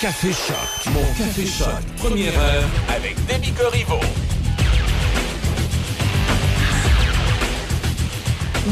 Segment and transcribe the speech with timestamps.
[0.00, 3.98] Café Choc, mon Café Choc, première heure avec Demi Corriveau.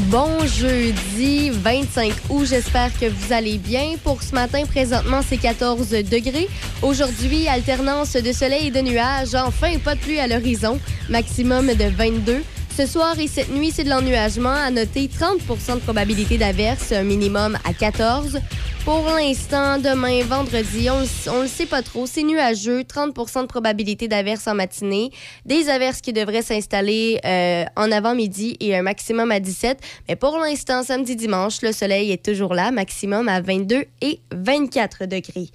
[0.08, 3.96] Bon jeudi 25 août, j'espère que vous allez bien.
[4.04, 6.48] Pour ce matin, présentement, c'est 14 degrés.
[6.80, 9.34] Aujourd'hui, alternance de soleil et de nuages.
[9.34, 10.78] Enfin, pas de pluie à l'horizon.
[11.08, 12.40] Maximum de 22.
[12.76, 14.50] Ce soir et cette nuit, c'est de l'ennuagement.
[14.50, 18.38] À noter 30% de probabilité d'averse, un minimum à 14.
[18.86, 22.06] Pour l'instant, demain, vendredi, on, ne le sait pas trop.
[22.06, 25.10] C'est nuageux, 30% de probabilité d'averse en matinée.
[25.44, 29.80] Des averses qui devraient s'installer euh, en avant-midi et un maximum à 17.
[30.08, 35.06] Mais pour l'instant, samedi, dimanche, le soleil est toujours là, maximum à 22 et 24
[35.06, 35.48] degrés.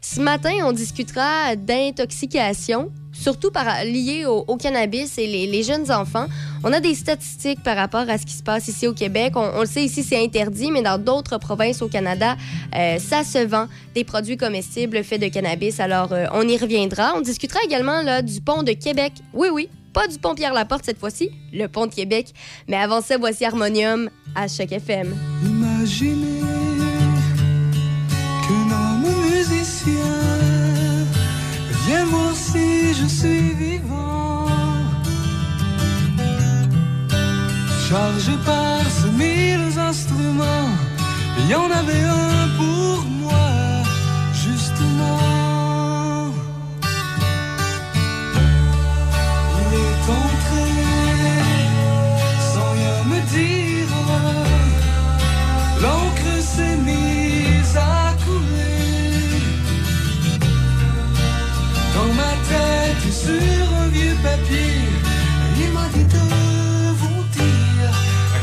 [0.00, 6.26] Ce matin, on discutera d'intoxication surtout par, lié au, cannabis et les, jeunes enfants.
[6.64, 9.32] On a des statistiques par rapport à ce qui se passe ici au Québec.
[9.36, 12.36] On, le sait ici, c'est interdit, mais dans d'autres provinces au Canada,
[12.74, 15.80] euh, ça se vend des produits comestibles faits de cannabis.
[15.80, 17.14] Alors, euh, on y reviendra.
[17.16, 19.12] On discutera également là, du pont de Québec.
[19.34, 22.32] Oui, oui, pas du pont Pierre-Laporte cette fois-ci, le pont de Québec.
[22.68, 25.14] Mais avant ça, voici Harmonium à chaque FM.
[25.44, 26.57] Imaginez
[31.88, 34.44] Viens voir si je suis vivant.
[37.88, 40.68] Chargé par ces mille instruments,
[41.38, 43.47] il y en avait un pour moi,
[63.24, 64.70] sur un vieux papier.
[65.62, 66.24] Il m'a dit de
[67.00, 67.92] vous dire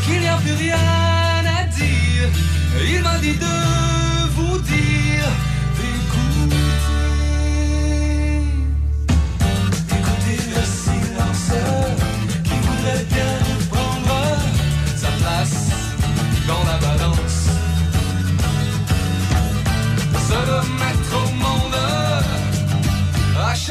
[0.03, 2.27] qu'il n'y a plus rien à dire.
[2.93, 3.74] Il m'a dit de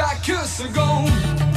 [0.00, 1.53] à chaque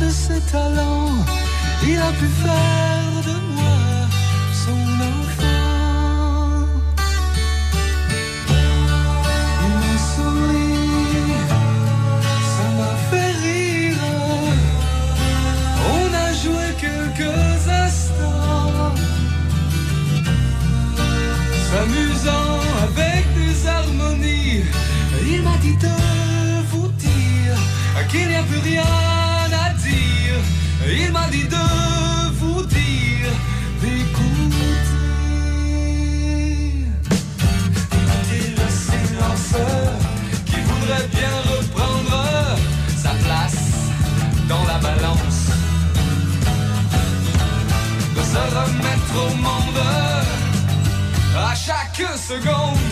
[0.00, 1.24] de ses talents,
[1.86, 2.85] il a pu faire.
[30.88, 31.66] Il m'a dit de
[32.38, 33.30] vous dire
[33.80, 34.56] d'écouter.
[37.10, 39.92] D'écouter le silenceur
[40.46, 42.56] qui voudrait bien reprendre
[42.96, 43.64] sa place
[44.48, 45.42] dans la balance.
[48.14, 49.82] De se remettre au monde
[51.36, 52.85] à chaque seconde.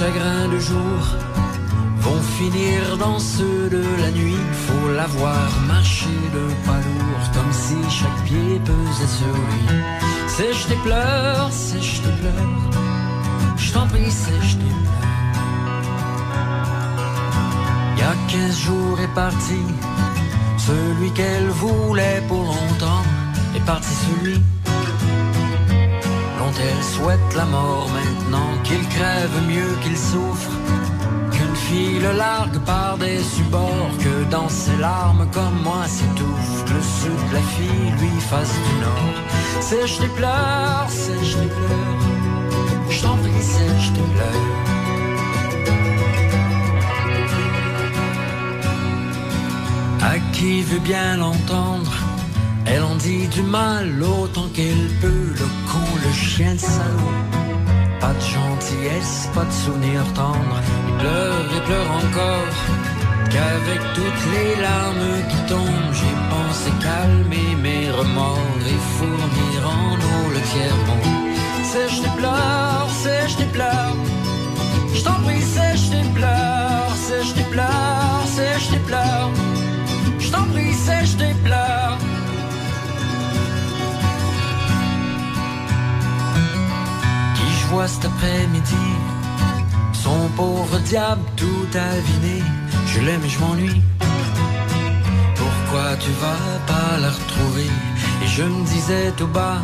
[0.00, 1.00] Chagrins de jour
[2.04, 4.42] vont finir dans ceux de la nuit.
[4.64, 9.66] Faut la voir marcher de pas lourd, comme si chaque pied pesait sur lui.
[10.36, 12.70] Sèche tes pleurs, sèche tes pleurs,
[13.58, 15.10] je t'en prie, sèche tes pleurs.
[17.98, 19.62] Y a 15 jours est parti,
[20.68, 23.04] celui qu'elle voulait pour longtemps
[23.54, 24.40] est parti celui
[26.68, 30.50] elle souhaite la mort maintenant, qu'il crève mieux qu'il souffre
[31.70, 36.82] fille le largue par des supports que dans ses larmes comme moi s'étouffe que le
[36.82, 39.16] sud de la fille lui fasse du nord.
[39.60, 42.02] Sèche tes pleurs, sèche tes pleurs,
[42.88, 44.48] je t'en prie, sèche tes pleurs.
[50.02, 51.92] À qui veut bien l'entendre,
[52.66, 55.46] elle en dit du mal autant qu'elle peut, le
[56.04, 57.14] le chien, le salaud.
[58.00, 60.56] Pas de gentillesse, pas de souvenir tendre.
[60.88, 62.54] Il pleure et pleure encore.
[63.32, 70.22] Qu'avec toutes les larmes qui tombent, j'ai pensé calmer mes remords et fournir en eau
[70.34, 71.20] le tiers-monde.
[71.62, 73.96] Sèche tes pleurs, sèche tes pleurs.
[74.94, 79.30] Je t'en prie, sèche tes pleurs, sèche tes pleurs, sèche tes pleurs.
[80.18, 81.69] Je t'en prie, sèche tes pleurs.
[87.86, 88.74] Cet après-midi
[90.02, 92.42] son pauvre diable tout aviné.
[92.92, 93.82] Je l'aime et je m'ennuie.
[95.40, 97.70] Pourquoi tu vas pas la retrouver?
[98.22, 99.60] Et je me disais tout bas.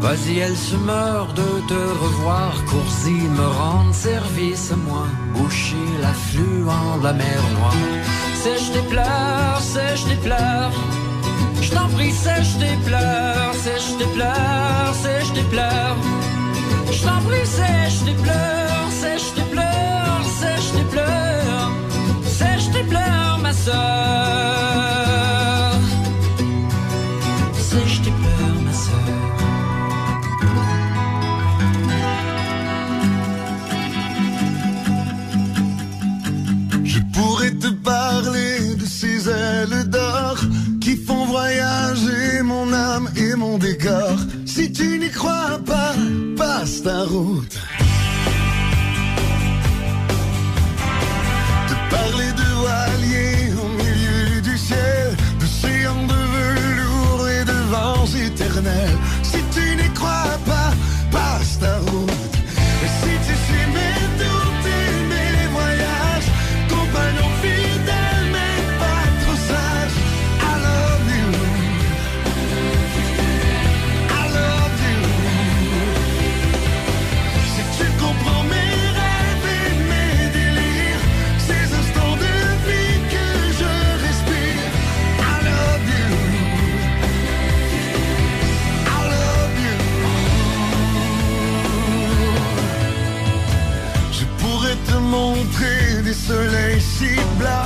[0.00, 2.52] Vas-y, elle se meurt de te revoir.
[2.70, 5.06] Cours-y, me rendre service à moi.
[5.34, 7.84] Boucher l'affluent de la mer noire.
[8.42, 10.72] Sèche tes pleurs, sèche tes pleurs.
[11.60, 15.96] Je t'en prie, sèche tes pleurs, sèche tes pleurs, sèche tes pleurs.
[17.44, 21.70] Sèche tes pleurs, sèche tes pleurs, sèche tes pleurs,
[22.24, 25.03] sèche tes pleurs, ma soeur.
[96.26, 97.63] Soleils si blancs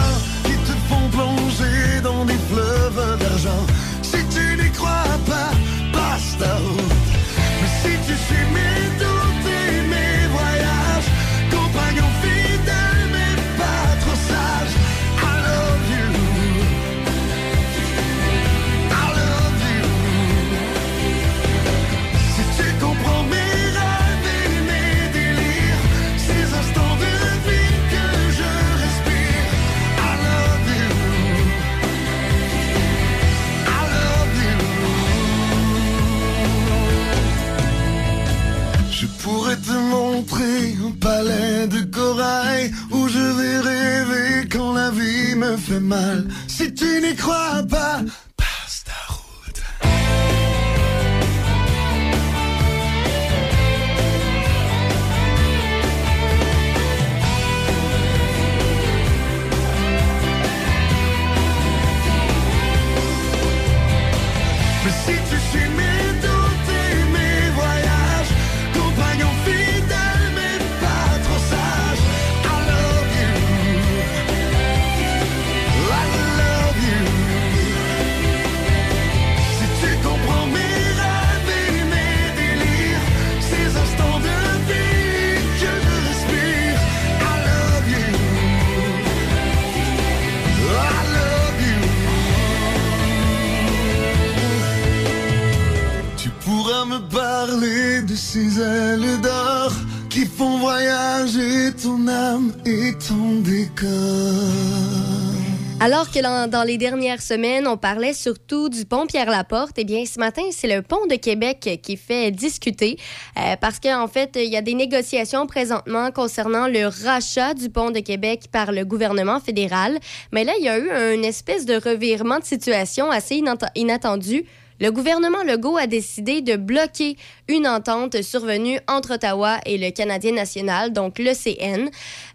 [106.23, 110.67] dans, les dernières semaines, on parlait surtout du pont Pierre-Laporte, eh bien, ce matin, c'est
[110.67, 112.99] le pont de Québec qui fait discuter
[113.37, 117.91] euh, parce qu'en fait, il y a des négociations présentement concernant le rachat du pont
[117.91, 119.99] de Québec par le gouvernement fédéral.
[120.33, 124.45] Mais là, il y a eu une espèce de revirement de situation assez inat- inattendu.
[124.81, 127.17] Le gouvernement Legault a décidé de bloquer
[127.49, 131.91] une entente survenue entre Ottawa et le Canadien national, donc l'ECN.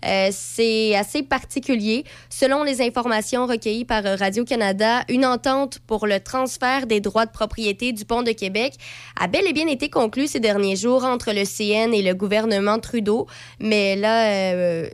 [0.06, 2.04] Euh, c'est assez particulier.
[2.30, 7.94] Selon les informations recueillies par Radio-Canada, une entente pour le transfert des droits de propriété
[7.94, 8.74] du pont de Québec
[9.20, 12.80] a bel et bien été conclue ces derniers jours entre le CN et le gouvernement
[12.80, 13.28] Trudeau.
[13.60, 14.90] Mais là, euh,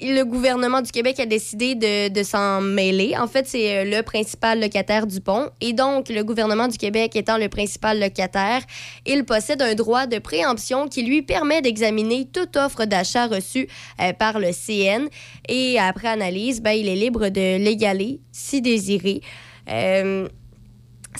[0.00, 3.14] le gouvernement du Québec a décidé de, s'en mêler.
[3.18, 5.50] En fait, c'est euh, le principal locataire du pont.
[5.60, 8.62] Et donc, le gouvernement du Québec étant le principal locataire,
[9.06, 13.68] il possède un droit de préemption qui lui permet d'examiner toute offre d'achat reçue
[14.00, 15.08] euh, par le CN.
[15.48, 19.22] Et après analyse, ben, il est libre de l'égaler si désiré.
[19.68, 20.28] Euh,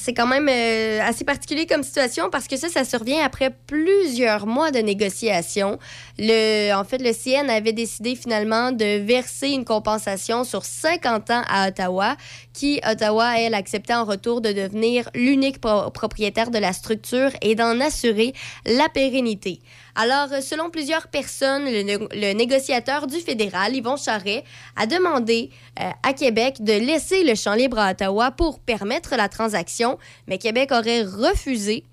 [0.01, 4.47] c'est quand même euh, assez particulier comme situation parce que ça, ça survient après plusieurs
[4.47, 5.79] mois de négociations.
[6.19, 11.43] Le, en fait, le CN avait décidé finalement de verser une compensation sur 50 ans
[11.49, 12.17] à Ottawa,
[12.53, 17.55] qui, Ottawa, elle, acceptait en retour de devenir l'unique pro- propriétaire de la structure et
[17.55, 18.33] d'en assurer
[18.67, 19.61] la pérennité.
[20.03, 25.51] Alors, euh, selon plusieurs personnes, le, né- le négociateur du fédéral, Yvon Charret, a demandé
[25.79, 30.39] euh, à Québec de laisser le champ libre à Ottawa pour permettre la transaction, mais
[30.39, 31.85] Québec aurait refusé.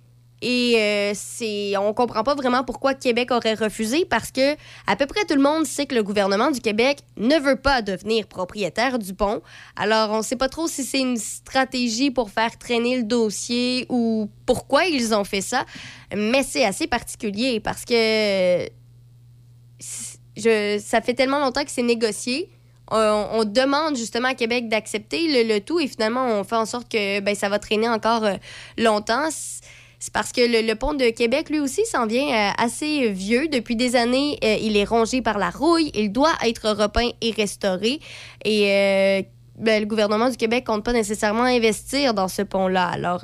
[0.41, 4.53] Et euh, c'est, on comprend pas vraiment pourquoi Québec aurait refusé parce que
[4.86, 7.82] à peu près tout le monde sait que le gouvernement du Québec ne veut pas
[7.82, 9.41] devenir propriétaire du pont.
[9.75, 14.29] Alors on sait pas trop si c'est une stratégie pour faire traîner le dossier ou
[14.46, 15.65] pourquoi ils ont fait ça,
[16.15, 18.67] mais c'est assez particulier parce que
[20.36, 22.51] je, ça fait tellement longtemps que c'est négocié.
[22.89, 26.65] On, on demande justement à Québec d'accepter le, le tout et finalement on fait en
[26.65, 28.36] sorte que ben, ça va traîner encore euh,
[28.77, 29.27] longtemps.
[30.00, 33.48] C'est- parce que le, pont de Québec, lui aussi, s'en vient euh, assez vieux.
[33.48, 35.92] Depuis des années, euh, il est rongé par la rouille.
[35.94, 38.00] Il doit être repeint et restauré.
[38.46, 39.22] Et euh,
[39.58, 42.88] ben, le gouvernement du Québec compte pas nécessairement investir dans ce pont-là.
[42.88, 43.24] Alors,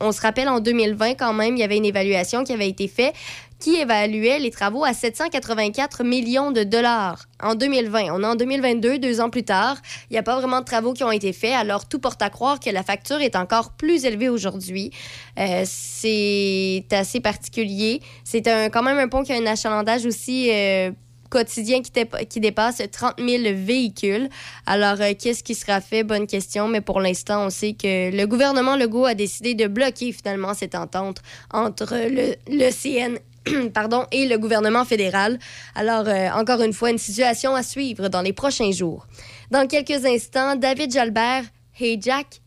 [0.00, 2.88] on se rappelle en 2020 quand même, il y avait une évaluation qui avait été
[2.88, 3.14] faite
[3.62, 8.06] qui évaluait les travaux à 784 millions de dollars en 2020.
[8.12, 9.76] On est en 2022, deux ans plus tard.
[10.10, 12.28] Il n'y a pas vraiment de travaux qui ont été faits, alors tout porte à
[12.28, 14.90] croire que la facture est encore plus élevée aujourd'hui.
[15.38, 18.00] Euh, c'est assez particulier.
[18.24, 18.42] C'est
[18.72, 20.90] quand même un pont qui a un achalandage aussi euh,
[21.30, 21.82] quotidien
[22.28, 24.28] qui dépasse 30 000 véhicules.
[24.66, 26.02] Alors, euh, qu'est-ce qui sera fait?
[26.02, 30.10] Bonne question, mais pour l'instant, on sait que le gouvernement Legault a décidé de bloquer
[30.10, 31.18] finalement cette entente
[31.52, 33.18] entre le, le CN
[33.74, 35.38] pardon, et le gouvernement fédéral.
[35.74, 39.06] Alors, euh, encore une fois, une situation à suivre dans les prochains jours.
[39.50, 41.44] Dans quelques instants, David Jalbert,
[41.78, 42.41] Hey Jack,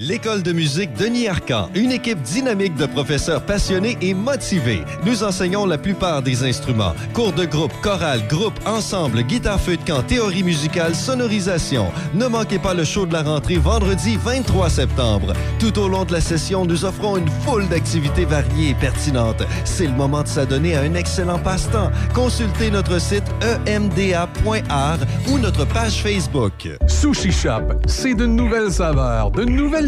[0.00, 4.84] L'école de musique Denis Arcan, une équipe dynamique de professeurs passionnés et motivés.
[5.04, 6.94] Nous enseignons la plupart des instruments.
[7.12, 11.90] Cours de groupe, chorale, groupe, ensemble, guitare feu de camp, théorie musicale, sonorisation.
[12.14, 15.32] Ne manquez pas le show de la rentrée vendredi 23 septembre.
[15.58, 19.42] Tout au long de la session, nous offrons une foule d'activités variées et pertinentes.
[19.64, 21.90] C'est le moment de s'adonner à un excellent passe-temps.
[22.14, 23.26] Consultez notre site
[23.66, 26.68] emda.art ou notre page Facebook.
[26.86, 29.87] Sushi Shop, c'est de nouvelles saveurs, de nouvelles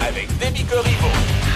[0.00, 1.53] avec Demi Corriveau.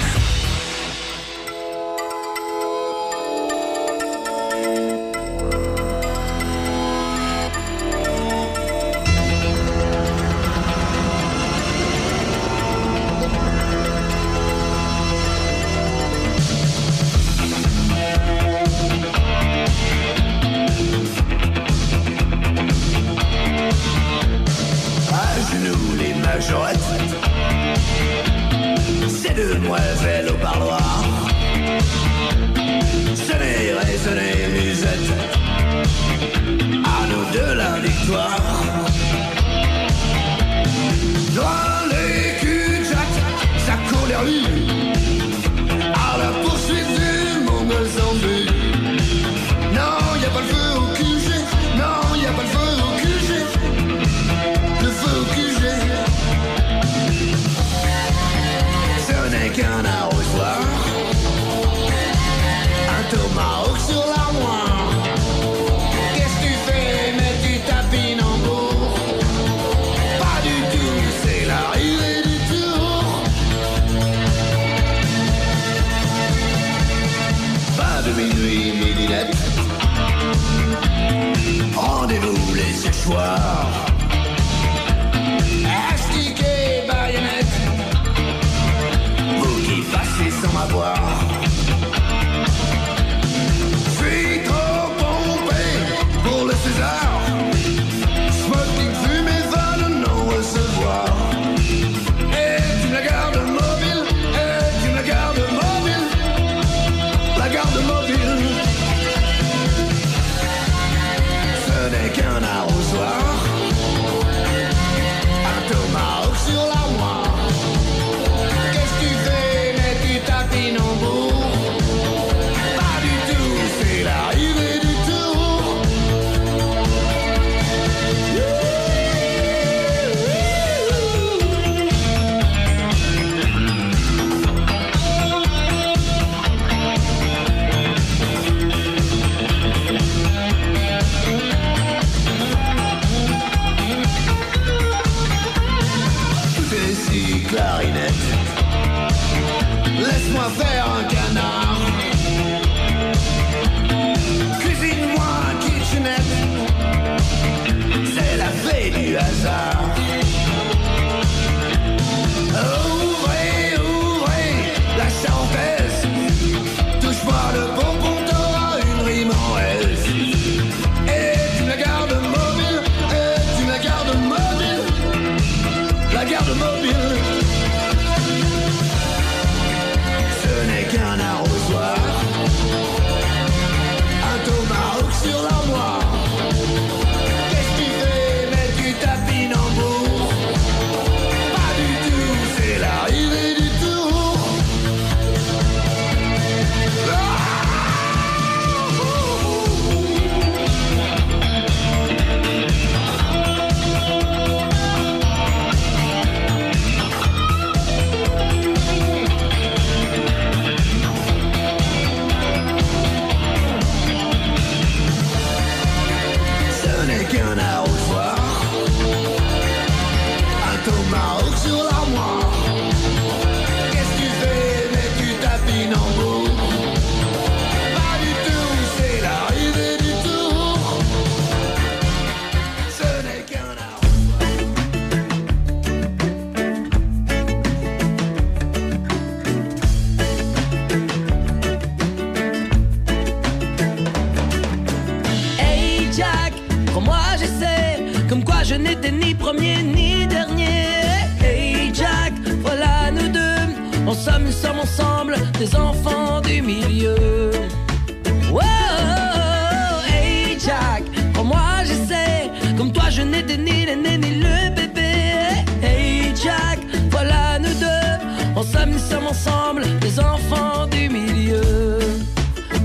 [268.98, 271.98] nous sommes ensemble des enfants du milieu.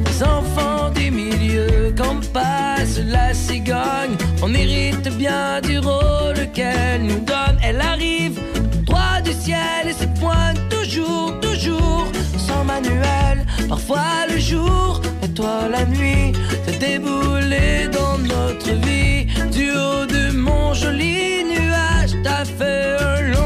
[0.06, 7.22] Des enfants du milieu, quand passe la cigogne, on hérite bien du rôle qu'elle nous
[7.22, 7.58] donne.
[7.64, 8.40] Elle arrive
[8.84, 12.06] droit du ciel et se pointe toujours, toujours,
[12.38, 13.46] sans manuel.
[13.68, 16.34] Parfois le jour, et toi la nuit,
[16.66, 19.26] Te débouler dans notre vie.
[19.52, 23.43] Du haut de mon joli nuage, t'as fait un long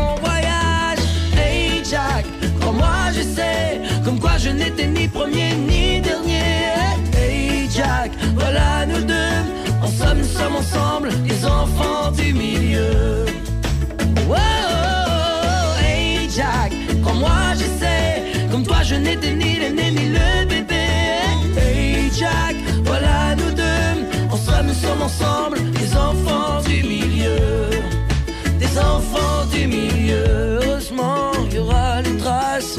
[4.38, 6.73] je n'étais ni premier ni dernier.
[7.17, 9.41] Hey Jack, voilà nous deux.
[9.82, 13.26] En somme, nous sommes ensemble les enfants du milieu.
[14.28, 14.38] Wow,
[15.82, 16.71] hey Jack,
[17.04, 20.86] quand moi j'essaie, comme toi je n'étais ni l'aîné ni le bébé.
[21.58, 23.93] Hey Jack, voilà nous deux.
[24.32, 27.69] En somme, nous sommes ensemble les enfants du milieu.
[28.60, 32.78] Des enfants du milieu, heureusement, il y aura les traces.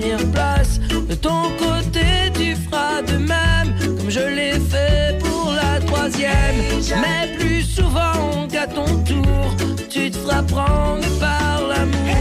[0.00, 6.56] De ton côté, tu feras de même, comme je l'ai fait pour la troisième.
[7.02, 9.56] Mais plus souvent qu'à ton tour,
[9.90, 12.14] tu te feras prendre par l'amour.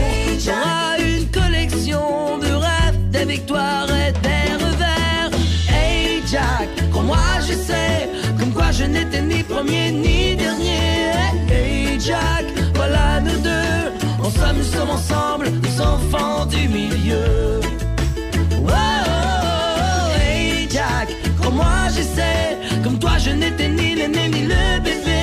[0.44, 5.32] T'auras une collection de rêves, des victoires et des revers.
[5.70, 8.10] Hey Jack, crois-moi, je sais,
[8.40, 11.12] comme quoi je n'étais ni premier ni dernier.
[11.50, 13.67] Hey Jack, voilà nous deux
[14.56, 17.60] nous sommes ensemble, les enfants du milieu.
[18.66, 22.58] Oh, hey Jack, crois-moi, j'essaie.
[22.84, 25.22] Comme toi, je n'étais ni l'aîné ni le bébé.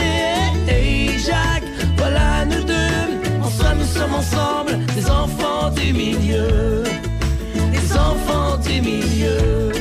[0.68, 1.62] Hey Jack,
[1.96, 3.42] voilà nous deux.
[3.42, 6.84] En soi, nous sommes ensemble, les enfants du milieu.
[7.72, 9.72] Les enfants du milieu.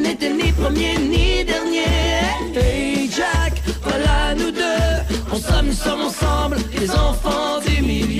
[0.00, 1.84] n'était ni premier ni dernier.
[2.54, 8.19] Hey Jack, voilà nous deux, on sommes, nous sommes ensemble, les enfants des millions.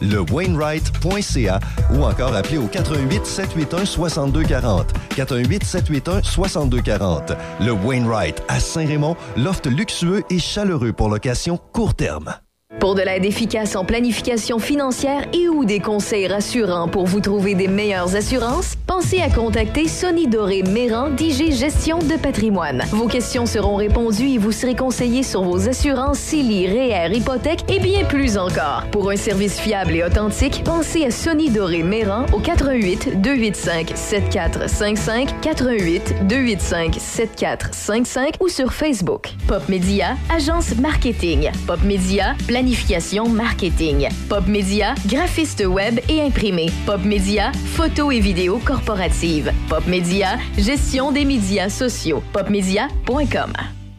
[0.00, 1.60] le Wainwright.ca
[1.92, 4.92] ou encore appelez au 88 781 6240.
[5.14, 7.32] 418 781 6240.
[7.60, 12.34] Le Wainwright à Saint-Raymond, loft luxueux et chaleureux pour location court terme.
[12.80, 17.54] Pour de l'aide efficace en planification financière et ou des conseils rassurants pour vous trouver
[17.54, 22.82] des meilleures assurances, pensez à contacter Sonny Doré Méran d'IG Gestion de patrimoine.
[22.90, 27.78] Vos questions seront répondues et vous serez conseillé sur vos assurances CELI, REER, hypothèque et
[27.78, 28.82] bien plus encore.
[28.90, 35.40] Pour un service fiable et authentique, pensez à Sonny Doré Méran au 88 285 7455
[35.40, 39.28] 88 285 7455 ou sur Facebook.
[39.46, 41.48] Pop Media, agence marketing.
[41.68, 44.08] Pop Media, planification marketing.
[44.30, 46.70] Pop Media, graphiste web et imprimé.
[46.86, 49.52] Pop Media, photo et vidéo corporative.
[49.68, 52.22] Pop Media, gestion des médias sociaux.
[52.32, 53.52] Popmedia.com.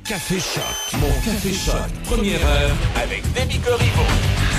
[0.03, 0.99] Café Choc.
[0.99, 1.75] Mon Café Choc.
[2.05, 4.56] Première heure avec Demi Corriveau.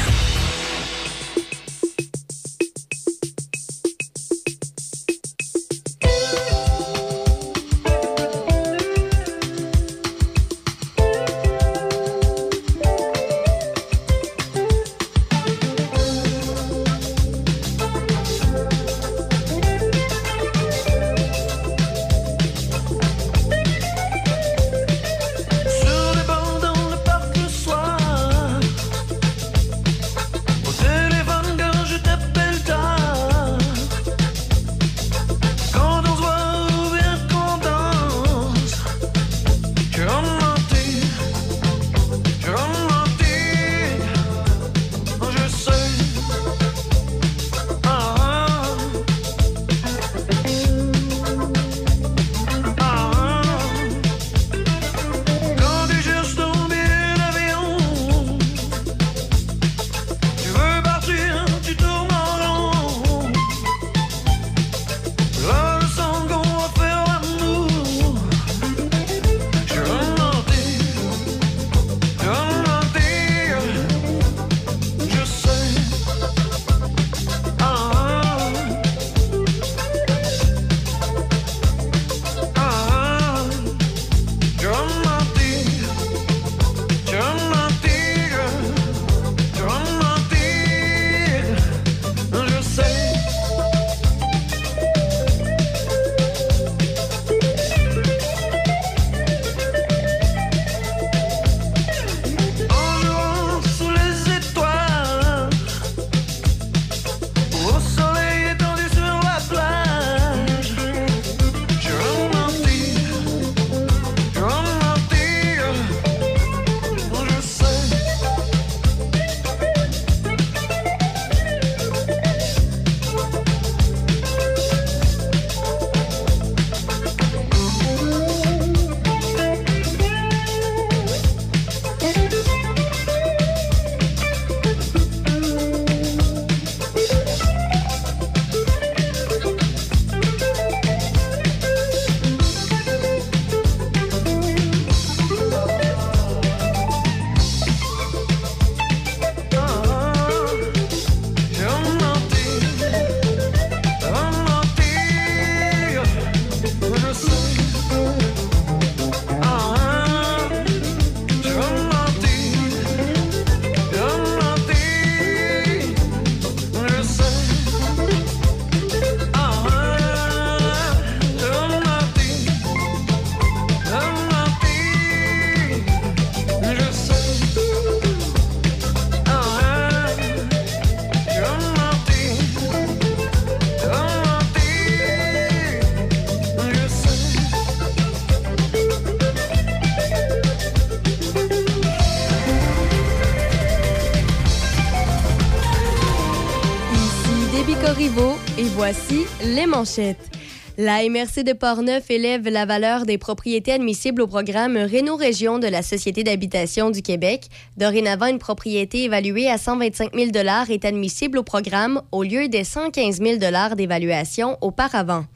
[198.90, 200.30] Voici les manchettes.
[200.78, 205.66] La MRC de Portneuf élève la valeur des propriétés admissibles au programme Réno Région de
[205.66, 207.48] la Société d'habitation du Québec.
[207.76, 210.30] Dorénavant, une propriété évaluée à 125 000
[210.70, 213.36] est admissible au programme au lieu des 115 000
[213.76, 215.26] d'évaluation auparavant.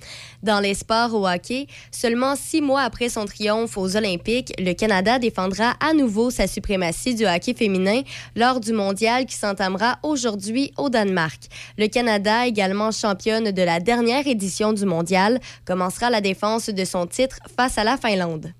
[0.43, 5.19] Dans les sports au hockey, seulement six mois après son triomphe aux Olympiques, le Canada
[5.19, 8.03] défendra à nouveau sa suprématie du hockey féminin
[8.35, 11.43] lors du mondial qui s'entamera aujourd'hui au Danemark.
[11.79, 17.07] Le Canada, également championne de la dernière édition du mondial, commencera la défense de son
[17.07, 18.53] titre face à la Finlande.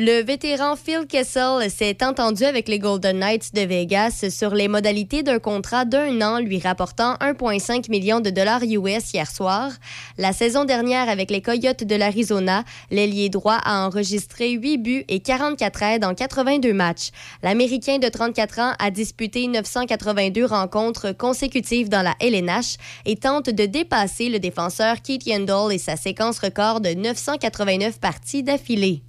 [0.00, 5.24] Le vétéran Phil Kessel s'est entendu avec les Golden Knights de Vegas sur les modalités
[5.24, 9.72] d'un contrat d'un an lui rapportant 1,5 million de dollars US hier soir.
[10.16, 15.18] La saison dernière avec les Coyotes de l'Arizona, l'ailier droit a enregistré 8 buts et
[15.18, 17.08] 44 aides en 82 matchs.
[17.42, 23.66] L'Américain de 34 ans a disputé 982 rencontres consécutives dans la LNH et tente de
[23.66, 29.02] dépasser le défenseur Keith Yandel et sa séquence record de 989 parties d'affilée.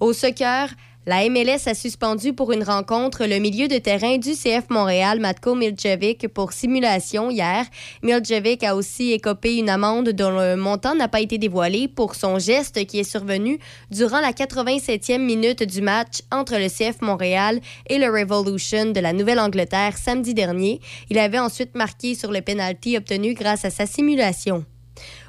[0.00, 0.70] Au soccer,
[1.06, 5.54] la MLS a suspendu pour une rencontre le milieu de terrain du CF Montréal, Matko
[5.54, 7.66] Miljevic, pour simulation hier.
[8.02, 12.38] Miljevic a aussi écopé une amende dont le montant n'a pas été dévoilé pour son
[12.38, 13.58] geste qui est survenu
[13.90, 19.12] durant la 87e minute du match entre le CF Montréal et le Revolution de la
[19.12, 20.80] Nouvelle-Angleterre samedi dernier.
[21.10, 24.64] Il avait ensuite marqué sur le penalty obtenu grâce à sa simulation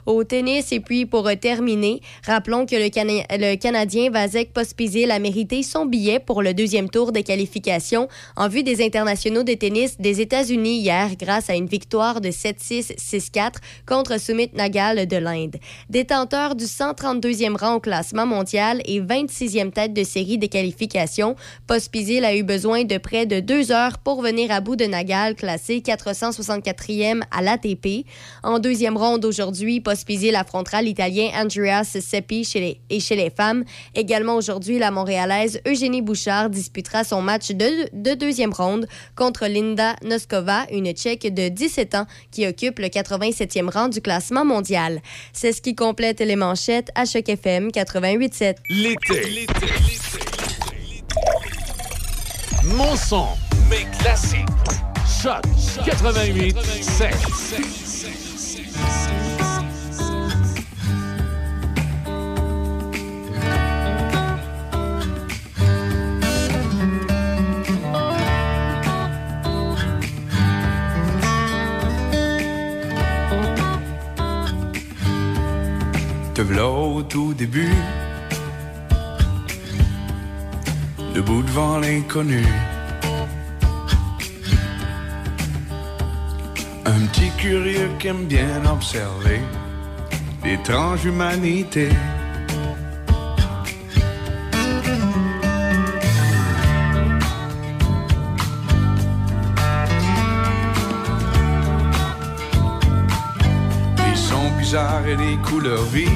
[0.06, 0.72] au tennis.
[0.72, 6.42] Et puis, pour terminer, rappelons que le Canadien Vasek Pospisil a mérité son billet pour
[6.42, 11.50] le deuxième tour des qualifications en vue des internationaux de tennis des États-Unis hier grâce
[11.50, 13.54] à une victoire de 7-6, 6-4
[13.86, 15.56] contre Sumit Nagal de l'Inde.
[15.90, 21.36] Détenteur du 132e rang au classement mondial et 26e tête de série des qualifications,
[21.68, 25.36] Pospisil a eu besoin de près de deux heures pour venir à bout de Nagal,
[25.36, 28.06] classé 464e à l'ATP.
[28.44, 33.66] En deuxième ronde aujourd'hui, Pospisil affrontera l'Italien Andreas Seppi chez les, et chez les femmes.
[33.94, 38.88] Également aujourd'hui, la Montréalaise Eugénie Bouchard disputera son match de, de deuxième ronde
[39.18, 44.46] contre Linda Noskova, une Tchèque de 17 ans qui occupe le 87e rang du classement
[44.46, 45.02] mondial.
[45.34, 48.56] C'est ce qui complète les manchettes à Choc FM 88.7.
[48.70, 49.46] L'été.
[52.64, 53.28] Mon son.
[53.70, 54.48] Mes classiques.
[55.22, 55.44] Choc
[55.86, 56.56] 88
[76.42, 77.70] Te v'là au tout début,
[81.14, 82.44] debout devant l'inconnu.
[86.84, 89.40] Un petit curieux qui aime bien observer
[90.44, 91.90] l'étrange humanité.
[104.74, 106.08] Et des couleurs vives,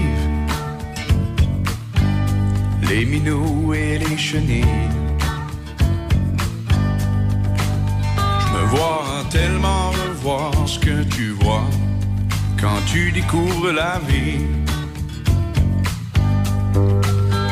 [2.88, 4.64] les minous et les chenilles.
[8.18, 11.68] Je me vois tellement revoir ce que tu vois
[12.58, 14.46] quand tu découvres la vie.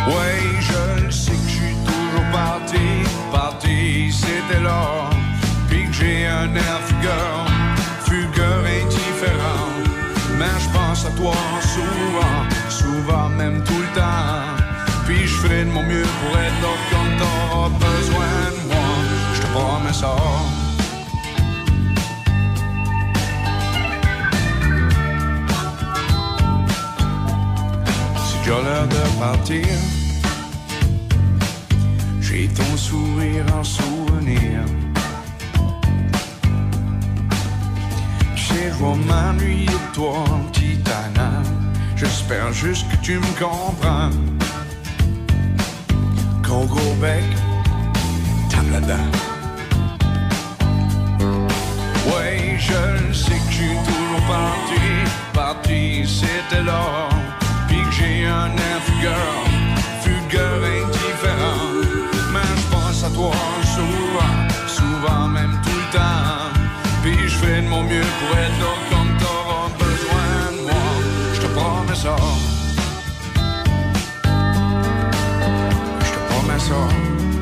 [0.07, 2.87] Ouais, je le sais que je suis toujours parti,
[3.29, 5.09] parti, c'était là.
[5.67, 7.62] Puis que j'ai un air indifférent.
[10.59, 12.39] Je pense à toi souvent,
[12.69, 14.63] souvent même tout le temps.
[15.05, 18.87] Puis je ferai de mon mieux pour être là quand t'auras besoin de moi.
[19.33, 20.15] Je te promets ça.
[28.25, 29.67] C'est déjà l'heure de partir.
[32.21, 34.82] J'ai ton sourire en souvenir.
[38.53, 40.77] Sais, je de toi, petit.
[41.95, 44.09] J'espère juste que tu me comprends.
[46.43, 47.23] Gros gros bec,
[48.51, 49.15] tape.
[52.07, 54.81] Ouais, je sais que suis toujours parti,
[55.33, 57.09] parti, c'était là.
[57.67, 59.43] Puis que j'ai un air fugueur,
[60.01, 61.57] fugueur indifférent.
[62.31, 63.31] Mais je pense à toi
[67.43, 70.85] fais de mon mieux pour être là quand t'auras besoin de moi.
[71.33, 72.15] Je te promets ça.
[76.05, 77.32] Je te promets ça.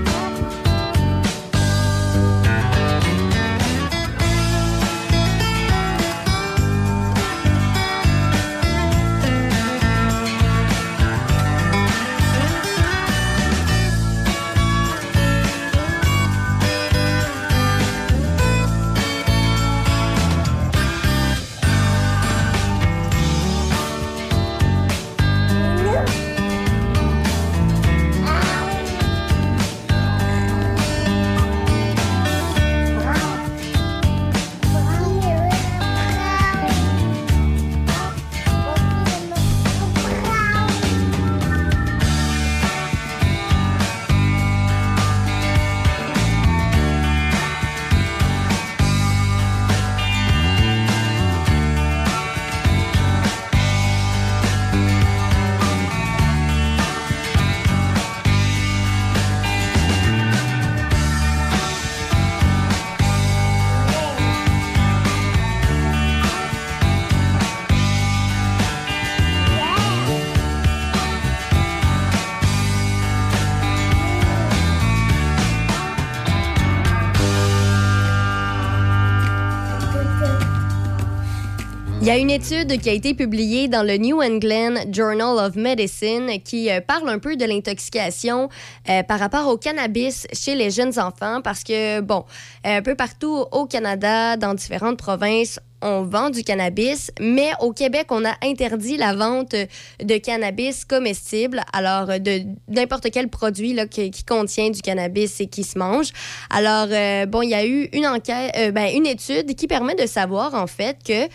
[82.12, 86.70] A une étude qui a été publiée dans le New England Journal of Medicine qui
[86.70, 88.50] euh, parle un peu de l'intoxication
[88.90, 92.26] euh, par rapport au cannabis chez les jeunes enfants parce que, bon,
[92.66, 98.08] un peu partout au Canada, dans différentes provinces, on vend du cannabis, mais au Québec,
[98.10, 99.56] on a interdit la vente
[100.04, 105.48] de cannabis comestible, alors euh, de n'importe quel produit là, qui, contient du cannabis et
[105.48, 106.12] qui se mange.
[106.50, 109.96] Alors, euh, bon, il y a eu une enquête, euh, ben, une étude qui permet
[109.96, 111.28] de savoir, en fait, que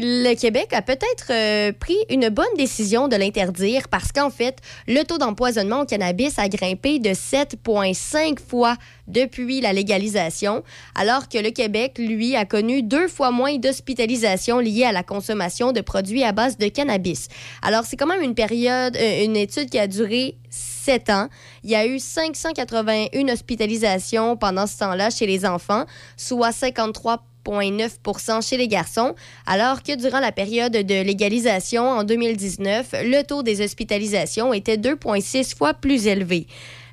[0.00, 5.02] le Québec a peut-être euh, pris une bonne décision de l'interdire parce qu'en fait, le
[5.04, 8.76] taux d'empoisonnement au cannabis a grimpé de 7,5 fois
[9.06, 10.62] depuis la légalisation,
[10.94, 15.72] alors que le Québec, lui, a connu deux fois moins d'hospitalisations liées à la consommation
[15.72, 17.28] de produits à base de cannabis.
[17.62, 21.28] Alors, c'est quand même une période, euh, une étude qui a duré 7 ans.
[21.62, 25.84] Il y a eu 581 hospitalisations pendant ce temps-là chez les enfants,
[26.16, 29.14] soit 53 0,9 chez les garçons,
[29.46, 35.56] alors que durant la période de légalisation en 2019, le taux des hospitalisations était 2,6
[35.56, 36.46] fois plus élevé.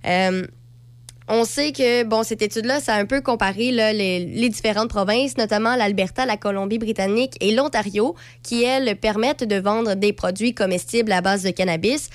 [0.05, 0.45] Euh,
[1.27, 5.37] on sait que, bon, cette étude-là, ça a un peu comparé les, les différentes provinces,
[5.37, 11.21] notamment l'Alberta, la Colombie-Britannique et l'Ontario, qui, elles, permettent de vendre des produits comestibles à
[11.21, 12.09] base de cannabis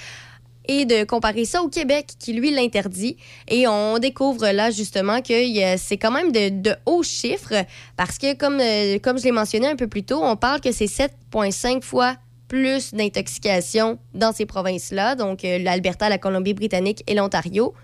[0.69, 3.17] et de comparer ça au Québec qui, lui, l'interdit.
[3.49, 7.64] Et on découvre là, justement, que a- c'est quand même de, de hauts chiffres
[7.97, 10.73] parce que, comme, euh, comme je l'ai mentionné un peu plus tôt, on parle que
[10.73, 12.17] c'est 7,5 fois
[12.49, 17.75] plus d'intoxication dans ces provinces-là, donc euh, l'Alberta, la Colombie-Britannique et l'Ontario.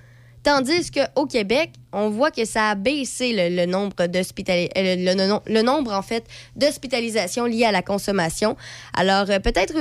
[0.43, 6.25] Tandis qu'au Québec, on voit que ça a baissé euh, le, nombre en fait
[6.57, 8.57] d'hospitalisations liées à la consommation.
[8.93, 9.75] Alors euh, peut-être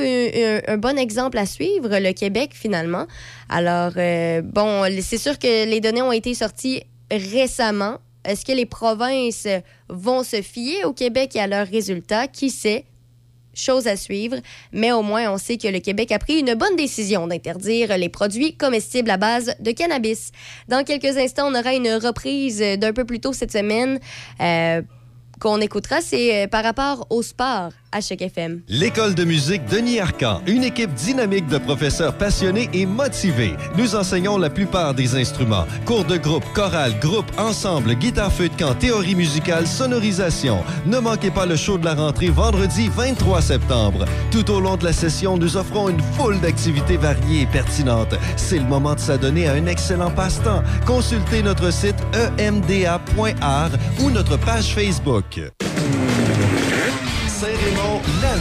[0.67, 3.07] un bon exemple à suivre, le Québec finalement.
[3.49, 7.97] Alors euh, bon, c'est sûr que les données ont été sorties récemment.
[8.23, 9.47] Est-ce que les provinces
[9.89, 12.27] vont se fier au Québec et à leurs résultats?
[12.27, 12.85] Qui sait?
[13.53, 14.37] Chose à suivre,
[14.71, 18.07] mais au moins on sait que le Québec a pris une bonne décision d'interdire les
[18.09, 20.31] produits comestibles à base de cannabis.
[20.69, 23.99] Dans quelques instants, on aura une reprise d'un peu plus tôt cette semaine
[24.39, 24.81] euh,
[25.41, 26.01] qu'on écoutera.
[26.01, 28.61] C'est euh, par rapport au sport à Choc FM.
[28.67, 33.55] L'école de musique Denis Arcan, une équipe dynamique de professeurs passionnés et motivés.
[33.77, 35.65] Nous enseignons la plupart des instruments.
[35.85, 40.63] Cours de groupe, chorale, groupe, ensemble, guitare feu de camp, théorie musicale, sonorisation.
[40.85, 44.05] Ne manquez pas le show de la rentrée vendredi 23 septembre.
[44.31, 48.15] Tout au long de la session, nous offrons une foule d'activités variées et pertinentes.
[48.37, 50.63] C'est le moment de s'adonner à un excellent passe-temps.
[50.85, 51.95] Consultez notre site
[52.39, 55.41] emda.art ou notre page Facebook.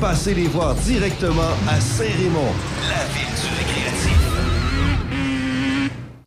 [0.00, 2.52] Passez les voir directement à Saint-Raymond,
[2.88, 4.27] la ville du récréatif.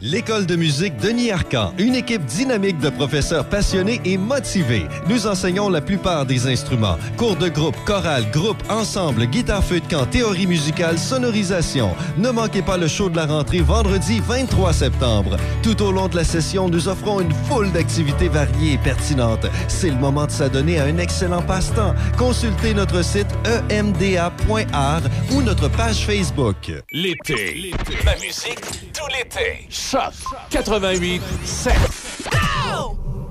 [0.00, 4.86] L'école de musique Denis Arcan, une équipe dynamique de professeurs passionnés et motivés.
[5.08, 6.96] Nous enseignons la plupart des instruments.
[7.16, 11.96] Cours de groupe, chorale, groupe, ensemble, guitare feu de camp, théorie musicale, sonorisation.
[12.16, 15.36] Ne manquez pas le show de la rentrée vendredi 23 septembre.
[15.64, 19.46] Tout au long de la session, nous offrons une foule d'activités variées et pertinentes.
[19.66, 21.96] C'est le moment de s'adonner à un excellent passe-temps.
[22.16, 23.34] Consultez notre site
[23.68, 26.72] emda.art ou notre page Facebook.
[26.92, 27.72] L'été.
[28.04, 29.66] Ma musique, tout l'été.
[29.90, 30.12] Choc
[30.50, 31.72] 88 7.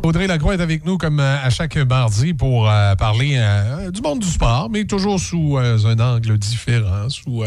[0.02, 4.02] Audrey Lacroix est avec nous comme euh, à chaque mardi pour euh, parler euh, du
[4.02, 7.44] monde du sport, mais toujours sous un angle différent, sous,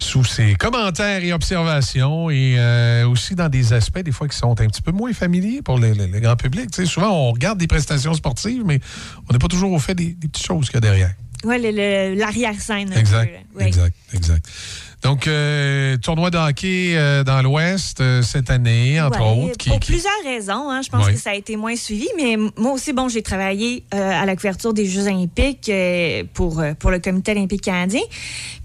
[0.00, 2.58] sous ses commentaires et observations et
[3.04, 5.94] aussi dans des aspects des fois qui sont un petit peu moins familiers pour le,
[6.20, 6.74] grand public.
[6.86, 8.80] Souvent, on regarde des prestations sportives, mais
[9.28, 11.14] on n'est pas toujours au fait des, des petites choses qu'il y a derrière.
[11.44, 11.56] Oui,
[12.16, 12.92] l'arrière-scène.
[12.96, 14.46] Exact, peu, exact, exact.
[15.02, 19.56] Donc, euh, tournoi de hockey euh, dans l'Ouest euh, cette année, entre Ouais, autres.
[19.56, 20.68] qui- pour qui- plusieurs raisons.
[20.68, 20.82] hein.
[20.82, 21.14] Je pense Ouais.
[21.14, 24.74] que ça a été moins suivi, mais moi aussi, bon, j'ai travaillé à la couverture
[24.74, 25.70] des Jeux olympiques
[26.34, 28.00] pour, pour le Comité olympique canadien.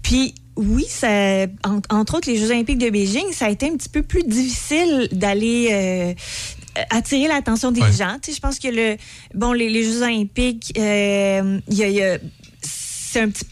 [0.02, 3.76] Puis, oui, ça, en- entre autres, les Jeux olympiques de Beijing, ça a été un
[3.76, 6.16] petit peu plus difficile d'aller
[6.90, 7.92] attirer l'attention des Ouais.
[7.92, 8.16] gens.
[8.20, 8.96] Tu sais, je pense que le
[9.34, 12.18] bon, les, les Jeux olympiques, euh, il y a- il y a-
[13.14, 13.46] c'est un petit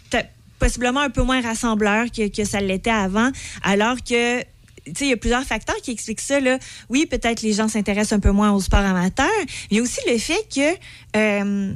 [0.59, 3.31] possiblement un peu moins rassembleur que, que ça l'était avant,
[3.63, 6.41] alors que il y a plusieurs facteurs qui expliquent ça.
[6.41, 6.59] Là.
[6.89, 9.31] Oui, peut-être les gens s'intéressent un peu moins au sport amateur,
[9.71, 10.75] mais aussi le fait que
[11.17, 11.73] euh,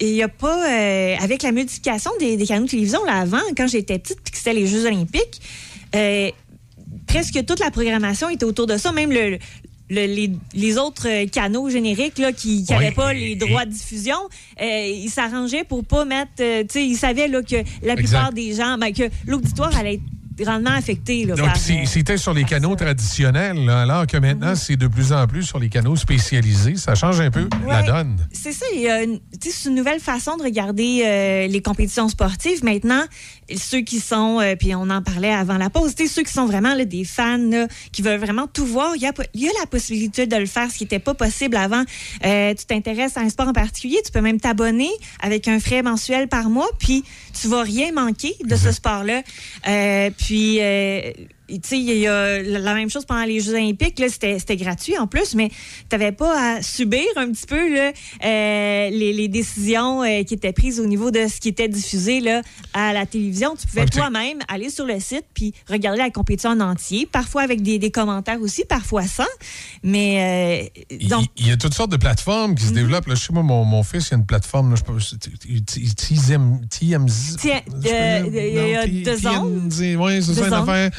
[0.00, 3.42] il y a pas euh, avec la multiplication des, des canaux de télévision là avant,
[3.56, 5.40] quand j'étais petite, puis que c'était les Jeux Olympiques,
[5.94, 6.30] euh,
[7.06, 9.38] presque toute la programmation était autour de ça, même le,
[9.90, 14.16] le- les, les autres canaux génériques là, qui n'avaient Oui, pas les droits de diffusion,
[14.60, 16.30] euh, ils s'arrangeaient pour pas mettre.
[16.40, 18.34] euh, tu sais, ils savaient là, que la plupart Exact.
[18.34, 20.02] des gens, ben, que l'auditoire allait être
[20.38, 21.24] grandement affecté.
[21.24, 24.56] Là, Donc, c'est- euh, c'était sur les canaux traditionnels, là, alors que maintenant, Mhm.
[24.56, 26.76] c'est de plus en plus sur les canaux spécialisés.
[26.76, 28.16] Ça change un peu la donne.
[28.32, 32.62] C'est ça, c'est une nouvelle façon de regarder euh, les compétitions sportives.
[32.64, 33.02] Maintenant,
[33.54, 36.74] ceux qui sont, euh, puis on en parlait avant la pause, ceux qui sont vraiment
[36.74, 39.66] là, des fans là, qui veulent vraiment tout voir, il y a, y a la
[39.66, 41.84] possibilité de le faire, ce qui n'était pas possible avant.
[42.24, 44.90] Euh, tu t'intéresses à un sport en particulier, tu peux même t'abonner
[45.20, 47.04] avec un frais mensuel par mois, puis
[47.40, 49.22] tu vas rien manquer de ce sport-là.
[49.68, 50.60] Euh, puis...
[51.50, 53.98] euh, tu sais, il y a la même chose pendant les Jeux olympiques.
[53.98, 55.54] Là, c'était, c'était gratuit en plus, mais tu
[55.92, 57.92] n'avais pas à subir un petit peu là,
[58.24, 62.20] euh, les, les décisions euh, qui étaient prises au niveau de ce qui était diffusé
[62.20, 62.42] là,
[62.74, 63.54] à la télévision.
[63.56, 67.62] Tu pouvais toi-même aller sur le site puis regarder la compétition en entier, parfois avec
[67.62, 69.24] des, des commentaires aussi, parfois sans.
[69.82, 73.06] Mais euh, Il donc, il y a toutes sortes de plateformes qui se développent.
[73.06, 74.82] Là, je sais, moi, mon, mon fils, il y a une plateforme, là, je
[76.68, 77.36] TMZ.
[77.92, 79.70] euh, il y a deux zones.
[79.98, 80.90] Oui, c'est ça, une affaire.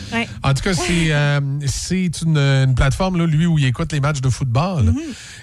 [0.43, 3.99] En tout cas, c'est euh, c'est une, une plateforme, là, lui, où il écoute les
[3.99, 4.83] matchs de football.
[4.85, 4.99] Mhm.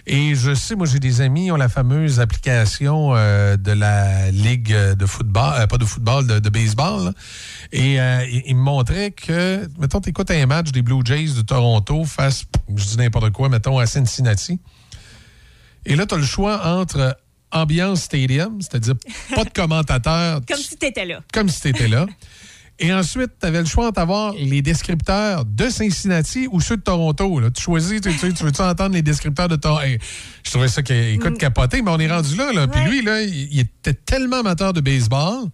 [0.07, 4.31] Et je sais, moi, j'ai des amis qui ont la fameuse application euh, de la
[4.31, 7.07] Ligue de football, euh, pas de football, de, de baseball.
[7.07, 7.13] là.
[7.73, 7.95] Et
[8.47, 12.45] ils me montraient que, mettons, tu écoutes un match des Blue Jays de Toronto face,
[12.75, 14.61] je dis n'importe quoi, mettons, à Cincinnati.
[15.87, 17.17] Et là, tu as le choix entre
[17.51, 18.95] ambiance stadium, c'est-à-dire
[19.35, 21.21] pas de commentateur, comme si tu étais là.
[21.33, 22.07] comme si tu étais là.
[22.81, 26.83] Et ensuite, tu avais le choix entre avoir les descripteurs de Cincinnati ou ceux de
[26.83, 27.39] Toronto.
[27.39, 27.51] Là.
[27.51, 29.87] Tu choisis, tu, tu, tu veux-tu entendre les descripteurs de Toronto?
[30.45, 31.39] je trouvais ça, qu'il- écoute, Mm.
[31.39, 32.53] capoté, mais on est rendu là.
[32.53, 32.67] là.
[32.67, 35.45] Puis lui, là, il, il était tellement amateur de baseball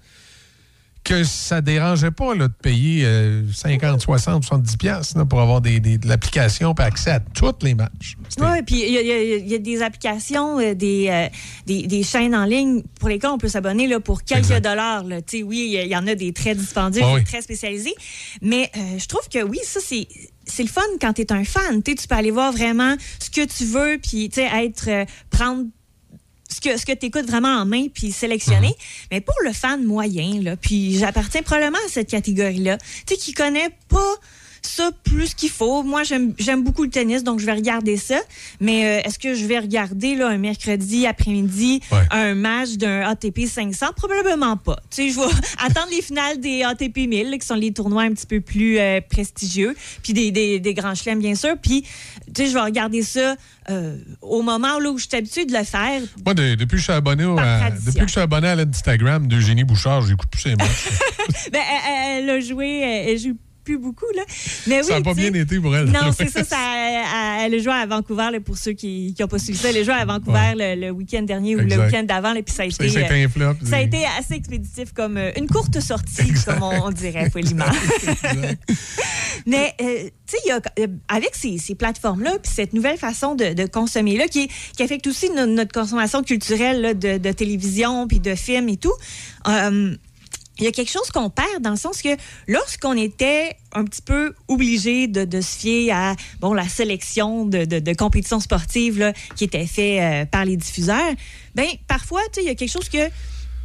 [1.03, 5.61] que ça dérangeait pas là, de payer euh, 50, 60, 70 piastres, là, pour avoir
[5.61, 8.17] des, des- de l'application et accès à tous les matchs.
[8.39, 11.29] Oui, puis il y, a- y y des applications, euh, des, euh,
[11.67, 14.61] des, des chaînes en ligne pour lesquelles on peut s'abonner là, pour quelques Exact.
[14.65, 15.05] dollars.
[15.05, 15.17] là.
[15.45, 17.25] Oui, il y, en a des très dispendieux, oui.
[17.25, 17.95] très spécialisés.
[18.43, 20.07] Mais euh, je trouve que oui, ça, c'est.
[20.47, 21.81] C'est le fun quand tu es un fan.
[21.81, 24.89] Tu peux aller voir vraiment ce que tu veux, puis être.
[24.89, 25.65] euh, prendre
[26.51, 28.75] ce que, ce que tu écoutes vraiment en main puis sélectionner.
[29.11, 33.33] Mais pour le fan moyen, là, puis j'appartiens probablement à cette catégorie-là, tu sais, qui
[33.33, 34.17] connaît pas
[34.63, 35.83] ça plus qu'il faut.
[35.83, 38.21] Moi, j'aime beaucoup le tennis, donc je vais regarder ça.
[38.61, 41.81] Mais euh, est-ce que je vais regarder là, un mercredi après-midi
[42.11, 43.87] un match d'un ATP 500?
[43.97, 44.77] Probablement pas.
[44.91, 45.27] Tu sais, je vais
[45.67, 48.79] attendre les finales des ATP 1000, là, qui sont les tournois un petit peu plus
[48.79, 51.57] euh, prestigieux, puis des, des, des grands chelems, bien sûr.
[51.61, 51.89] Puis, tu
[52.45, 53.37] sais, je vais regarder ça
[53.71, 56.01] euh, au moment là, où je suis habituée de le faire.
[56.25, 59.27] Moi, de- depuis que je suis abonné, à, depuis que je suis abonné à l'Instagram
[59.27, 60.89] d'Eugénie Bouchard, j'écoute plus ses matchs.
[61.53, 63.37] ben, elle, elle a joué, elle, elle joue
[63.71, 64.23] plus beaucoup, là.
[64.67, 65.87] Mais oui, ça n'a pas bien été pour elle.
[65.87, 66.57] Non, c'est ça, ça
[67.45, 69.71] elle, a joué à Vancouver, là, pour ceux qui n'ont pas suivi ça.
[69.71, 72.63] Elle a joué à Vancouver le, le week-end dernier ou le week-end d'avant, puis ça
[72.65, 72.89] a été.
[72.89, 73.87] ça a été euh, un flop, Ça a oui.
[73.87, 77.65] été assez expéditif, comme euh, une courte sortie, comme on, on dirait poliment.
[79.47, 83.67] Mais, euh, tu sais, euh, avec ces, ces plateformes-là, puis cette nouvelle façon de, de
[83.67, 88.35] consommer-là, qui, qui affecte aussi no- notre consommation culturelle là, de, de télévision, puis de
[88.35, 88.93] films et tout,
[89.49, 89.95] euh,
[90.61, 94.03] il y a quelque chose qu'on perd dans le sens que lorsqu'on était un petit
[94.03, 100.03] peu obligé de, se fier à bon la sélection de, compétitions sportives qui était fait
[100.03, 101.13] euh, par les diffuseurs,
[101.55, 103.11] ben parfois il y a quelque chose que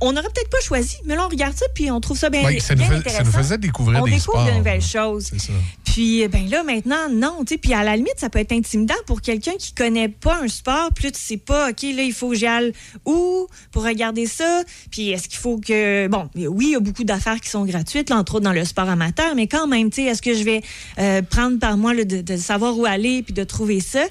[0.08, 2.43] on n'aurait peut-être pas choisi, mais là on regarde ça puis on trouve ça bien,
[2.43, 3.18] Ouais, ça, nous bien fait- intéressant.
[3.18, 4.45] ça nous faisait découvrir on des découvre sports.
[4.51, 5.26] de nouvelles choses.
[5.38, 5.53] Ça.
[5.84, 9.53] Puis ben là maintenant non, puis à la limite ça peut être intimidant pour quelqu'un
[9.58, 12.36] qui connaît pas un sport, puis là tu sais pas OK là il faut que
[12.36, 12.74] j'y aille
[13.06, 17.03] où pour regarder ça, puis est-ce qu'il faut que bon, oui, il y a beaucoup
[17.03, 20.03] d'affaires qui sont gratuites là, entre autres dans le sport amateur, mais quand même tu
[20.03, 20.62] sais est-ce que je vais
[20.99, 24.03] euh, prendre par moi là, de, de savoir où aller puis de trouver ça?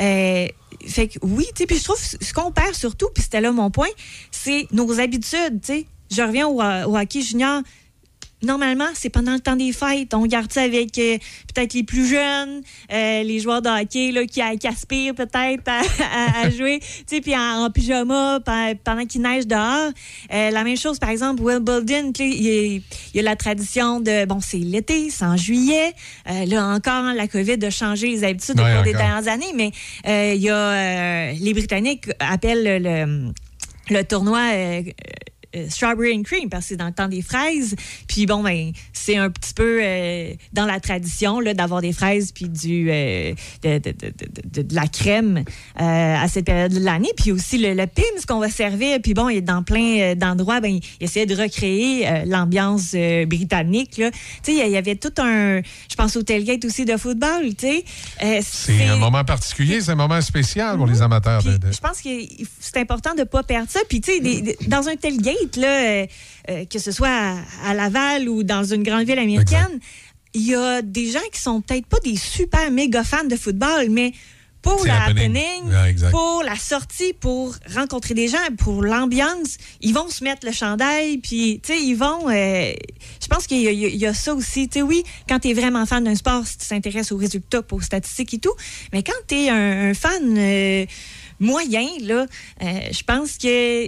[0.00, 0.46] Euh,
[0.86, 3.52] fait que oui, tu sais, puis je trouve ce qu'on perd surtout, puis c'était là
[3.52, 3.88] mon point,
[4.30, 5.86] c'est nos habitudes, tu sais.
[6.10, 7.62] Je reviens au, au hockey junior
[8.42, 10.14] normalement, c'est pendant le temps des fêtes.
[10.14, 11.18] On garde ça avec euh,
[11.54, 12.60] peut-être les plus jeunes,
[12.92, 16.86] euh, les joueurs de hockey là, qui, qui aspirent peut-être à, à- à jouer, tu
[17.06, 19.90] sais, puis en, en pyjama pe- pendant qu'il neige dehors.
[20.32, 21.42] Euh, la même chose, par exemple,
[22.24, 22.82] sais, il y, a- il
[23.14, 25.92] y a la tradition de, bon, c'est l'été, c'est en juillet.
[26.30, 29.52] Euh, là encore, hein, la COVID a changé les habitudes au cours des dernières années,
[29.54, 29.70] mais
[30.06, 33.32] euh, il y a euh, les Britanniques appellent le, le,
[33.90, 34.40] le tournoi.
[35.58, 37.74] Euh, Strawberry and Cream parce que c'est dans le temps des fraises.
[38.08, 42.32] Puis bon, ben, c'est un petit peu euh, dans la tradition là, d'avoir des fraises
[42.32, 43.32] puis du, euh,
[43.62, 45.44] de, de- de- de- la crème
[45.80, 45.82] euh,
[46.16, 47.10] à cette période de l'année.
[47.16, 48.98] Puis aussi le, le Pims qu'on va servir.
[49.02, 52.92] Puis bon, il est dans plein d'endroits, ben, il essayait de recréer l'ambiance
[53.26, 53.90] britannique.
[53.94, 54.02] Tu
[54.42, 55.60] sais, il y- avait tout un...
[55.90, 57.84] Je pense au tailgate aussi de football, tu sais.
[58.42, 61.40] C'est un moment particulier, c'est un moment spécial pour les amateurs.
[61.40, 62.08] je pense que
[62.60, 63.80] c'est important de ne pas perdre ça.
[63.88, 65.16] Puis, tu sais, dans un tel
[65.56, 65.68] là,
[66.02, 66.06] euh,
[66.50, 67.36] euh, que ce soit à,
[67.66, 69.78] à Laval ou dans une grande ville américaine,
[70.34, 73.88] il y a des gens qui sont peut-être pas des super méga fans de football,
[73.90, 74.12] mais
[74.60, 75.70] pour la happening.
[76.10, 81.18] pour la sortie, pour rencontrer des gens, pour l'ambiance, ils vont se mettre le chandail,
[81.18, 82.28] puis, tu sais, ils vont...
[82.28, 82.72] euh,
[83.22, 83.72] je pense qu'il y, a-
[84.10, 84.68] y ça aussi.
[84.68, 87.62] Tu sais, oui, quand tu es vraiment fan d'un sport, si tu t'intéresses aux résultats,
[87.70, 88.54] aux statistiques et tout,
[88.92, 90.84] mais quand tu es un, un fan euh,
[91.38, 92.26] moyen, là,
[92.62, 93.86] euh, je pense que...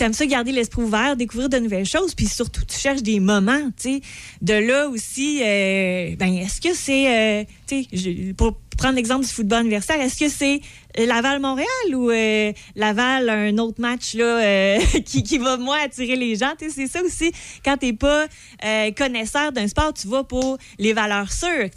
[0.00, 3.20] tu aimes ça garder l'esprit ouvert, découvrir de nouvelles choses, puis surtout, tu cherches des
[3.20, 4.00] moments, tu sais.
[4.40, 10.00] De là aussi, euh, ben, est-ce que c'est, euh, pour prendre l'exemple du football universitaire,
[10.00, 10.60] est-ce que c'est
[10.96, 16.52] Laval-Montréal ou euh, Laval, un autre match euh, qui, va moins attirer les gens?
[16.58, 17.30] C'est ça aussi,
[17.62, 18.26] quand tu n'es pas
[18.64, 21.68] euh, connaisseur d'un sport, tu vas pour les valeurs sûres.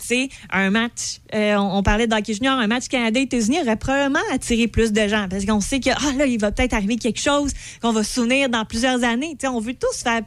[0.49, 4.93] Un match, euh, on, on parlait d'hockey junior, un match Canada-États-Unis aurait probablement attiré plus
[4.93, 7.91] de gens parce qu'on sait que ah, là, il va peut-être arriver quelque chose qu'on
[7.91, 9.35] va se souvenir dans plusieurs années.
[9.43, 10.21] On veut tous faire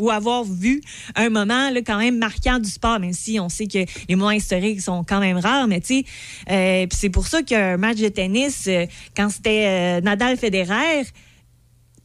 [0.00, 0.80] ou avoir vu
[1.14, 4.30] un moment là, quand même marquant du sport, même si on sait que les moments
[4.30, 5.68] historiques sont quand même rares.
[5.68, 6.04] Mais tu sais,
[6.50, 8.86] euh, c'est pour ça qu'un match de tennis, euh,
[9.16, 11.04] quand c'était euh, Nadal-Federer,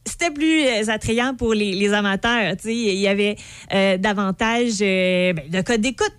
[0.08, 2.54] c'était plus euh, attrayant pour les, les amateurs.
[2.64, 3.36] Il y avait
[3.72, 6.12] euh, davantage euh, ben, de code d'écoute.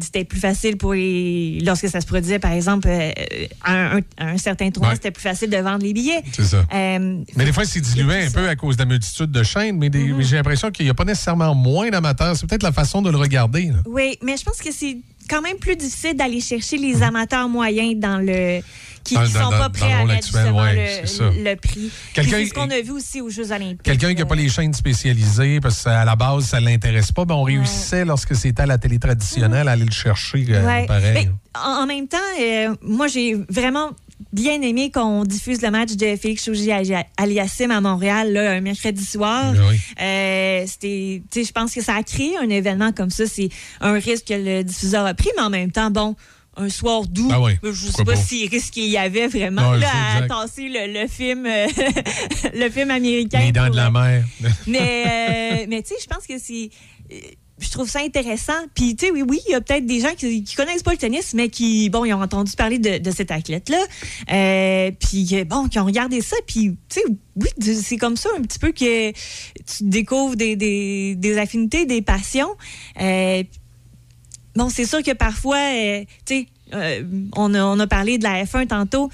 [0.00, 1.58] C'était plus facile pour les.
[1.64, 3.10] Lorsque ça se produisait, par exemple, euh,
[3.62, 4.96] à un, un- à un certain tournoi, Ouais.
[4.96, 6.22] c'était plus facile de vendre les billets.
[6.32, 6.64] C'est ça.
[6.72, 9.88] Mais des fois, c'est dilué un peu à cause de la multitude de chaînes, mais,
[9.92, 12.36] mais j'ai l'impression qu'il n'y a pas nécessairement moins d'amateurs.
[12.36, 13.66] C'est peut-être la façon de le regarder.
[13.66, 13.78] là.
[13.86, 17.94] Oui, mais je pense que c'est quand même plus difficile d'aller chercher les amateurs moyens
[17.96, 18.60] dans le
[19.04, 21.90] qui Dans- ne sont dans- pas prêts à mettre ouais, le, le prix.
[22.14, 23.82] C'est ce qu'on a vu aussi aux Jeux olympiques.
[23.82, 27.24] Quelqu'un qui n'a pas les chaînes spécialisées, parce qu'à la base, ça ne l'intéresse pas,
[27.24, 30.86] ben on réussissait lorsque c'était à la télé traditionnelle à aller le chercher euh, Ouais.
[30.86, 31.12] pareil.
[31.14, 33.90] Mais en, en même temps, euh, moi, j'ai vraiment
[34.32, 36.70] bien aimé qu'on diffuse le match de Félix Chouji
[37.16, 39.54] Aliassim à Montréal là, un mercredi soir.
[39.68, 39.80] Oui.
[40.00, 43.24] Euh, c'était, je pense que ça a créé un événement comme ça.
[43.26, 43.48] C'est
[43.80, 46.14] un risque que le diffuseur a pris, mais en même temps, bon.
[46.56, 47.28] Un soir doux.
[47.30, 50.68] Ah oui, je sais pas, si il y avait vraiment Non, là, c'est à tasser
[50.68, 51.66] le, le film, euh,
[52.54, 53.40] le film américain.
[53.40, 54.24] Les dents de la euh, mer.
[54.66, 56.70] mais, euh, mais tu sais, je pense que c'est.
[57.60, 58.54] Je trouve ça intéressant.
[58.74, 60.92] Puis, tu sais, oui, oui, il y a peut-être des gens qui, qui connaissent pas
[60.92, 63.82] le tennis, mais qui, bon, ils ont entendu parler de, de cet athlète-là.
[64.32, 66.36] Euh, puis, bon, qui ont regardé ça.
[66.46, 67.02] Puis, tu sais,
[67.36, 72.00] oui, c'est comme ça un petit peu que tu découvres des, des, des affinités, des
[72.00, 72.50] passions.
[72.98, 73.42] Euh,
[74.56, 77.02] bon, c'est sûr que parfois, euh, tu sais, euh,
[77.36, 79.10] on, on a parlé de la F1 tantôt.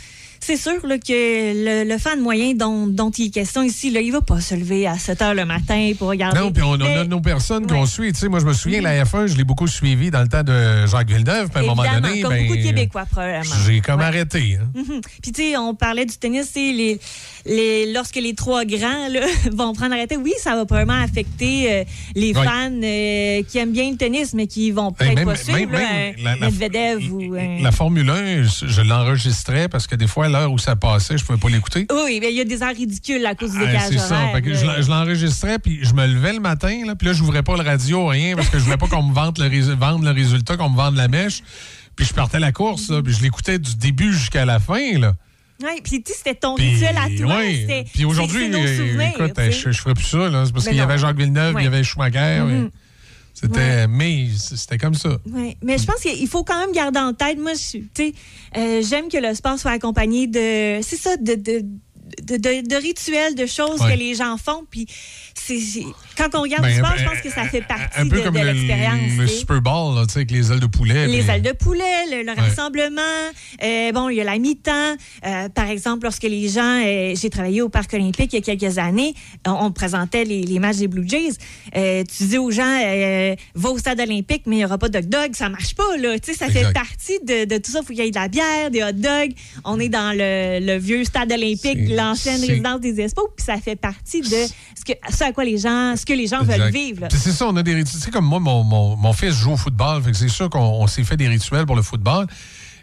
[0.46, 4.00] C'est sûr là, que le, le fan moyen dont, dont il est question ici, là,
[4.00, 6.38] il va pas se lever à 7 heures le matin pour regarder.
[6.38, 8.12] Non, puis on, a nos personnes qu'on suit.
[8.30, 11.08] Moi, je me souviens, la F1, je l'ai beaucoup suivi dans le temps de Jacques
[11.10, 11.48] Villeneuve.
[11.50, 13.54] Puis à un moment donné, comme ben, beaucoup de Québécois, probablement.
[13.66, 14.58] j'ai comme arrêté.
[14.60, 14.68] hein.
[14.74, 15.00] Mhm.
[15.20, 17.00] Puis, tu sais, on parlait du tennis, les,
[17.44, 21.84] les, lorsque les trois grands là, vont prendre arrêté, oui, ça va probablement affecter euh,
[22.14, 22.44] les Ouais.
[22.44, 25.78] fans euh, qui aiment bien le tennis, mais qui vont peut-être pas suivre même- là,
[25.80, 30.58] même la- Medvedev ou La Formule 1, je, l'enregistrais parce que des fois, l'heure où
[30.58, 31.86] ça passait, je pouvais pas l'écouter.
[31.90, 34.28] Oui, mais il y a des heures ridicules à cause du Ah, décalage c'est ça.
[34.32, 37.12] Fait que je l'en- je l'enregistrais, puis je me levais le matin, là, puis là,
[37.12, 39.46] je n'ouvrais pas le radio, rien, parce que je voulais pas qu'on me vende le,
[39.48, 41.42] résu- vende le résultat, qu'on me vende la mèche.
[41.96, 44.98] Puis je partais la course, là, puis je l'écoutais du début jusqu'à la fin.
[44.98, 45.14] Là.
[45.62, 47.40] Oui, puis tu sais, c'était ton Puis, rituel à toi.
[47.50, 50.28] c'était- Puis aujourd'hui, écoute, je, je ferais plus ça.
[50.28, 50.44] là.
[50.44, 51.62] C'est parce qu'il y avait Jacques Villeneuve, Ouais.
[51.62, 52.40] il y avait Schumacher.
[52.40, 52.64] Mhm.
[52.64, 52.70] ouais.
[53.38, 53.86] C'était.
[53.86, 55.18] Mais c'était comme ça.
[55.30, 58.14] Oui, mais je pense qu'il faut quand même garder en tête, moi, je tu sais,
[58.56, 61.60] euh, j'aime que le sport soit accompagné de, c'est ça, de, de,
[62.22, 63.92] de, de- de rituels, de choses Ouais.
[63.94, 64.64] que les gens font.
[64.70, 64.86] Puis
[66.16, 68.22] quand on regarde Ben, du sport, je pense que ça fait partie Un peu de,
[68.22, 69.12] comme de le, l'expérience.
[69.18, 69.34] le sais.
[69.36, 71.06] Super Bowl, là, tu sais, avec les ailes de poulet.
[71.06, 72.34] Les puis- ailes de poulet, le, le Ouais.
[72.40, 73.00] rassemblement.
[73.62, 74.96] Euh, bon, il y a la mi-temps.
[75.24, 78.56] Euh, par exemple, lorsque les gens, euh, j'ai travaillé au Parc olympique il y a
[78.56, 79.14] quelques années,
[79.46, 81.34] on, on présentait les, les matchs des Blue Jays.
[81.72, 82.80] Tu dis aux gens,
[83.54, 85.34] va au stade olympique, mais il n'y aura pas de hot dog.
[85.34, 86.18] Ça marche pas, là.
[86.18, 87.80] Tu sais, ça fait partie de, de tout ça.
[87.82, 89.32] Il faut qu'il y ait de la bière, des hot dogs.
[89.64, 93.76] On est dans le, le vieux stade olympique, l'ancienne résidence des Expos, puis ça fait
[93.76, 96.58] partie de ce, que, ce à quoi les gens, ce que les gens Exact.
[96.58, 97.06] veulent vivre.
[97.10, 97.98] C'est ça, on a des rituels.
[98.00, 100.48] Tu sais, comme moi, mon, mon, mon fils joue au football, fait que c'est sûr
[100.50, 102.26] qu'on on s'est fait des rituels pour le football.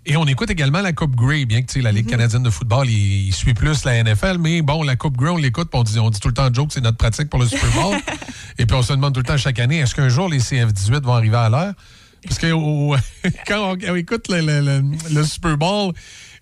[0.05, 1.97] Et on écoute également la Coupe Grey, bien que tu sais, la Mhm.
[1.99, 5.29] Ligue canadienne de football, il, il suit plus la NFL, mais bon, la Coupe Grey,
[5.29, 7.45] on l'écoute, on dit, on dit tout le temps joke, c'est notre pratique pour le
[7.47, 7.97] Super Bowl.
[8.59, 11.03] Et puis on se demande tout le temps chaque année, est-ce qu'un jour les CF18
[11.03, 11.73] vont arriver à l'heure?
[12.27, 12.95] Parce que au-
[13.47, 14.83] quand on, on écoute le, le- le-
[15.15, 15.93] le Super Bowl,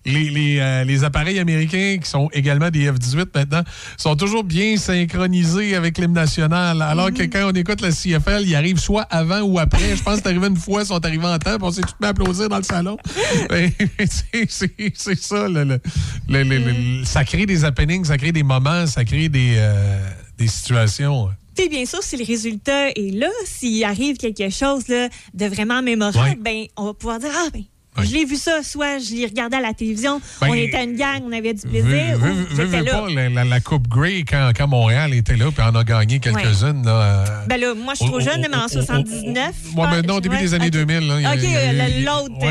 [0.04, 3.62] les, les, euh, les appareils américains, qui sont également des F-18 maintenant,
[3.96, 6.82] sont toujours bien synchronisés avec l'hymne national.
[6.82, 9.96] Alors que quand on écoute la CFL, ils arrivent soit avant ou après.
[9.96, 11.82] Je pense que c'est arrivé une fois, ils sont arrivés en temps, puis on s'est
[11.82, 12.96] tout mis à applaudir dans le salon.
[13.48, 13.70] Ben,
[14.48, 15.48] c'est- ça.
[15.48, 19.98] le- le- le- ça crée des happenings, ça crée des moments, ça crée des, euh,
[20.38, 21.28] des situations.
[21.56, 25.82] Puis bien sûr, si le résultat est là, s'il arrive quelque chose là, de vraiment
[25.82, 26.38] mémorable, Ouais.
[26.40, 27.62] ben, on va pouvoir dire Ah, ben,
[27.98, 30.96] je l'ai vu ça, soit je l'ai regardé à la télévision, Ben, on était une
[30.96, 32.32] gang, on avait du plaisir, veux-
[32.66, 35.84] veux- pas, la, la- la Coupe Grey, quand, quand Montréal était là, puis on a
[35.84, 36.84] gagné quelques-unes.
[36.84, 39.54] là, euh, Ben là, moi, je suis trop jeune, mais en au- 79.
[39.76, 40.72] Ouais, mais non, au début ouais, des années ok.
[40.72, 41.06] 2000.
[41.08, 42.34] là, il y a- OK, euh, l'autre.
[42.40, 42.46] il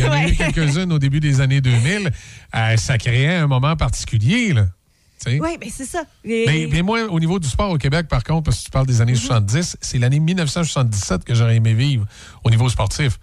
[0.00, 0.34] y en a- euh, eu ouais.
[0.52, 2.10] quelques-unes au début des années 2000.
[2.54, 4.52] Euh, ça créait un moment particulier.
[4.52, 4.66] Là.
[5.24, 6.02] Oui, ben c'est ça.
[6.24, 8.70] Et- Mais, mais moi, au niveau du sport au Québec, par contre, parce que tu
[8.72, 9.00] parles des Mhm.
[9.02, 12.06] années 70, c'est l'année 1977 que j'aurais aimé vivre
[12.42, 13.18] au niveau sportif.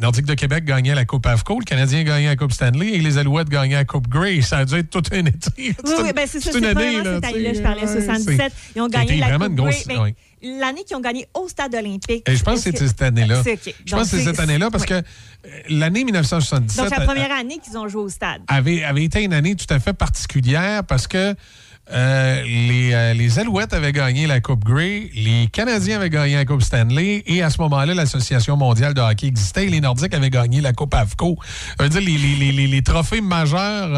[0.00, 3.18] Nordique de Québec gagnait la Coupe AFCO, le Canadien gagnait la Coupe Stanley et les
[3.18, 4.40] Alouettes gagnaient la Coupe Grey.
[4.40, 5.50] Ça a dû être toute une été.
[5.58, 6.50] Oui, oui, ben c'est ça.
[6.56, 7.02] une C'est année.
[7.02, 8.36] là, cette année-là, je parlais, ouais, 77.
[8.38, 9.94] c'est- Ils ont gagné la vraiment Coupe une grosse- Grey.
[9.96, 10.14] Ben, ouais.
[10.44, 12.28] L'année qu'ils ont gagné au stade olympique.
[12.28, 13.40] Et je pense que c'est cette année-là.
[13.42, 13.74] OK.
[13.86, 14.88] Je pense que c'est cette année-là parce oui.
[14.88, 18.42] que euh, l'année 1977 Donc, c'est la première année qu'ils ont joué au stade.
[18.48, 21.34] avait, avait été une année tout à fait particulière parce que
[21.90, 26.44] euh, les, euh, les Alouettes avaient gagné la Coupe Grey, les Canadiens avaient gagné la
[26.44, 30.30] Coupe Stanley et à ce moment-là, l'Association mondiale de hockey existait et les Nordiques avaient
[30.30, 31.36] gagné la Coupe AFCO.
[31.76, 33.90] Ça veut dire les, trophées majeurs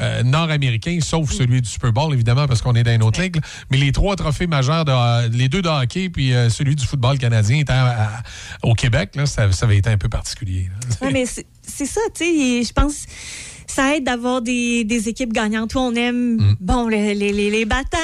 [0.00, 3.38] euh, nord-américains, sauf celui du Super Bowl, évidemment, parce qu'on est dans une autre ligue,
[3.70, 7.58] mais les trois trophées majeurs, de, les deux de hockey puis celui du football canadien
[7.58, 8.22] étant à- à-
[8.62, 10.70] au Québec, là, ça, ça avait été un peu particulier.
[10.70, 10.96] là.
[11.02, 12.62] Oui, mais c'est ça, tu sais.
[12.64, 13.04] Je pense
[13.66, 15.70] ça aide d'avoir des, des équipes gagnantes.
[15.70, 16.56] Toi, on aime, Mm.
[16.60, 17.98] bon, les, les, les, les battants,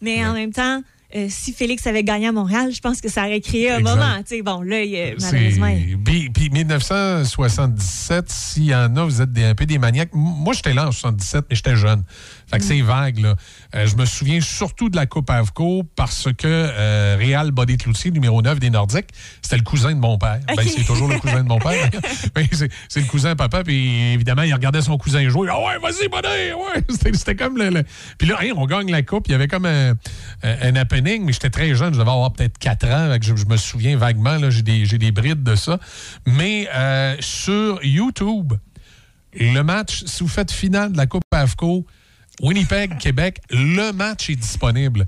[0.00, 0.82] mais en même temps,
[1.16, 3.94] euh, si Félix avait gagné à Montréal, je pense que ça aurait créé un Exact.
[3.96, 4.16] moment.
[4.18, 5.74] Tu sais, bon, là, il, malheureusement.
[6.04, 10.10] Puis, puis 1977, s'il y en a, vous êtes des- un peu des maniaques.
[10.12, 12.02] Moi, j'étais là en 77, mais j'étais jeune.
[12.50, 13.34] Fait que c'est vague, là.
[13.74, 18.10] Euh, je me souviens surtout de la Coupe AVCO parce que euh, Réal Body Cloutier,
[18.10, 19.08] numéro 9 des Nordiques,
[19.42, 20.40] c'était le cousin de mon père.
[20.56, 21.90] Ben, c'est toujours le cousin de mon père.
[22.34, 25.48] Ben, c'est c'est le cousin à papa, puis évidemment, il regardait son cousin jouer.
[25.52, 26.52] Ah ouais, vas-y, Body!
[26.52, 26.82] Ouais!
[26.90, 27.84] C'était c'était comme le, le-
[28.18, 29.28] Puis là, hey, on gagne la Coupe.
[29.28, 29.94] Il y avait comme un,
[30.42, 31.92] un, happening, mais j'étais très jeune.
[31.94, 33.12] Je devais avoir peut-être 4 ans.
[33.12, 34.36] Fait que Je, je me souviens vaguement.
[34.36, 35.78] là, J'ai des, j'ai des brides de ça.
[36.26, 38.54] Mais euh, sur YouTube,
[39.34, 41.84] le match, si vous faites finale de la Coupe AFCO,
[42.40, 45.06] Winnipeg, Québec, le match est disponible.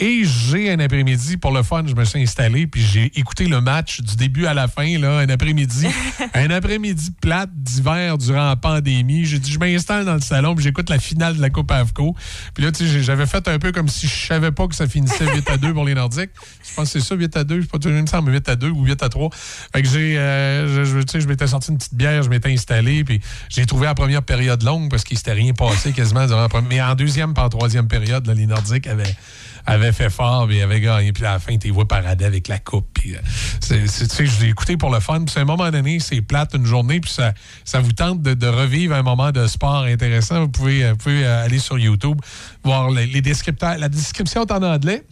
[0.00, 3.60] Et j'ai un après-midi, pour le fun, je me suis installé, puis j'ai écouté le
[3.60, 5.88] match du début à la fin, là, un après-midi.
[6.34, 9.24] un après-midi plate d'hiver durant la pandémie.
[9.24, 12.14] J'ai dit, je m'installe dans le salon, puis j'écoute la finale de la Coupe AFCO.
[12.54, 14.86] Puis là, tu sais, j'avais fait un peu comme si je savais pas que ça
[14.86, 16.30] finissait 8 à 2 pour les Nordiques.
[16.68, 17.56] Je pense que c'est ça, 8 à 2.
[17.56, 19.30] Je sais pas, il me semble 8 à 2 ou 8 à 3.
[19.32, 22.52] Fait que j'ai, euh, je, tu sais, je m'étais sorti une petite bière, je m'étais
[22.52, 26.42] installé, puis j'ai trouvé la première période longue parce qu'il s'était rien passé quasiment durant
[26.42, 26.68] la première.
[26.68, 29.14] Mais en deuxième, par troisième période, là, les Nordiques avaient,
[29.72, 31.12] avaient fait fort, puis avaient gagné.
[31.12, 32.88] Puis à la fin, tu vois parader avec la coupe.
[32.94, 33.18] Puis, euh,
[33.60, 35.24] c'est- c'est- je l'ai écouté pour le fun.
[35.24, 37.32] Puis à un moment donné, c'est plate une journée, puis ça,
[37.64, 40.40] ça vous tente de, revivre un moment de sport intéressant.
[40.40, 42.20] Vous pouvez, euh, vous pouvez euh, aller sur YouTube,
[42.64, 43.76] voir les, les descripteurs.
[43.78, 45.04] La description est en anglais.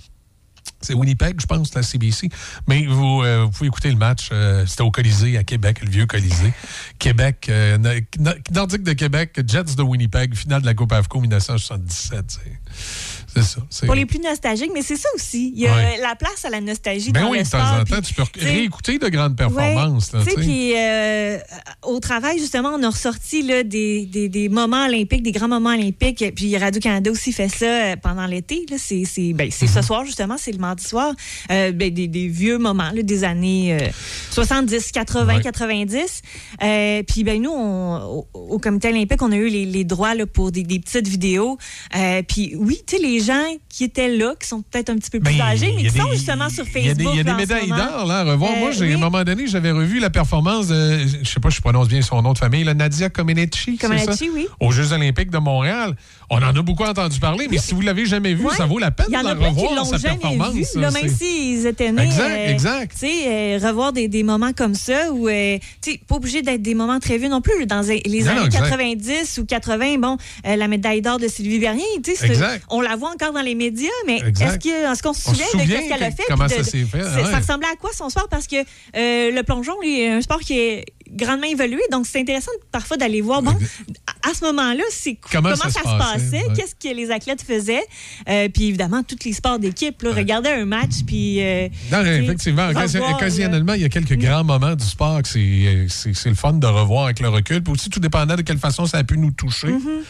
[0.81, 2.29] C'est Winnipeg, je pense, la CBC.
[2.69, 4.31] Mais vous, pouvez écouter le match.
[4.67, 6.53] C'était au Colisée à Québec, le vieux Colisée.
[6.99, 11.21] Québec, euh, no- no- Nordique de Québec, Jets de Winnipeg, finale de la Coupe AFCO
[11.21, 12.25] 1977.
[12.29, 13.06] c'est-
[13.43, 13.61] C'est ça.
[13.71, 15.53] c'est- Pour les plus nostalgiques, mais c'est ça aussi.
[15.55, 15.99] Il y a Ouais.
[16.03, 17.81] la place à la nostalgie Ben dans oui, le de temps sport.
[17.81, 20.13] en temps, tu peux réécouter de grandes performances.
[20.13, 21.39] Ouais, puis euh,
[21.85, 25.71] au travail, justement, on a ressorti là, des, des, des moments olympiques, des grands moments
[25.75, 26.25] olympiques.
[26.35, 28.65] Puis Radio-Canada aussi fait ça euh, pendant l'été.
[28.71, 28.77] là.
[28.79, 31.13] C'est c'est- ben, c'est ce soir, justement, c'est le mardi soir.
[31.51, 33.89] Euh, ben, des, des vieux moments là, des années euh,
[34.31, 35.43] 70, 80, Ouais.
[35.43, 36.23] 90.
[36.63, 40.15] Euh, puis ben, nous, on- au, au comité olympique, on a eu les, les droits
[40.15, 41.59] là, pour des, petites vidéos.
[42.29, 45.21] Puis oui, tu sais, les gens qui étaient là, qui sont peut-être un petit peu
[45.21, 46.83] plus Ben, âgés, mais il y a qui sont des- justement sur Facebook.
[46.85, 48.53] Il y a des, y a médailles d'or, là, à revoir.
[48.53, 48.93] Euh, Moi, j'ai, oui.
[48.93, 51.89] à un moment donné, j'avais revu la performance de, je sais pas si je prononce
[51.89, 54.47] bien son nom de famille, là, Nadia Comaneci, Comaneci, oui.
[54.61, 55.95] Aux Jeux olympiques de Montréal.
[56.31, 58.91] On en a beaucoup entendu parler, mais si vous l'avez jamais vu, ça vaut la
[58.91, 60.55] peine de revoir, l'ont sa jamais performance.
[60.55, 62.03] vu, là, même s'ils étaient nés.
[62.05, 62.93] Exact, euh, exact.
[62.93, 66.43] Tu sais, euh, revoir des, des moments comme ça, où, euh, tu sais, pas obligé
[66.43, 67.67] d'être des moments très vieux non plus.
[67.67, 68.71] Dans les Non, années exact.
[68.71, 70.17] 90 ou 80, bon,
[70.47, 72.33] euh, la médaille d'or de Sylvie Bernier, tu sais,
[72.71, 76.03] on la voit encore dans les médias, mais est-ce qu'on se souvient de ce qu'elle
[76.03, 76.23] a fait?
[76.29, 77.25] comment de- ça s'est fait, ouais.
[77.31, 78.29] Ça ressemblait à quoi son sport?
[78.29, 82.51] Parce que euh, le plongeon est un sport qui est grandement évolué, donc c'est intéressant
[82.73, 83.57] parfois d'aller voir, bon,
[84.29, 86.53] à ce moment-là, c'est Comment comment, ça ça, se passait, passait, ouais.
[86.57, 87.85] qu'est-ce que les athlètes faisaient,
[88.29, 91.41] Euh, puis évidemment, tous les sports d'équipe, regarder un match, puis...
[91.43, 92.67] euh, Non, effectivement.
[92.69, 93.15] Revoir.
[93.17, 97.05] Occasionnellement, il y a quelques grands moments du sport que c'est le fun de revoir
[97.05, 97.63] avec le recul.
[97.63, 99.69] Puis aussi, tout dépendant de quelle façon ça a pu nous toucher.
[99.69, 100.03] Mm-hmm.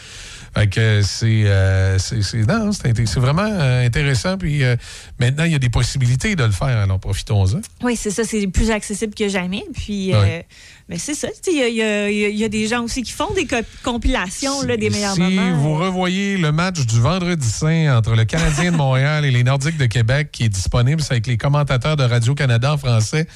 [0.57, 4.37] Fait que c'est, euh, c'est, vraiment euh, intéressant.
[4.37, 4.75] Puis euh,
[5.19, 6.69] maintenant, il y a des possibilités de le faire.
[6.79, 7.59] Alors, profitons-en.
[7.83, 9.63] Oui, c'est ça, c'est plus accessible que jamais.
[9.73, 10.41] Puis, euh,
[10.89, 13.57] mais c'est ça, il y y a- y des gens aussi qui font des co-
[13.83, 15.55] compilations là, des meilleurs si moments.
[15.57, 19.77] vous revoyez le match du vendredi saint entre le Canadien de Montréal et les Nordiques
[19.77, 23.27] de Québec qui est disponible, c'est avec les commentateurs de Radio-Canada en français.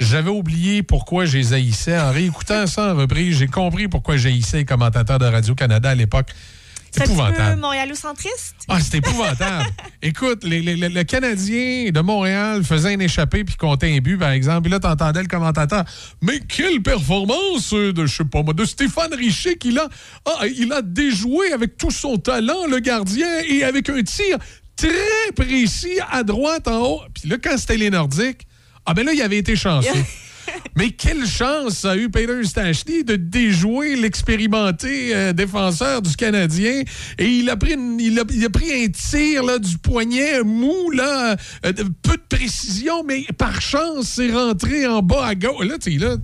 [0.00, 1.96] J'avais oublié pourquoi je les haïssais.
[1.96, 6.30] En réécoutant ça en reprise, j'ai compris pourquoi j'haïssais les commentateurs de Radio-Canada à l'époque.
[6.96, 7.60] C'est Épouvantable.
[7.60, 8.54] montréalocentriste.
[8.68, 9.66] Ah, c'était épouvantable.
[10.02, 14.16] Écoute, les- les- les- le Canadien de Montréal faisait un échappé puis comptait un but,
[14.16, 14.62] par exemple.
[14.62, 15.84] Puis là, t'entendais le commentateur.
[16.22, 19.88] Mais quelle performance euh, de, je sais pas moi, de Stéphane Richer qu'il a.
[20.24, 24.38] Ah, il a déjoué avec tout son talent, le gardien, et avec un tir
[24.76, 27.00] très précis à droite en haut.
[27.14, 28.46] Puis là, quand c'était les Nordiques,
[28.86, 29.88] ah ben là, il avait été chanceux.
[30.76, 36.82] Mais quelle chance a eu Peter Stachny de déjouer l'expérimenté euh, défenseur du Canadien?
[37.18, 41.72] Et il a pris, il a, pris un tir là, du poignet mou, là, euh,
[42.02, 45.66] peu de précision, mais par chance, c'est rentré en bas à gauche.
[45.66, 46.16] Là, tu là,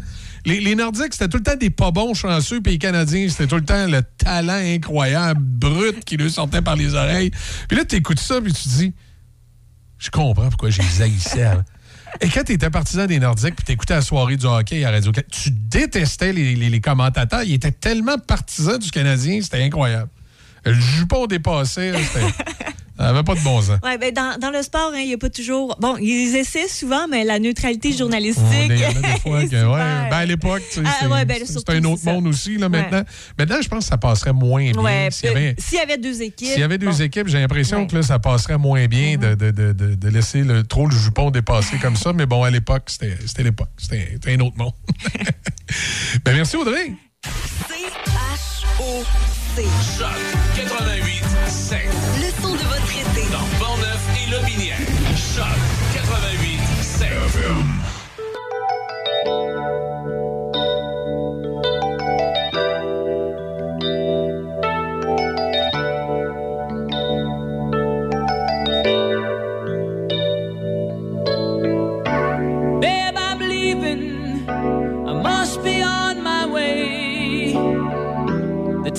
[0.46, 3.46] les, les Nordiques, c'était tout le temps des pas bons chanceux, puis les Canadiens, c'était
[3.46, 7.30] tout le temps le talent incroyable, brut, qui lui sortait par les oreilles.
[7.68, 8.92] Puis là, tu écoutes ça, puis tu te dis,
[9.98, 11.50] je comprends pourquoi je les haïssais.
[12.20, 15.12] Et quand tu étais partisan des Nordiques puis t'écoutais la soirée du hockey à radio
[15.30, 17.42] tu détestais les, les- les commentateurs.
[17.44, 20.08] Ils étaient tellement partisans du Canadien, c'était incroyable.
[20.64, 22.26] Le jupon dépassé, là, c'était-
[22.98, 23.78] ça n'avait pas de bon sens.
[23.82, 25.74] Ouais, ben, dans, dans le sport, hein, il n'y a pas toujours.
[25.80, 28.44] Bon, ils essaient souvent, mais la neutralité journalistique.
[28.46, 30.82] On est- il y en a des fois que, ouais, ben, à l'époque, tu sais,
[30.84, 32.58] Ah, c'est ouais, ben, surtout, un autre monde aussi.
[32.58, 33.02] Là, maintenant.
[33.38, 35.08] maintenant, je pense que ça passerait moins bien.
[35.10, 36.48] S'il y avait- s'il y avait deux équipes.
[36.48, 36.98] S'il y avait deux bon.
[37.00, 40.42] équipes, j'ai l'impression que là, ça passerait moins bien de, de- de- de- de laisser
[40.42, 42.12] le, trop le jupon dépasser comme ça.
[42.12, 43.68] Mais bon, à l'époque, c'était c'était l'époque.
[43.78, 44.72] C'était c'était un autre monde.
[46.24, 46.92] ben, merci, Audrey.
[49.56, 49.98] C-H-O-C.
[49.98, 50.16] Choc
[50.56, 52.29] 88 7.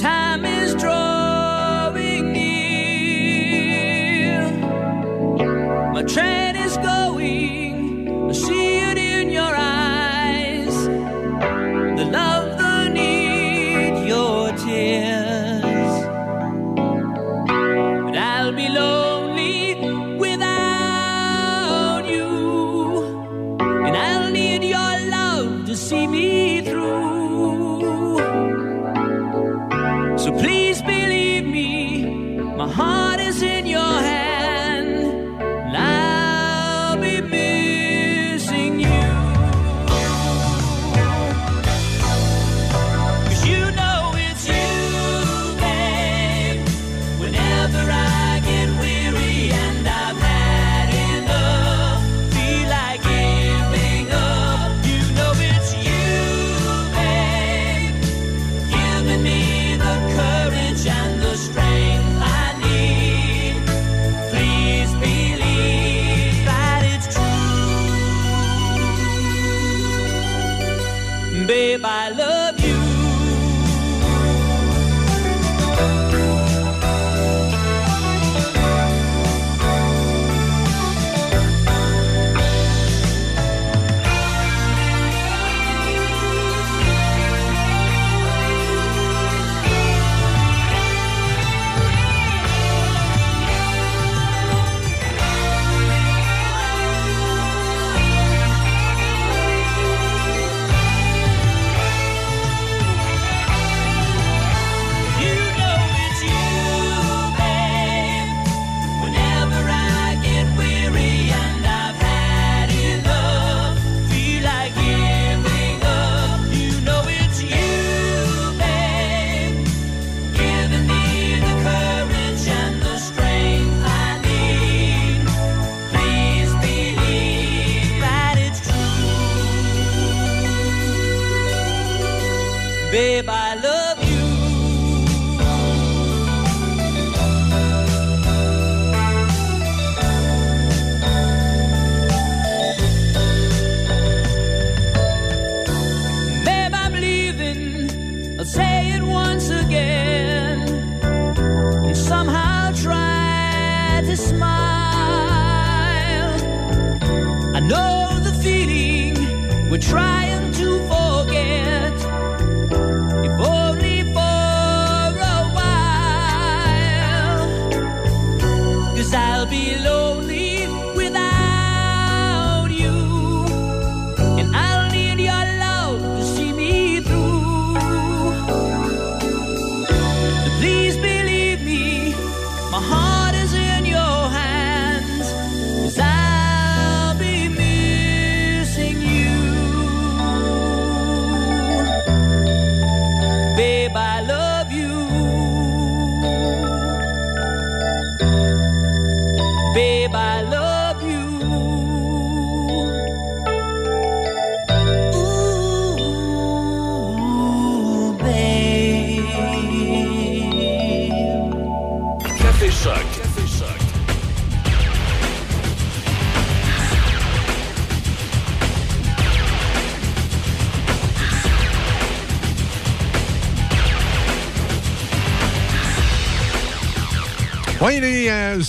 [0.01, 0.50] Time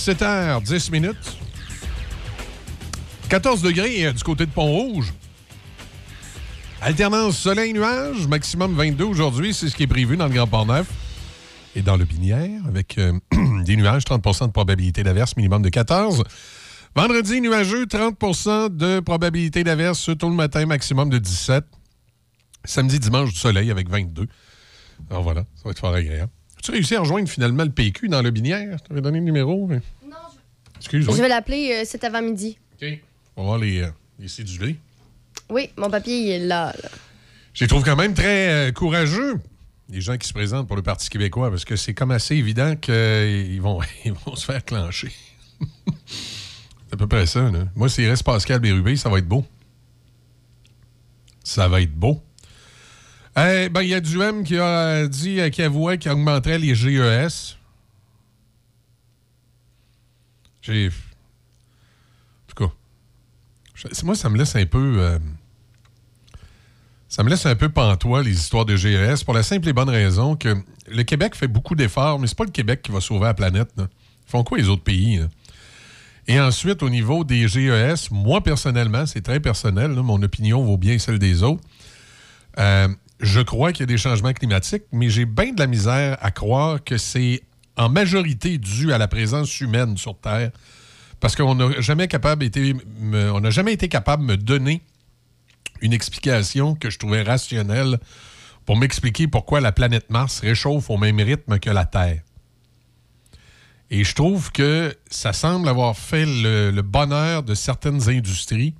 [0.03, 1.37] 7h10 minutes.
[3.29, 5.13] 14 degrés euh, du côté de Pont-Rouge.
[6.81, 10.87] Alternance soleil-nuage, maximum 22 aujourd'hui, c'est ce qui est prévu dans le Grand Port-Neuf
[11.73, 13.17] et dans le Binière, avec euh,
[13.63, 16.25] des nuages, 30% de probabilité d'averse, minimum de 14.
[16.93, 21.63] Vendredi, nuageux, 30% de probabilité d'averse tôt le matin, maximum de 17.
[22.65, 24.27] Samedi, dimanche, du soleil avec 22.
[25.09, 26.31] Alors voilà, ça va être fort agréable.
[26.63, 28.77] As-tu réussi à rejoindre finalement le PQ dans le Binière?
[28.77, 29.67] Je t'avais donné le numéro.
[29.67, 29.81] mais-
[30.77, 31.19] Excuse, Je oui.
[31.19, 32.57] vais l'appeler euh, cet avant-midi.
[32.81, 32.87] OK.
[33.35, 34.77] On va voir les, euh, les cédulés.
[35.49, 36.73] Oui, mon papier, il est là.
[36.81, 36.89] là.
[37.53, 39.35] Je les trouve quand même très euh, courageux,
[39.89, 42.77] les gens qui se présentent pour le Parti québécois, parce que c'est comme assez évident
[42.77, 45.11] qu'ils vont, ils vont se faire clencher.
[46.05, 47.49] c'est à peu près ça.
[47.51, 47.65] Là.
[47.75, 49.45] Moi, s'il reste Pascal Bérubé, ça va être beau.
[51.43, 52.21] Ça va être beau.
[53.35, 56.59] Eh ben, il y a du M qui a dit, euh, qui avouait qu'il augmenterait
[56.59, 57.57] les GES.
[60.61, 60.87] J'ai.
[60.87, 60.91] En
[62.47, 64.97] tout cas, moi, ça me laisse un peu.
[64.99, 65.19] euh,
[67.09, 69.89] ça me laisse un peu pantois, les histoires de GES, pour la simple et bonne
[69.89, 70.55] raison que
[70.87, 73.69] le Québec fait beaucoup d'efforts, mais c'est pas le Québec qui va sauver la planète.
[73.77, 73.87] Ils
[74.25, 75.21] font quoi les autres pays?
[76.27, 80.97] Et ensuite, au niveau des GES, moi, personnellement, c'est très personnel, mon opinion vaut bien
[80.97, 81.61] celle des autres.
[82.57, 82.87] Euh,
[83.23, 86.29] je crois qu'il y a des changements climatiques, mais j'ai bien de la misère à
[86.29, 87.41] croire que c'est
[87.77, 90.51] en majorité dû à la présence humaine sur Terre.
[91.21, 92.75] Parce qu'on n'a jamais été,
[93.49, 94.81] jamais été capable de me donner
[95.81, 97.97] une explication que je trouvais rationnelle
[98.65, 102.21] pour m'expliquer pourquoi la planète Mars réchauffe au même rythme que la Terre.
[103.89, 108.75] Et je trouve que ça semble avoir fait le bonheur de certaines industries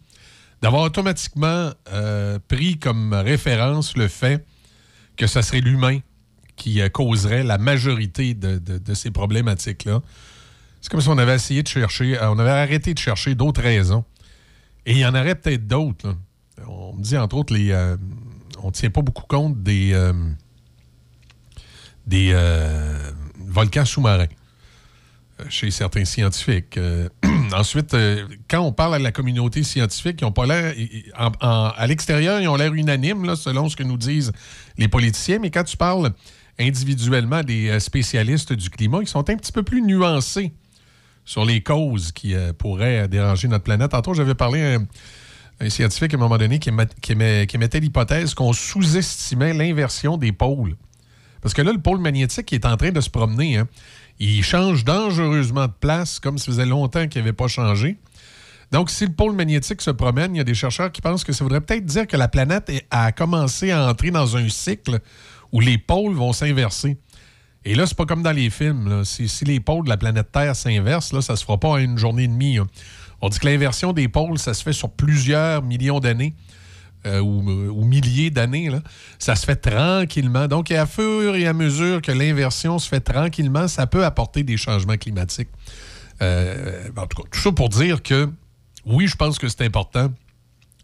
[0.63, 4.45] d'avoir automatiquement euh, pris comme référence le fait
[5.17, 5.99] que ce serait l'humain
[6.55, 10.01] qui euh, causerait la majorité de, de- ces problématiques-là.
[10.79, 13.61] C'est comme si on avait essayé de chercher, euh, on avait arrêté de chercher d'autres
[13.61, 14.05] raisons.
[14.85, 16.15] Et il y en aurait peut-être d'autres.
[16.65, 17.73] On me dit, entre autres, les,
[18.61, 19.93] on ne tient pas beaucoup compte des,
[23.37, 24.27] volcans sous-marins
[25.49, 26.77] chez certains scientifiques.
[26.77, 27.09] Euh,
[27.53, 30.73] ensuite, euh, quand on parle à la communauté scientifique, ils ont pas l'air.
[31.15, 34.31] à l'extérieur, ils ont l'air unanimes, selon ce que nous disent
[34.77, 36.11] les politiciens, mais quand tu parles
[36.59, 40.53] individuellement des euh, spécialistes du climat, ils sont un petit peu plus nuancés
[41.25, 43.91] sur les causes qui pourraient déranger notre planète.
[43.91, 44.79] Tantôt, j'avais parlé à
[45.61, 50.75] un, scientifique à un moment donné qui, émet- l'hypothèse qu'on sous-estimait l'inversion des pôles.
[51.41, 53.57] Parce que là, le pôle magnétique est en train de se promener.
[53.57, 53.67] hein.
[54.19, 57.97] Il change dangereusement de place, comme ça faisait longtemps qu'il n'avait pas changé.
[58.71, 61.33] Donc, si le pôle magnétique se promène, il y a des chercheurs qui pensent que
[61.33, 64.99] ça voudrait peut-être dire que la planète a commencé à entrer dans un cycle
[65.51, 66.97] où les pôles vont s'inverser.
[67.65, 69.05] Et là, c'est pas comme dans les films.
[69.05, 71.97] si les pôles de la planète Terre s'inversent, là, ça se fera pas en une
[71.97, 72.57] journée et demie.
[72.57, 72.67] hein.
[73.21, 76.33] On dit que l'inversion des pôles, ça se fait sur plusieurs millions d'années.
[77.05, 78.69] Euh, ou, ou milliers d'années,
[79.19, 80.47] ça se fait tranquillement.
[80.47, 84.57] Donc, à fur et à mesure que l'inversion se fait tranquillement, ça peut apporter des
[84.57, 85.49] changements climatiques.
[86.21, 88.29] Euh, en tout cas, tout ça pour dire que
[88.85, 90.11] oui, je pense que c'est important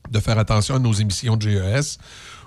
[0.09, 1.97] de faire attention à nos émissions de GES.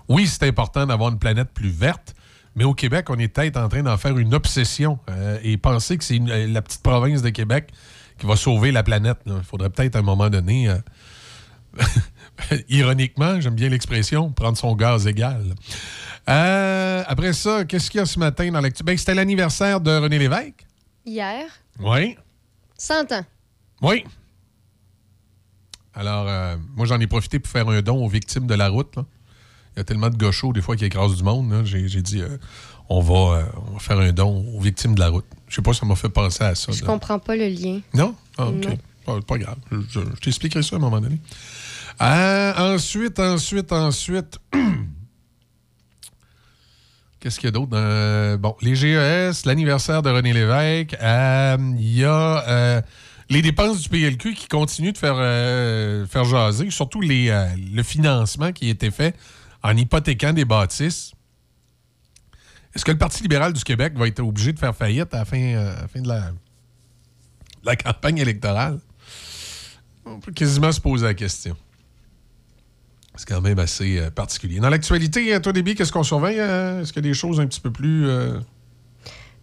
[0.09, 2.15] oui, c'est important d'avoir une planète plus verte,
[2.55, 5.97] mais au Québec, on est peut-être en train d'en faire une obsession euh, et penser
[5.97, 7.71] que c'est euh, la petite province de Québec
[8.19, 9.19] qui va sauver la planète.
[9.27, 10.77] Il faudrait peut-être à un moment donné, euh,
[12.69, 15.55] ironiquement, j'aime bien l'expression, prendre son gaz égal.
[16.29, 18.83] Euh, après ça, qu'est-ce qu'il y a ce matin dans l'actu?
[18.85, 20.67] Ben, c'était l'anniversaire de René Lévesque.
[21.05, 21.45] Hier,
[21.81, 22.17] Oui.
[22.79, 23.25] 100 ans.
[23.83, 24.05] Oui.
[25.95, 28.97] Alors, euh, moi, j'en ai profité pour faire un don aux victimes de la route.
[28.97, 29.05] là.
[29.75, 31.63] Il y a tellement de gauchos, des fois, qui écrasent du monde.
[31.65, 32.37] J'ai dit, euh,
[32.89, 35.25] on, va, on va faire un don aux victimes de la route.
[35.49, 36.73] Je sais pas, ça m'a fait penser à ça.
[36.73, 36.87] Je là.
[36.87, 37.81] comprends pas le lien.
[37.95, 38.15] Non?
[38.39, 38.65] Ah, OK.
[38.65, 38.79] Non.
[39.05, 39.57] Pas, pas grave.
[39.91, 41.19] Je t'expliquerai ça à un moment donné.
[42.01, 44.39] Euh, ensuite, ensuite, ensuite.
[47.21, 47.73] Qu'est-ce qu'il y a d'autre?
[47.75, 50.97] Euh, bon, les GES, l'anniversaire de René Lévesque.
[51.01, 52.83] euh, Il y a
[53.31, 55.17] les dépenses du PLQ qui continuent de faire,
[56.09, 57.31] faire jaser, surtout les,
[57.73, 59.17] le financement qui a été fait
[59.63, 61.13] en hypothéquant des bâtisses.
[62.75, 65.25] Est-ce que le Parti libéral du Québec va être obligé de faire faillite à la
[65.25, 66.31] fin, à la fin de la,
[67.65, 68.81] la campagne électorale?
[70.05, 71.57] On peut quasiment se poser la question.
[73.17, 74.59] C'est quand même assez euh, particulier.
[74.59, 76.41] Dans l'actualité, à toi, Déby, qu'est-ce qu'on surveille?
[76.41, 76.81] euh?
[76.83, 78.09] Est-ce qu'il y a des choses un petit peu plus...
[78.09, 78.39] euh,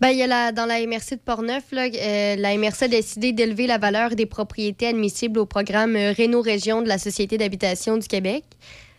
[0.02, 2.88] Ben, il y a la, dans la MRC de Portneuf, là, euh, la MRC a
[2.88, 7.38] décidé d'élever la valeur des propriétés admissibles au programme euh, Réno Région de la Société
[7.38, 8.44] d'habitation du Québec.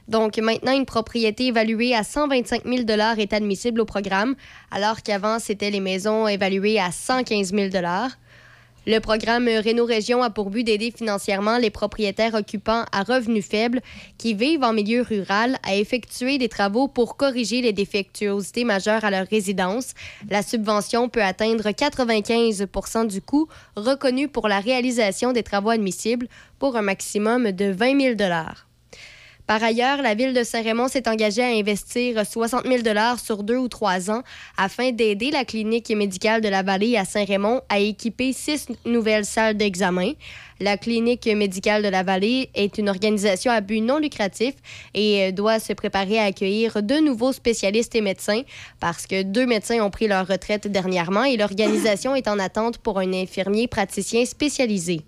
[0.09, 2.83] Donc maintenant, une propriété évaluée à 125 000
[3.19, 4.35] est admissible au programme,
[4.71, 7.69] alors qu'avant, c'était les maisons évaluées à 115 000
[8.87, 13.83] Le programme Réno Région a pour but d'aider financièrement les propriétaires occupants à revenus faibles
[14.17, 19.11] qui vivent en milieu rural à effectuer des travaux pour corriger les défectuosités majeures à
[19.11, 19.93] leur résidence.
[20.31, 26.29] La subvention peut atteindre 95% du coût reconnu pour la réalisation des travaux admissibles
[26.59, 28.15] pour un maximum de 20 000
[29.51, 32.85] par ailleurs, la ville de Saint-Raymond s'est engagée à investir 60 000
[33.21, 34.23] sur deux ou trois ans
[34.57, 39.57] afin d'aider la clinique médicale de la vallée à Saint-Raymond à équiper six nouvelles salles
[39.57, 40.13] d'examen.
[40.61, 44.55] La clinique médicale de la vallée est une organisation à but non lucratif
[44.95, 48.43] et euh, doit se préparer à accueillir de nouveaux spécialistes et médecins
[48.79, 53.01] parce que deux médecins ont pris leur retraite dernièrement et l'organisation est en attente pour
[53.01, 55.01] un infirmier praticien spécialisé.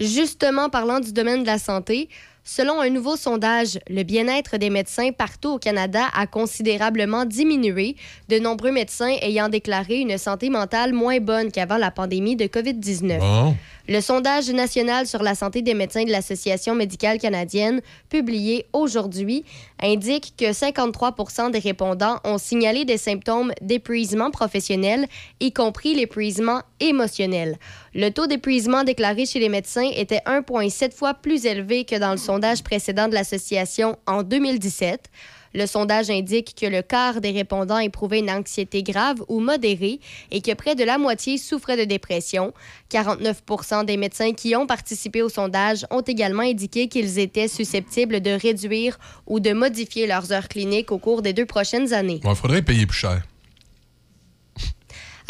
[0.00, 2.08] Justement, parlant du domaine de la santé,
[2.44, 7.96] selon un nouveau sondage, le bien-être des médecins partout au Canada a considérablement diminué,
[8.28, 13.18] de nombreux médecins ayant déclaré une santé mentale moins bonne qu'avant la pandémie de COVID-19.
[13.18, 13.56] Bon.
[13.90, 19.44] Le sondage national sur la santé des médecins de l'Association médicale canadienne, publié aujourd'hui,
[19.82, 25.08] indique que 53% des répondants ont signalé des symptômes d'épuisement professionnel,
[25.40, 27.58] y compris l'épuisement émotionnel.
[27.92, 32.16] Le taux d'épuisement déclaré chez les médecins était 1,7 fois plus élevé que dans le
[32.16, 35.10] sondage précédent de l'association en 2017.
[35.52, 39.98] Le sondage indique que le quart des répondants éprouvaient une anxiété grave ou modérée
[40.30, 42.52] et que près de la moitié souffraient de dépression.
[42.90, 43.42] 49
[43.86, 48.98] des médecins qui ont participé au sondage ont également indiqué qu'ils étaient susceptibles de réduire
[49.26, 52.20] ou de modifier leurs heures cliniques au cours des deux prochaines années.
[52.24, 53.22] Il faudrait payer plus cher.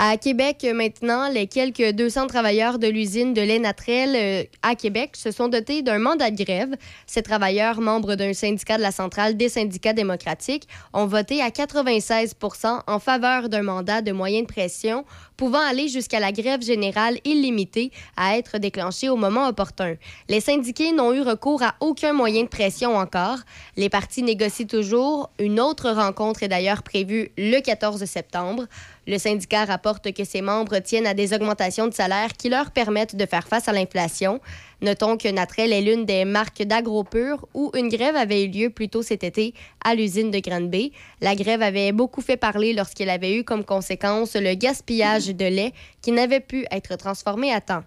[0.02, 4.74] À Québec, euh, maintenant, les quelques 200 travailleurs de l'usine de lait Natrel euh, à
[4.74, 6.74] Québec se sont dotés d'un mandat de grève.
[7.06, 12.80] Ces travailleurs, membres d'un syndicat de la centrale des syndicats démocratiques, ont voté à 96%
[12.86, 15.04] en faveur d'un mandat de moyenne pression
[15.36, 19.96] pouvant aller jusqu'à la grève générale illimitée à être déclenchée au moment opportun.
[20.28, 23.38] Les syndiqués n'ont eu recours à aucun moyen de pression encore.
[23.76, 25.30] Les partis négocient toujours.
[25.38, 28.66] Une autre rencontre est d'ailleurs prévue le 14 septembre.
[29.10, 33.16] Le syndicat rapporte que ses membres tiennent à des augmentations de salaire qui leur permettent
[33.16, 34.40] de faire face à l'inflation.
[34.82, 38.88] Notons que Natrel est l'une des marques d'agropur où une grève avait eu lieu plus
[38.88, 39.52] tôt cet été
[39.84, 40.92] à l'usine de Granby.
[41.20, 45.72] La grève avait beaucoup fait parler lorsqu'elle avait eu comme conséquence le gaspillage de lait
[46.02, 47.82] qui n'avait pu être transformé à temps.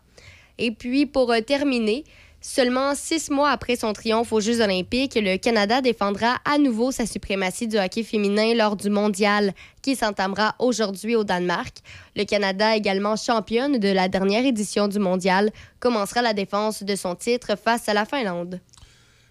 [0.58, 2.04] Et puis, pour euh, terminer,
[2.44, 7.08] seulement six mois après son triomphe aux Jeux olympiques, le Canada défendra à nouveau sa
[7.08, 11.78] suprématie du hockey féminin lors du mondial qui s'entamera aujourd'hui au Danemark.
[12.16, 15.50] Le Canada, également championne de la dernière édition du mondial,
[15.80, 18.60] commencera la défense de son titre face à la Finlande.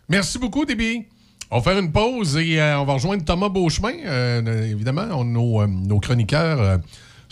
[0.08, 1.04] Merci beaucoup, Déby.
[1.50, 3.92] On va faire une pause et euh, on va rejoindre Thomas Beauchemin.
[4.06, 6.80] Euh, évidemment, nos, euh, chroniqueurs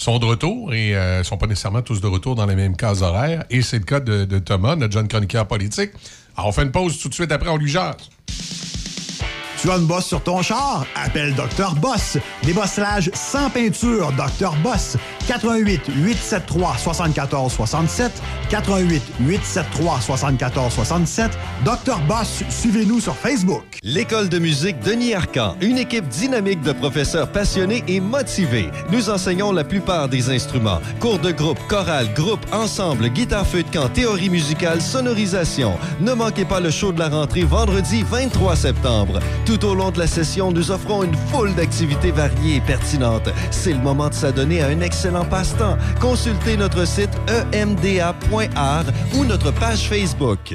[0.00, 3.02] sont de retour et ne sont pas nécessairement tous de retour dans les mêmes cases
[3.02, 3.44] horaires.
[3.50, 5.90] Et c'est le cas de, de Thomas, notre jeune chroniqueur politique.
[6.36, 7.96] Alors, on fait une pause tout de suite après, on lui jase.
[9.60, 10.86] Tu as une bosse sur ton char?
[10.94, 11.74] Appelle Dr.
[11.74, 12.16] Boss.
[12.42, 14.54] Débossage sans peinture, Dr.
[14.62, 14.96] Boss.
[15.28, 18.10] 88 873 74 67
[18.48, 21.30] 88 873 74 67
[21.64, 21.98] Dr.
[22.08, 23.64] Boss, suivez-nous sur Facebook.
[23.82, 28.70] L'école de musique Denis Arcan, une équipe dynamique de professeurs passionnés et motivés.
[28.90, 30.80] Nous enseignons la plupart des instruments.
[31.00, 35.78] Cours de groupe, chorale, groupe, ensemble, guitare feu de camp, théorie musicale, sonorisation.
[36.00, 39.20] Ne manquez pas le show de la rentrée vendredi 23 septembre.
[39.50, 43.28] Tout au long de la session, nous offrons une foule d'activités variées et pertinentes.
[43.50, 45.76] C'est le moment de s'adonner à un excellent passe-temps.
[46.00, 47.10] Consultez notre site
[47.52, 48.84] emda.art
[49.16, 50.54] ou notre page Facebook.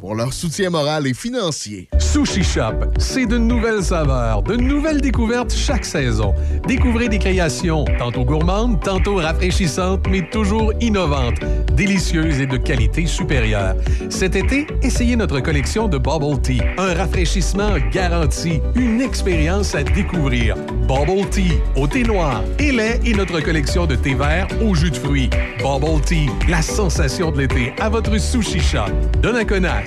[0.00, 1.88] pour leur soutien moral et financier.
[1.98, 6.34] Sushi Shop, c'est de nouvelles saveurs, de nouvelles découvertes chaque saison.
[6.66, 11.40] Découvrez des créations tantôt gourmandes, tantôt rafraîchissantes, mais toujours innovantes,
[11.76, 13.76] délicieuses et de qualité supérieure.
[14.08, 20.56] Cet été, essayez notre collection de Bubble Tea, un rafraîchissement garanti, une expérience à découvrir.
[20.88, 24.90] Bubble Tea au thé noir et lait et notre collection de thé vert au jus
[24.90, 25.30] de fruits.
[25.58, 28.90] Bubble Tea, la sensation de l'été à votre Sushi Shop.
[29.22, 29.86] Donnacona,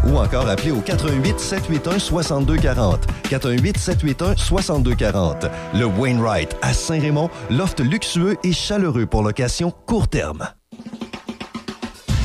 [0.07, 3.07] ou encore appelez au 88 781 6240.
[3.29, 5.45] 418 781 6240.
[5.73, 10.47] Le Wainwright à Saint-Raymond, loft luxueux et chaleureux pour location court terme.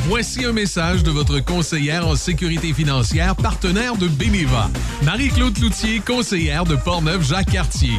[0.08, 4.70] Voici un message de votre conseillère en sécurité financière, partenaire de Beneva.
[5.02, 7.98] Marie-Claude Cloutier, conseillère de Portneuf-Jacques-Cartier.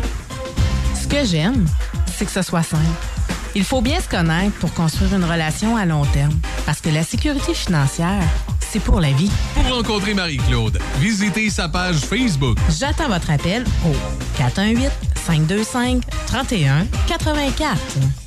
[0.96, 1.66] Ce que j'aime,
[2.16, 2.84] c'est que ce soit simple.
[3.56, 6.34] Il faut bien se connaître pour construire une relation à long terme.
[6.66, 8.24] Parce que la sécurité financière,
[8.60, 9.32] c'est pour la vie.
[9.54, 12.58] Pour rencontrer Marie-Claude, visitez sa page Facebook.
[12.78, 13.94] J'attends votre appel au
[14.38, 14.90] 418
[15.26, 18.27] 525 31 84.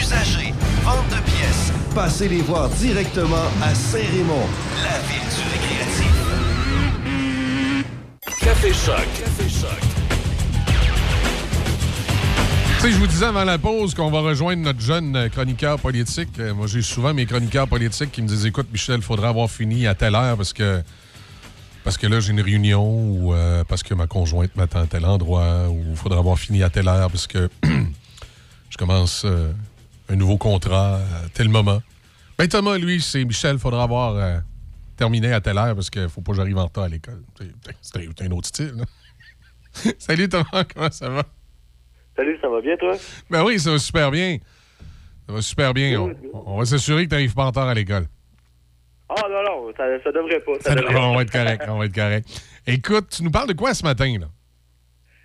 [0.00, 0.52] usagers,
[0.84, 1.72] vente de pièces.
[1.94, 4.46] Passez les voir directement à Saint-Raymond,
[4.82, 6.12] la ville du récréatif.
[8.40, 9.06] Café Choc.
[9.18, 9.80] Café Choc.
[12.76, 15.78] Tu sais, je vous disais avant la pause qu'on va rejoindre notre jeune euh, chroniqueur
[15.78, 16.30] politique.
[16.40, 19.48] Euh, Moi, j'ai souvent mes chroniqueurs politiques qui me disent Écoute, Michel, il faudra avoir
[19.48, 20.82] fini à telle heure parce que
[21.84, 25.04] parce que là, j'ai une réunion ou euh, parce que ma conjointe m'attend à tel
[25.04, 29.52] endroit ou il faudra avoir fini à telle heure parce que je commence euh,
[30.12, 31.80] un nouveau contrat à tel moment.
[32.38, 34.38] Ben, Thomas, lui, c'est Michel, faudra avoir euh,
[34.96, 37.22] terminé à telle heure parce qu'il faut pas que j'arrive en retard à l'école.
[37.80, 38.74] C'est- un, autre style.
[38.76, 38.84] là.
[39.98, 41.22] Salut Thomas, comment ça va?
[42.14, 42.94] Salut, ça va bien, toi?
[43.30, 44.36] Ben oui, ça va super bien.
[45.26, 45.98] Ça va super bien.
[45.98, 48.06] On, on va s'assurer que tu n'arrives pas en retard à l'école.
[49.08, 50.52] Ah, non, non, ça, ça devrait pas.
[50.60, 52.28] Ça devrait on va être correct, on va être correct.
[52.66, 54.26] Écoute, tu nous parles de quoi ce matin, là?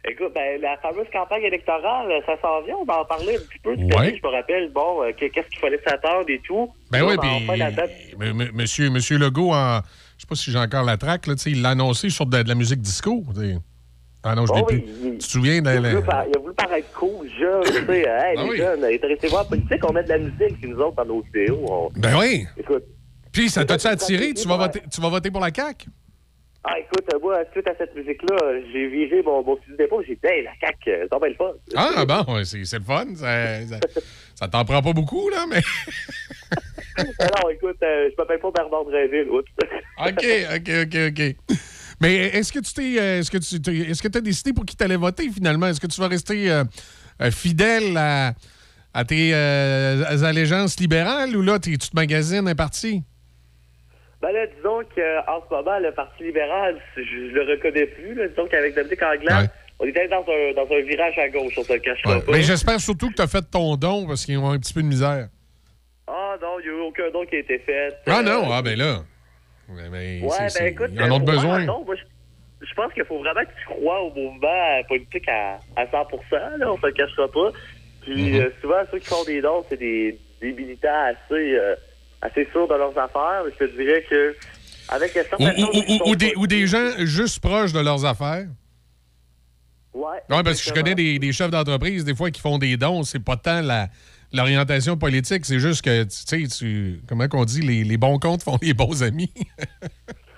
[0.09, 2.75] Écoute, ben, la fameuse campagne électorale, ça s'en vient.
[2.79, 3.75] On va en parler un petit peu.
[3.75, 4.19] Cette Ouais.
[4.21, 6.71] je me rappelle, bon, euh, que- qu'est-ce qu'il fallait s'attendre et tout.
[6.91, 9.81] Ben oui, puis monsieur, monsieur Legault, en,
[10.17, 12.25] je sais pas si j'ai encore la traque, là, tu sais, il l'a annoncé sur
[12.25, 13.23] de, de la musique disco.
[13.35, 13.55] tu.
[14.23, 14.91] Ah non, je l'ai Oh oui, plus.
[15.03, 17.99] il- Tu te souviens de Il par- il a voulu paraître cool, jeune, tu sais.
[17.99, 18.05] Hey,
[18.38, 18.57] Ah les oui.
[18.57, 21.65] jeunes, intéressez-vous la politique, on met de la musique, puis nous autres, dans nos vidéos.
[21.69, 22.45] on- Ben oui.
[22.57, 22.84] Écoute.
[23.31, 24.34] Puis, ça t'a-tu attiré?
[24.34, 24.63] Tu vas, ouais.
[24.65, 25.88] voter, tu vas voter pour la CAQ?
[26.63, 28.38] Ah, écoute, moi, suite à cette musique-là,
[28.73, 30.03] j'ai viré mon, mon fusil d'épaule.
[30.07, 31.51] J'ai dit, hey, la CAQ, c'est bien le fun.
[31.75, 33.05] Ah, bon, c'est le fun.
[33.15, 33.79] Ça, ça,
[34.35, 35.61] ça t'en prend pas beaucoup, là, mais.
[37.19, 39.29] Alors, écoute, euh, je m'appelle pas Bernard Dréville.
[39.31, 39.45] OK,
[40.55, 41.35] OK, OK, OK.
[42.01, 42.99] Mais est-ce que tu t'es.
[42.99, 45.67] euh, Est-ce que tu t'es- est-ce que as décidé pour qui t'allais voter finalement?
[45.67, 46.63] Est-ce que tu vas rester euh,
[47.31, 48.34] fidèle à,
[48.93, 53.03] à tes euh, allégeances libérales ou là, tu te magasines un parti?
[54.22, 58.15] Ben là, disons qu'en ce moment, le Parti libéral, je, je le reconnais plus.
[58.15, 58.27] Là.
[58.27, 59.49] Disons qu'avec Dominique Anglade,
[59.80, 62.31] on était dans un, dans un virage à gauche, on se le cachera pas.
[62.31, 64.81] Mais j'espère surtout que tu as fait ton don parce qu'ils ont un petit peu
[64.81, 65.27] de misère.
[66.07, 67.94] Ah non, il n'y a eu aucun don qui a été fait.
[68.07, 69.02] Ah Euh, non, ah ben là.
[69.69, 71.65] Mais, mais Ouais, ben c'est- écoute, ils en ont euh, besoin.
[71.65, 75.60] non, moi, je, je pense qu'il faut vraiment que tu crois au mouvement politique à,
[75.76, 75.91] à 100
[76.57, 77.52] là, on se le cachera pas.
[78.02, 78.39] Puis Mhm.
[78.41, 81.76] euh, souvent, ceux qui font des dons, c'est des, des militants assez, euh,
[82.22, 83.44] assez sûrs de leurs affaires.
[83.45, 84.35] Je te dirais que
[84.89, 85.64] avec Ou, certaines
[86.06, 88.48] ou- des, pas- ou des gens juste proches de leurs affaires.
[89.94, 92.77] Ouais, Oui, parce que je connais des, des chefs d'entreprise, des fois, qui font des
[92.77, 93.03] dons.
[93.03, 93.88] C'est pas tant la-
[94.31, 98.44] l'orientation politique, c'est juste que, tu sais, tu, comment qu'on dit, les, les bons comptes
[98.44, 99.34] font les bons amis.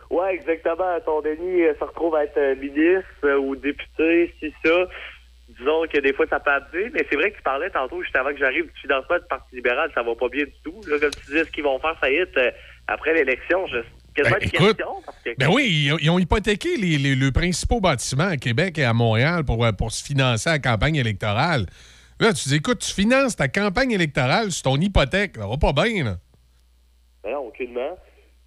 [0.09, 0.97] Ouais, exactement.
[1.05, 4.71] Ton Denis euh, se retrouve à être euh, ministre euh, ou député, si ça.
[5.59, 8.15] Disons que des fois, ça peut arriver, mais c'est vrai que tu parlais tantôt, juste
[8.15, 10.79] avant que j'arrive, du financement du Parti libéral, ça va pas bien du tout.
[10.87, 12.51] Là, comme tu disais, ce qu'ils vont faire faillite euh,
[12.87, 13.77] après l'élection, je...
[14.23, 14.77] Ben, écoute,
[15.23, 15.35] que...
[15.37, 18.83] Ben oui, ils ont, ils ont hypothéqué les, les- les principaux bâtiments à Québec et
[18.83, 21.65] à Montréal pour, euh, pour se financer la campagne électorale.
[22.19, 25.37] Là, tu dis, écoute, tu finances ta campagne électorale sur ton hypothèque.
[25.37, 26.15] Ça va pas bien, là.
[27.23, 27.97] Ben non, aucunement.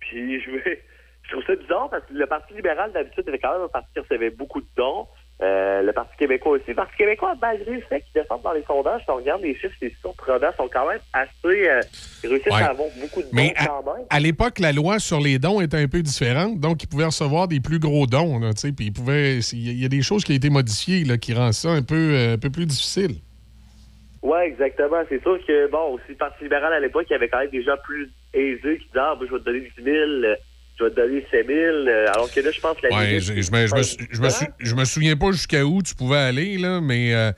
[0.01, 0.83] Puis je, vais-
[1.23, 3.89] je trouve ça bizarre parce que le Parti libéral, d'habitude, était quand même un parti
[3.95, 5.07] qui recevait beaucoup de dons.
[5.43, 6.65] Euh, le Parti québécois aussi.
[6.69, 9.57] Le Parti québécois, malgré le fait qu'ils descendent dans les sondages, si on regarde les
[9.57, 11.69] chiffres, c'est surprenant, sont quand même assez...
[11.69, 11.81] Euh,
[12.23, 12.63] ils réussissent Ouais.
[12.63, 14.05] à avoir beaucoup de dons Mais à, quand même.
[14.09, 17.49] à l'époque, la loi sur les dons était un peu différente, donc ils pouvaient recevoir
[17.49, 18.41] des plus gros dons.
[18.63, 19.39] Puis ils pouvaient.
[19.53, 21.95] Il y a des choses qui ont été modifiées là, qui rendent ça un peu,
[22.15, 23.17] euh, un peu plus difficile.
[24.23, 25.03] Oui, exactement.
[25.09, 27.51] C'est sûr que, bon, aussi, le Parti libéral, à l'époque, il y avait quand même
[27.51, 29.97] des gens plus aisés qui disaient, ah, ben, je vais te donner 10 000,
[30.91, 33.33] te donner 5 000, euh, alors que là, je pense que la Ouais, limite, je,
[33.53, 35.95] me, je me sou- je me 5 sou- je me souviens pas jusqu'à où tu
[35.95, 37.33] pouvais aller, là, mais euh,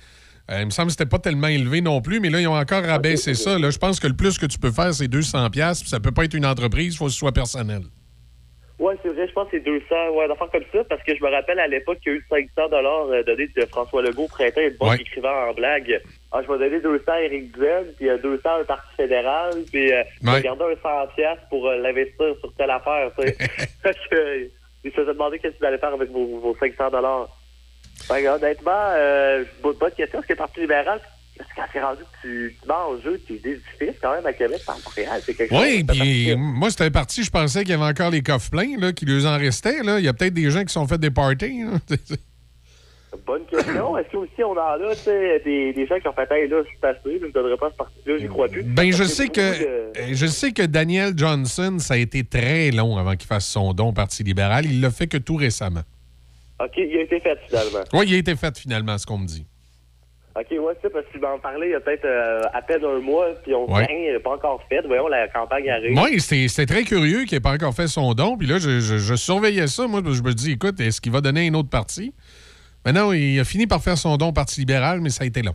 [0.50, 2.20] euh, il me semble que c'était pas tellement élevé non plus.
[2.20, 3.58] Mais là, ils ont encore rabaissé ça.
[3.58, 5.50] Là, je pense que le plus que tu peux faire, c'est 200$.
[5.50, 7.82] piastres, puis Ça peut pas être une entreprise, il faut que ce soit personnel.
[8.80, 11.22] Ouais, c'est vrai, je pense que c'est 200, ouais, d'affaires comme ça, parce que je
[11.22, 14.26] me rappelle à l'époque qu'il y a eu 500 dollars euh, donnés de François Legault
[14.26, 14.96] printemps et bon Ouais.
[14.96, 16.00] qui écrivait en blague.
[16.32, 19.52] Ah, je vais donner 200 à Éric Duhem, puis euh, 200 à un parti fédéral,
[19.72, 20.42] puis euh, Ouais.
[20.42, 23.36] garder un 100 piastres pour euh, l'investir sur telle affaire, tu sais.
[24.10, 24.48] que, euh,
[24.82, 27.28] il se faisait demander qu'est-ce que vous allez faire avec vos, vos 500 dollars.
[28.10, 31.00] Honnêtement, euh, bonne question, parce que le Parti libéral,
[31.36, 34.24] parce que quand c'est rendu que tu, tu mets en jeu tes édifices quand même
[34.26, 35.98] à Québec par Montréal, c'est quelque Oui, chose.
[35.98, 39.04] puis moi, c'était parti, je pensais qu'il y avait encore les coffres pleins, là, qui
[39.06, 39.82] lui en restaient.
[39.82, 39.98] Là.
[39.98, 41.62] Il y a peut-être des gens qui se sont fait des parties.
[41.64, 41.78] là.
[43.26, 43.96] Bonne question.
[43.96, 46.86] Est-ce qu'aussi on en a sais, des, des gens qui ont fait hey, là, c'est
[46.88, 48.64] assez, là, je donnerai pas ce parti-là, j'y crois plus.
[48.64, 49.66] Ben, je sais que de-
[50.00, 53.72] euh, je sais que Daniel Johnson, ça a été très long avant qu'il fasse son
[53.72, 54.66] don au Parti libéral.
[54.66, 55.82] Il l'a fait que tout récemment.
[56.60, 57.84] OK, il a été fait finalement.
[57.92, 59.46] Oui, il a été fait finalement, ce qu'on me dit.
[60.36, 62.98] OK, ouais, c'est parce qu'il m'en parlait il y a peut-être euh, à peine un
[62.98, 63.84] mois, puis on Ouais.
[63.84, 64.80] se dit, Hein, pas encore fait.
[64.84, 65.92] Voyons, la campagne arrive.
[65.92, 68.36] Moi, c'était très curieux qu'il n'ait pas encore fait son don.
[68.36, 69.86] Puis là, je, je- je surveillais ça.
[69.86, 72.12] Moi, que je me dis, écoute, est-ce qu'il va donner un autre parti?
[72.84, 75.26] Mais non, il a fini par faire son don au Parti libéral, mais ça a
[75.26, 75.54] été long.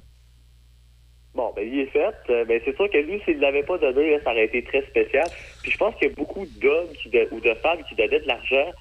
[1.36, 2.16] Bon, ben, il est fait.
[2.30, 4.64] Euh, ben, c'est sûr que lui, s'il ne l'avait pas donné, là, ça aurait été
[4.64, 5.28] très spécial.
[5.62, 6.88] Puis je pense qu'il y a beaucoup d'hommes
[7.32, 8.72] ou de femmes qui donnaient de l'argent,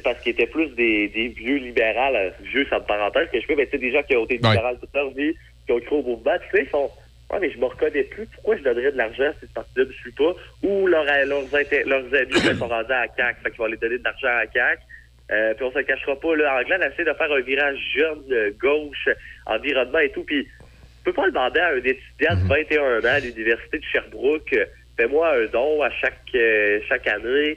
[0.00, 3.46] parce qu'ils étaient plus des, des vieux libérales, euh, vieux, ça me parenthèse que je
[3.46, 5.34] fais, mais c'est des gens qui ont été libérales toute leur vie,
[5.66, 6.32] qui ont cru au mouvement.
[6.50, 6.90] Tu sais, ils sont,
[7.32, 8.26] ouais, mais je me reconnais plus.
[8.34, 10.34] Pourquoi je donnerais de l'argent si ce parti-là ne suit pas?
[10.62, 13.76] Ou leurs, leurs, inté- leurs amis ben, sont rendus à CAQ, fait qu'ils vont aller
[13.76, 14.82] donner de l'argent à CAQ.
[15.30, 18.22] Euh, puis on se le cachera pas, là, Anglade essaie de faire un virage jeune,
[18.30, 19.08] euh, gauche,
[19.46, 20.50] environnement et tout, puis tu
[21.04, 24.66] peux pas demander à un étudiant de 21 ans à l'université de Sherbrooke, euh,
[24.98, 27.56] fais-moi un don à chaque euh, chaque année.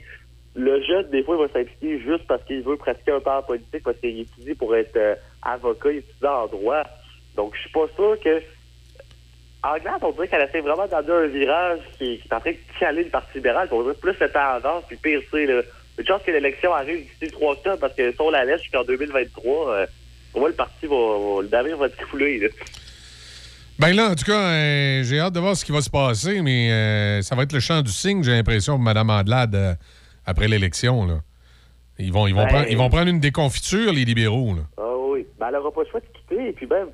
[0.58, 3.84] Le jeune, des fois, il va s'impliquer juste parce qu'il veut pratiquer un en politique,
[3.84, 6.82] parce qu'il étudie pour être euh, avocat, il étudie en droit.
[7.36, 8.42] Donc, je suis pas sûr que...
[9.62, 12.56] Anglade, on dirait qu'elle essaie vraiment d'amener un virage qui, qui est en train de
[12.80, 15.62] caler le Parti libéral, on dirait plus le temps avance, puis pire, c'est là.
[15.96, 18.60] Une chance que l'élection arrive d'ici le 3 octobre, parce que si on la laisse
[18.62, 19.86] jusqu'en 2023, euh,
[20.32, 21.42] pour moi, le parti va...
[21.42, 22.48] le navire va s'écouler, là.
[23.78, 26.42] Ben là, en tout cas, euh, j'ai hâte de voir ce qui va se passer,
[26.42, 29.78] mais euh, ça va être le champ du signe, j'ai l'impression, pour Mme Andelade
[30.28, 31.06] après l'élection.
[31.06, 31.20] là.
[31.98, 34.54] Ils vont, ils, vont Ben- prendre, ils vont prendre une déconfiture, les libéraux.
[34.54, 34.62] Là.
[34.76, 35.26] Ah oui.
[35.40, 36.48] Ben, elle n'aura pas le choix de quitter.
[36.48, 36.88] Et puis même,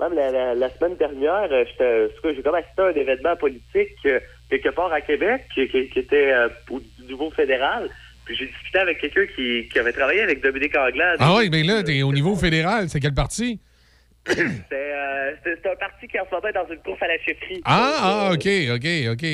[0.00, 4.18] même la, la- la semaine dernière, euh, j'ai comme assisté à un événement politique euh,
[4.50, 7.88] quelque part à Québec qui, qui- qui était euh, au niveau fédéral.
[8.24, 11.16] Puis j'ai discuté avec quelqu'un qui, qui avait travaillé avec Dominique Anglade.
[11.20, 13.60] Ah oui, mais là, t'es au niveau fédéral, c'est quel parti?
[14.26, 17.62] C'est euh, un parti qui en ce moment dans une course à la chefferie.
[17.64, 19.26] Ah, ah, OK, OK, OK.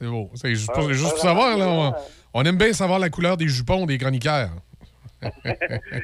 [0.00, 0.30] C'est beau.
[0.34, 1.66] C'est juste pour, juste pour savoir, là.
[1.68, 1.94] On,
[2.34, 4.50] on aime bien savoir la couleur des jupons des chroniqueurs.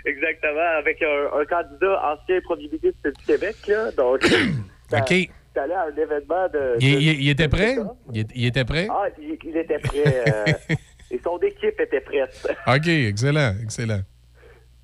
[0.05, 3.90] Exactement, avec un, un candidat ancien premier ministre du Québec, là.
[3.92, 4.24] Donc,
[4.92, 5.10] OK.
[5.12, 6.76] allé à un événement de.
[6.80, 7.76] Il, de- il- il était prêt?
[8.12, 8.88] Il, il était prêt?
[8.90, 10.24] Ah, il, il était prêt.
[10.28, 10.44] euh,
[11.10, 12.46] et son équipe était prête.
[12.66, 14.01] OK, excellent, excellent.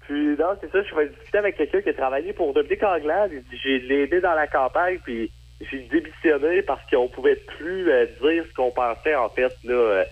[0.06, 3.30] Puis non, c'est ça, je vais discuter avec quelqu'un qui a travaillé pour Dominique Anglade.
[3.32, 3.58] Il dit,
[3.88, 5.30] J'ai aidé dans la campagne, puis
[5.70, 9.52] j'ai démissionné parce qu'on pouvait plus euh, dire ce qu'on pensait, en fait.
[9.64, 10.04] Là, euh,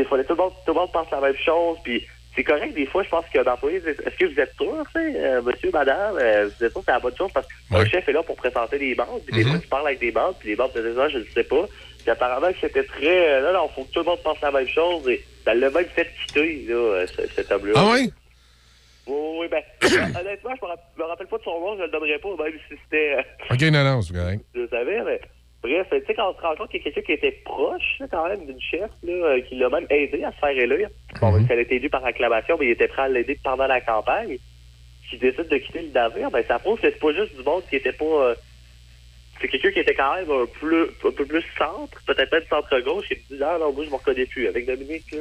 [0.00, 2.74] il fallait tout le monde, tout le monde pense la même chose, puis c'est correct,
[2.74, 6.16] des fois, je pense qu'un employé, dit, est-ce que vous êtes sûr, euh, monsieur, madame,
[6.18, 8.36] euh, vous êtes sûr que c'est la bonne chose, parce qu'un chef est là pour
[8.36, 9.50] présenter des bandes, puis des Mhm.
[9.52, 11.44] fois, tu parles avec des bandes, puis les bandes te disent, ah, je ne sais
[11.44, 11.66] pas.
[12.02, 14.50] Puis apparemment, que c'était très, euh, non, non, faut que tout le monde pense la
[14.52, 17.72] même chose, et ça l'a même fait quitter, là, euh, ce- cet homme-là.
[17.76, 18.12] Ah oui?
[19.06, 19.62] Oui, oui, ben,
[20.20, 22.52] honnêtement, je me rapp- me rappelle pas de son nom, je le donnerais pas, même
[22.68, 23.16] si c'était,
[23.50, 24.40] OK, non, non, c'est correct.
[24.54, 25.20] je le savais, mais
[25.62, 27.96] bref, tu sais, quand on se rend compte qu'il y a quelqu'un qui était proche,
[28.00, 30.88] là, quand même, d'une chef, là, euh, qui l'a même aidé à se faire élire.
[31.20, 33.38] Bon, même si elle a été élue par acclamation, mais il était prêt à l'aider
[33.42, 34.38] pendant la campagne,
[35.08, 37.62] qui décide de quitter le navire, ben, ça prouve que c'est pas juste du monde
[37.70, 38.34] qui était pas, euh,
[39.40, 43.06] c'est quelqu'un qui était quand même un, plus, un peu plus centre, peut-être même centre-gauche,
[43.10, 45.18] et dit, ah non, moi, je me reconnais plus avec Dominique, là.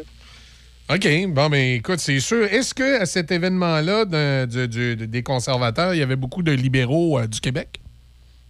[0.88, 2.44] OK, bon, mais écoute, c'est sûr.
[2.44, 7.26] Est-ce que à cet événement-là de- des conservateurs, il y avait beaucoup de libéraux euh,
[7.26, 7.80] du Québec?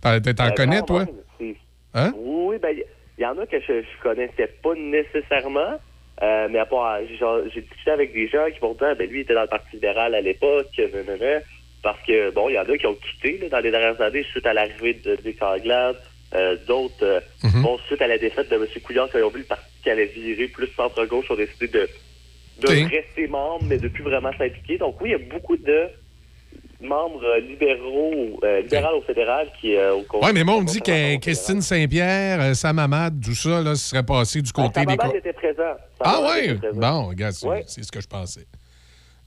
[0.01, 0.19] T'en
[0.51, 1.05] connais, toi?
[1.05, 1.15] même,
[1.95, 2.11] Hein?
[2.15, 2.75] Oui, ben,
[3.17, 5.79] il y en a que je, je connaissais pas nécessairement.
[6.21, 9.21] euh, mais à part, j'ai discuté avec des gens qui vont dire, ben, lui, il
[9.21, 11.41] était dans le Parti libéral à l'époque, nanana,
[11.81, 14.23] parce que, bon, il y en a qui ont quitté, là, dans les dernières années,
[14.31, 15.97] suite à l'arrivée de Dick Anglade.
[16.33, 17.61] Euh, D'autres, euh, Mhm.
[17.61, 18.67] bon, suite à la défaite de M.
[18.83, 21.89] Couillard, ils ont vu le parti qui allait virer plus centre-gauche, ont décidé de,
[22.57, 22.83] de Oui.
[22.85, 24.77] rester membres, mais de plus vraiment s'impliquer.
[24.77, 25.87] Donc, oui, il y a beaucoup de
[26.87, 30.65] membres euh, libéraux, euh, libéraux au fédéral qui, euh, au Oui, mais moi, on me
[30.67, 34.81] dit que Christine Saint-Pierre, euh, Sam Hamad, tout ça, là, se serait passé du côté
[34.85, 34.91] des...
[34.91, 35.73] Sababal co- était présent.
[35.99, 36.57] Ah présent.
[36.79, 37.35] Bon, regarde,
[37.67, 38.45] c'est ce que je pensais.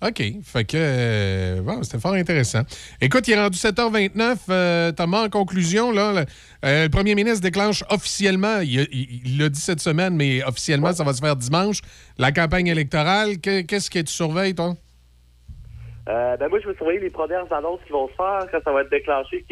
[0.01, 0.23] OK.
[0.45, 2.61] Fait que, euh, bon, c'était fort intéressant.
[3.01, 4.37] Écoute, il est rendu 7h29.
[4.49, 6.25] Euh, Thomas, en conclusion, là, le,
[6.65, 11.13] euh, le premier ministre déclenche officiellement, il l'a dit cette semaine, mais officiellement, ça va
[11.13, 11.81] se faire dimanche,
[12.17, 13.39] la campagne électorale.
[13.41, 14.77] Que- Qu'est-ce que tu surveilles, toi?
[16.09, 18.73] Euh, ben moi, je vais surveiller les premières annonces qui vont se faire quand ça
[18.73, 19.45] va être déclenché.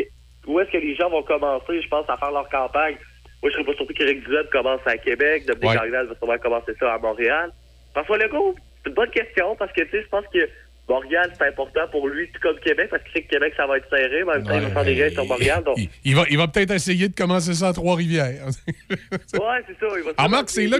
[0.46, 2.96] Où est-ce que les gens vont commencer, je pense, à faire leur campagne?
[3.42, 5.90] Moi, je serais pas surpris qu'Éric Duhem commence à Québec, Dominique Ouais.
[5.90, 7.52] Va sûrement commencer ça à Montréal.
[7.92, 10.48] François Legault, c'est une bonne question parce que, tu sais, je pense que
[10.88, 13.76] Montréal, c'est important pour lui, tout comme Québec, parce qu'il sait que Québec, ça va
[13.76, 15.64] être serré, mais en même temps, il va faire des gains sur Montréal.
[15.64, 18.46] Donc, ouais, Il va, il va peut-être essayer de commencer ça à Trois-Rivières.
[19.26, 19.86] c'est ça.
[19.96, 20.78] Il va Ah, Marc, c'est là,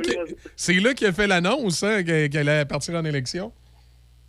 [0.95, 3.53] qu'il a fait l'annonce hein, qu'elle qu'elle allait partir en élection.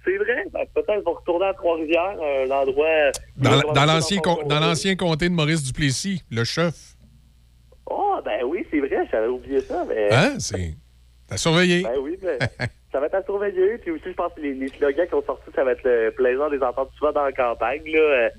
[0.07, 0.45] C'est vrai.
[0.53, 3.11] Ben, peut-être qu'ils vont retourner à Trois-Rivières, un endroit.
[3.35, 6.95] Dans, dans l'ancien dans l'ancien comté de Maurice Duplessis, le chef.
[7.89, 10.13] Oh, ben oui, c'est vrai, j'avais oublié ça, mais.
[10.13, 10.35] Hein?
[10.39, 10.75] C'est.
[11.27, 11.83] T'as surveillé.
[11.83, 12.39] Ben oui, mais
[12.91, 13.77] ça va être à surveiller.
[13.79, 16.11] Puis aussi, je pense que les, les slogans qui ont sorti, ça va être le
[16.11, 17.81] plaisant des entendre souvent dans la campagne.
[17.85, 17.99] Là.
[17.99, 18.29] Euh,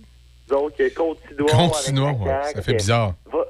[0.48, 1.46] Donc, euh, continuons.
[1.46, 3.14] Continuons, ouais, ça fait bizarre.
[3.30, 3.46] Va-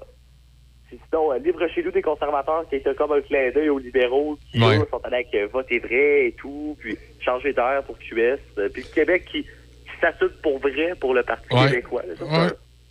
[0.89, 3.79] Puis Sinon, euh, libre chez nous des conservateurs qui était comme un clin d'œil aux
[3.79, 4.79] libéraux qui Ouais.
[4.79, 8.39] eux, sont allés avec euh, voter vrai et tout, puis changer d'air pour QS.
[8.59, 11.69] Euh, puis le Québec qui, qui s'assume pour vrai pour le Parti Ouais.
[11.71, 12.03] québécois.
[12.17, 12.31] c'est Ouais.
[12.37, 12.51] un-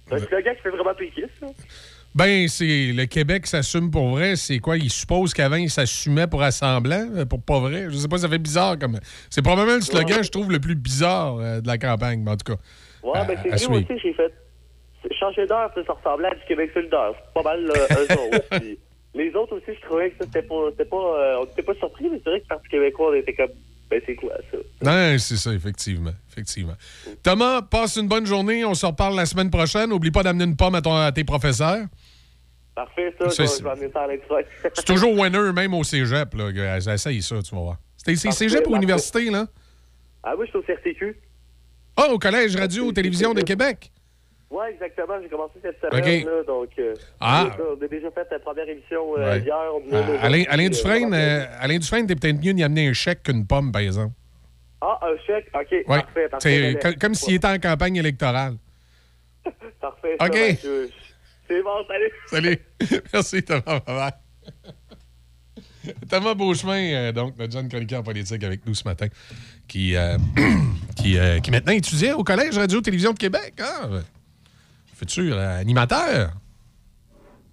[0.09, 1.29] C'est slogan qui fait vraiment péquiste.
[1.39, 1.47] ça.
[2.15, 4.35] Ben, c'est le Québec s'assume pour vrai.
[4.37, 4.77] C'est quoi?
[4.77, 7.87] Il suppose qu'avant, il s'assumait pour assemblant, euh, pour pas vrai.
[7.89, 8.99] Je sais pas, ça fait bizarre comme.
[9.29, 12.37] C'est probablement le slogan, je trouve, le plus bizarre euh, de la campagne, mais en
[12.37, 12.59] tout cas.
[13.03, 13.91] Ouais, ben c'est à moi suivre.
[13.91, 14.33] aussi, j'ai fait.
[15.19, 17.11] Changer d'heure, ça, ça ressemblait à du Québec solidaire.
[17.15, 18.49] C'est pas mal euh, eux autres.
[18.59, 18.77] Puis
[19.15, 20.69] les autres aussi, je trouvais que ça, c'était pas.
[20.71, 23.33] C'était pas euh, on n'était pas surpris, mais c'est vrai que Parti québécois, on était
[23.33, 23.49] comme.
[23.89, 24.57] Ben, c'est quoi ça?
[24.81, 26.11] Non, c'est ça, effectivement.
[26.29, 26.73] effectivement.
[27.23, 28.65] Thomas, passe une bonne journée.
[28.65, 29.89] On se reparle la semaine prochaine.
[29.91, 31.85] N'oublie pas d'amener une pomme à, ton- à tes professeurs.
[32.75, 34.45] Parfait, ça, C'est- je vais- amener ça à l'extrait.
[34.73, 36.33] C'est toujours winner, même au cégep.
[36.35, 36.51] Là.
[36.51, 36.77] gars.
[36.93, 37.77] Essaye ça, tu vas voir.
[38.05, 39.47] Parfait, cégep ou université, là?
[40.21, 41.15] Ah oui, je suis au CRTQ.
[41.95, 43.89] Ah, au Collège Radio Télévision de Québec.
[44.49, 45.15] Ouais, exactement.
[45.21, 46.25] J'ai commencé cette semaine, Ok.
[46.25, 46.69] là, donc.
[46.79, 47.49] euh, Ah.
[47.59, 49.39] On a déjà fait la première émission euh, Ouais.
[49.41, 49.55] hier.
[49.73, 53.23] On Ah, Alain, Alain euh, Dufresne, Alain Dufresne, t'es peut-être mieux d'y amener un chèque
[53.23, 54.13] qu'une pomme, par exemple.
[54.79, 55.47] Ah, un chèque?
[55.53, 55.83] OK, Ouais.
[55.85, 56.29] parfait.
[56.29, 58.55] parfait comme, comme s'il était en campagne électorale.
[59.81, 60.15] Parfait.
[60.19, 60.31] OK.
[60.31, 60.87] ben, je-
[61.47, 62.11] C'est bon, salut.
[62.27, 62.59] Salut.
[63.13, 64.11] Merci, Thomas.
[66.09, 69.07] Thomas Beauchemin, donc notre jeune chroniqueur politique avec nous ce matin,
[69.67, 69.95] qui,
[70.97, 73.53] qui, qui maintenant étudiait au Collège Radio-Télévision de Québec.
[73.61, 73.87] Ah,
[74.97, 76.31] futur animateur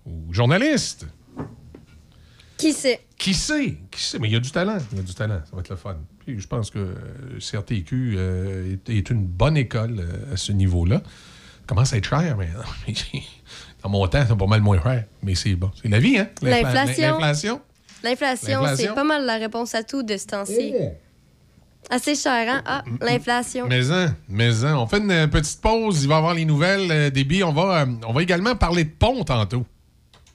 [0.06, 1.06] ou journaliste.
[2.56, 3.00] Qui sait?
[3.18, 3.76] Qui sait?
[3.90, 4.18] Qui sait?
[4.18, 4.78] Mais il y a du talent.
[4.92, 5.40] Il y a du talent.
[5.44, 5.96] Ça va être le fun.
[6.20, 10.52] Puis je pense que euh, CRTQ euh, est, est une bonne école euh, à ce
[10.52, 11.02] niveau-là.
[11.66, 12.48] Commence à être cher, mais
[13.82, 15.04] dans mon temps, c'est pas mal moins cher.
[15.22, 15.70] Mais c'est bon.
[15.82, 16.28] C'est la vie, hein?
[16.42, 17.18] L'infla- L'inflation.
[17.18, 17.60] L'inflation.
[18.02, 18.88] L'inflation, L'inflation.
[18.90, 20.74] c'est pas mal la réponse à tout de ce temps-ci.
[21.90, 22.62] Assez cher, hein?
[22.66, 23.66] Ah, l'inflation.
[23.69, 24.77] Mais hein, mais hein.
[24.78, 26.02] On fait une euh, petite pause.
[26.02, 26.90] Il va y avoir les nouvelles.
[26.90, 27.44] euh, débit.
[27.44, 29.65] On va, euh, on va également parler de pont tantôt.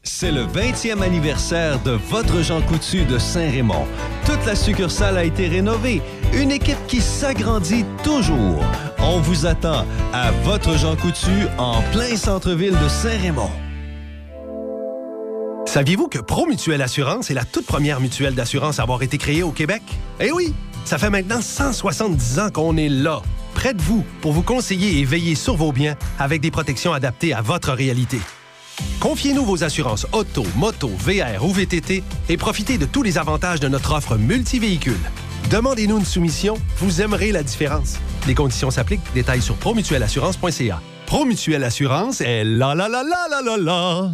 [0.03, 3.85] C'est le 20e anniversaire de votre Jean Coutu de Saint-Raymond.
[4.25, 6.01] Toute la succursale a été rénovée.
[6.33, 8.63] Une équipe qui s'agrandit toujours.
[8.99, 13.49] On vous attend à votre Jean Coutu en plein centre-ville de Saint-Raymond.
[15.65, 19.51] Saviez-vous que Promutuelle Assurance est la toute première mutuelle d'assurance à avoir été créée au
[19.51, 19.83] Québec?
[20.19, 20.53] Eh oui!
[20.85, 23.21] Ça fait maintenant 170 ans qu'on est là,
[23.53, 27.33] près de vous, pour vous conseiller et veiller sur vos biens avec des protections adaptées
[27.33, 28.19] à votre réalité.
[28.99, 33.67] Confiez-nous vos assurances auto, moto, VR ou VTT et profitez de tous les avantages de
[33.67, 34.99] notre offre multivéhicule.
[35.49, 37.97] Demandez-nous une soumission, vous aimerez la différence.
[38.27, 39.01] Les conditions s'appliquent.
[39.13, 40.81] Détails sur promutuelleassurance.ca.
[41.09, 44.11] Promutuelle Assurance est la la la la la la la.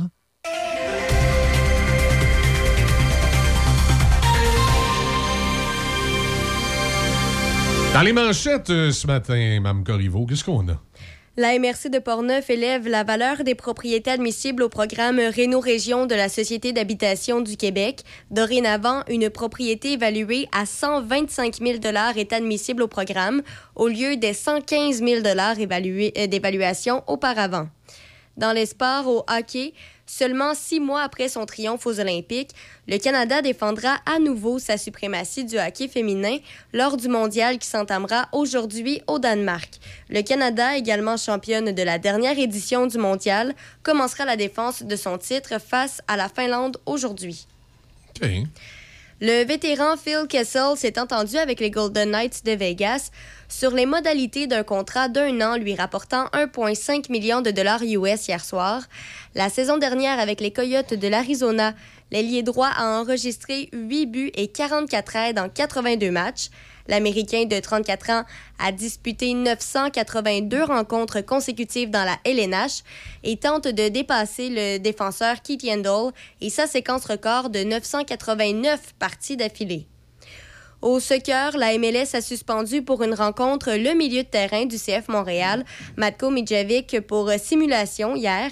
[7.95, 10.81] Dans les manchettes euh, ce matin, Mme Corriveau, qu'est-ce qu'on a?
[11.38, 16.13] La MRC de Portneuf élève la valeur des propriétés admissibles au programme Réno Région de
[16.13, 18.01] la Société d'habitation du Québec.
[18.31, 21.77] Dorénavant, une propriété évaluée à 125 000
[22.17, 23.41] est admissible au programme,
[23.77, 25.22] au lieu des 115 000
[25.57, 27.69] évalués- euh, d'évaluation auparavant.
[28.35, 29.72] Dans les sports au hockey,
[30.06, 32.52] seulement six mois après son triomphe aux Olympiques,
[32.88, 36.38] le Canada défendra à nouveau sa suprématie du hockey féminin
[36.73, 39.69] lors du mondial qui s'entamera aujourd'hui au Danemark.
[40.10, 43.53] Le Canada, également championne de la dernière édition du mondial,
[43.84, 47.48] commencera la défense de son titre face à la Finlande aujourd'hui.
[49.21, 53.11] Le vétéran Phil Kessel s'est entendu avec les Golden Knights de Vegas
[53.47, 58.43] sur les modalités d'un contrat d'un an lui rapportant 1,5 million de dollars US hier
[58.43, 58.81] soir.
[59.33, 61.73] La saison dernière avec les Coyotes de l'Arizona,
[62.11, 66.49] l'ailier droit a enregistré 8 buts et 44 aides en 82 matchs.
[66.88, 68.24] L'Américain de 34 ans
[68.60, 72.84] a disputé 982 rencontres consécutives dans la LNH
[73.24, 79.38] et tente de dépasser le défenseur Keith Yandel et sa séquence record de 989 parties
[79.38, 79.88] d'affilée.
[80.82, 85.07] Au soccer, la MLS a suspendu pour une rencontre le milieu de terrain du CF
[85.07, 85.66] Montréal,
[85.98, 88.52] Matko Midjevic, pour simulation hier.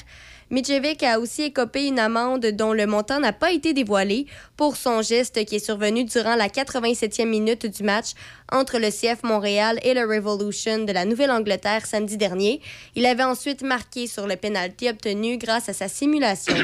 [0.53, 5.01] Midjevic a aussi écopé une amende dont le montant n'a pas été dévoilé pour son
[5.01, 8.11] geste qui est survenu durant la 87e minute du match
[8.51, 12.61] entre le CF Montréal et le Revolution de la Nouvelle-Angleterre samedi dernier.
[12.93, 16.55] Il avait ensuite marqué sur le pénalty obtenu grâce à sa simulation.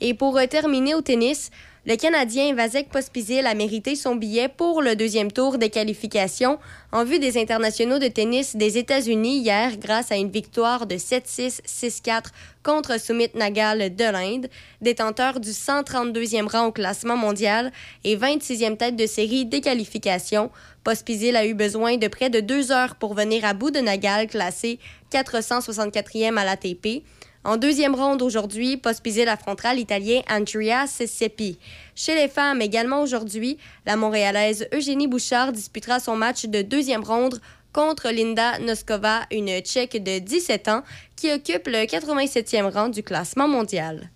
[0.00, 1.52] Et pour terminer au tennis,
[1.84, 6.60] le Canadien Vasek Pospisil a mérité son billet pour le deuxième tour des qualifications
[6.92, 11.60] en vue des internationaux de tennis des États-Unis hier grâce à une victoire de 7-6,
[11.66, 12.26] 6-4
[12.62, 14.46] contre Sumit Nagal de l'Inde,
[14.80, 17.72] détenteur du 132e rang au classement mondial
[18.04, 20.52] et 26e tête de série des qualifications.
[20.84, 24.28] Pospisil a eu besoin de près de deux heures pour venir à bout de Nagal,
[24.28, 24.78] classé
[25.10, 27.02] 464e à l'ATP.
[27.44, 31.58] En deuxième ronde aujourd'hui, Pospisil affrontera l'Italien Andrea Seppi.
[31.96, 37.40] Chez les femmes également aujourd'hui, la Montréalaise Eugénie Bouchard disputera son match de deuxième ronde
[37.72, 40.84] contre Linda Noskova, une Tchèque de 17 ans
[41.16, 44.10] qui occupe le 87e rang du classement mondial.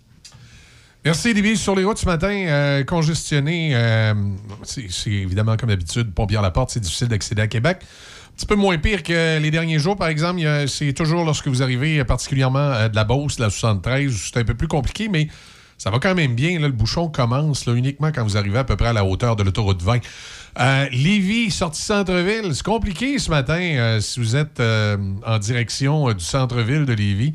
[1.03, 1.57] Merci, Libby.
[1.57, 3.75] Sur les routes ce matin, euh, congestionné.
[3.75, 4.13] euh,
[4.63, 7.79] c'est évidemment, comme d'habitude, Pont-Pierre-Laporte, c'est difficile d'accéder à Québec.
[8.37, 10.41] Un petit peu moins pire que les derniers jours, par exemple.
[10.67, 14.37] C'est toujours lorsque vous arrivez, euh, particulièrement euh, de la Beauce, la 73, où c'est
[14.37, 15.27] un peu plus compliqué, mais
[15.79, 16.59] ça va quand même bien.
[16.59, 19.81] le bouchon commence uniquement quand vous arrivez à peu près à la hauteur de l'autoroute
[19.81, 20.01] 20.
[20.59, 22.53] Euh, Lévis, sortie centre-ville.
[22.53, 27.33] C'est compliqué ce matin euh, si vous êtes en direction du centre-ville de Lévis.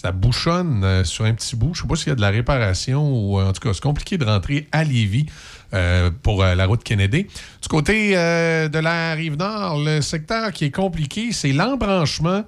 [0.00, 1.74] Ça bouchonne euh, sur un petit bout.
[1.74, 3.74] Je ne sais pas s'il y a de la réparation ou euh, en tout cas,
[3.74, 5.26] c'est compliqué de rentrer à Lévis
[5.74, 7.24] euh, pour la route Kennedy.
[7.24, 12.44] Du côté de la rive nord, le secteur qui est compliqué, c'est l'embranchement.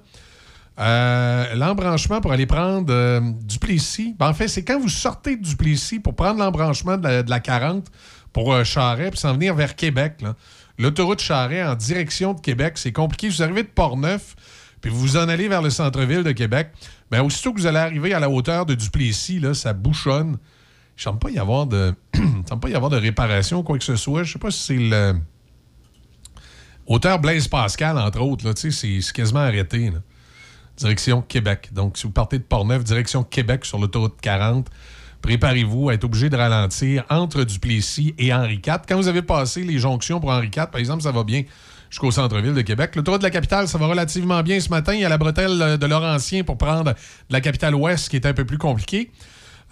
[0.77, 4.15] L'embranchement pour aller prendre Duplessis.
[4.17, 7.29] Ben, en fait, c'est quand vous sortez de Duplessis pour prendre l'embranchement de, la- de
[7.29, 7.85] la 40
[8.33, 10.23] pour Charret puis s'en venir vers Québec.
[10.79, 13.27] L'autoroute Charret en direction de Québec, c'est compliqué.
[13.29, 14.35] Vous arrivez de Portneuf,
[14.81, 16.71] puis vous en allez vers le centre-ville de Québec.
[17.11, 20.37] Ben, aussitôt que vous allez arriver à la hauteur de Duplessis, là, ça bouchonne.
[20.97, 21.93] Il ne semble pas y avoir de.
[22.61, 24.23] pas y réparation quoi que ce soit.
[24.23, 25.15] Je sais pas si c'est le.
[26.87, 29.91] Hauteur Blaise Pascal, entre autres, là, c'est quasiment arrêté.
[30.77, 31.69] Direction Québec.
[31.71, 34.67] Donc, si vous partez de Portneuf, direction Québec sur l'autoroute 40,
[35.21, 38.79] préparez-vous à être obligé de ralentir entre Duplessis et Henri IV.
[38.89, 41.43] Quand vous avez passé les jonctions pour Henri IV, par exemple, ça va bien
[41.91, 42.95] jusqu'au centre-ville de Québec.
[42.95, 44.93] Le tour de la capitale, ça va relativement bien ce matin.
[44.95, 46.95] Il y a la bretelle de Laurentien pour prendre de
[47.29, 49.11] la capitale ouest, qui est un peu plus compliqué.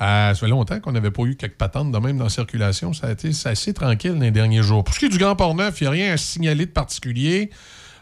[0.02, 2.94] Euh, ça fait longtemps qu'on n'avait pas eu quelques patentes de même dans la circulation.
[2.94, 4.84] Ça a été assez tranquille dans les derniers jours.
[4.84, 7.50] Pour ce qui est du Grand Port-Neuf, il n'y a rien à signaler de particulier.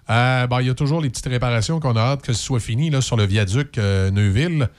[0.09, 2.59] Euh, ben, il y a toujours les petites réparations qu'on a hâte que ce soit
[2.59, 4.69] fini sur le viaduc euh, Neuville,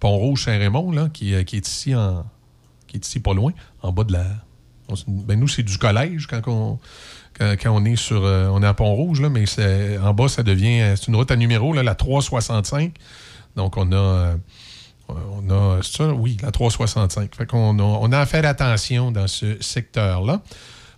[0.00, 2.24] Pont-Rouge-Saint-Raymond, qui, euh, est ici en
[2.86, 3.52] qui est ici pas loin,
[3.82, 4.24] en bas de la.
[5.08, 6.78] ben, nous, c'est du collège quand on,
[7.38, 8.24] quand, on est sur.
[8.24, 9.44] euh, on est à Pont-Rouge, là, mais
[10.02, 10.80] en bas, ça devient.
[10.80, 12.94] euh, C'est une route à numéro, là, la 365.
[13.56, 13.96] Donc, on a.
[13.96, 14.34] euh,
[15.08, 15.82] on a.
[15.82, 16.12] C'est ça?
[16.12, 17.34] Oui, la 365.
[17.34, 20.40] Fait qu'on a, on a attention dans ce secteur-là.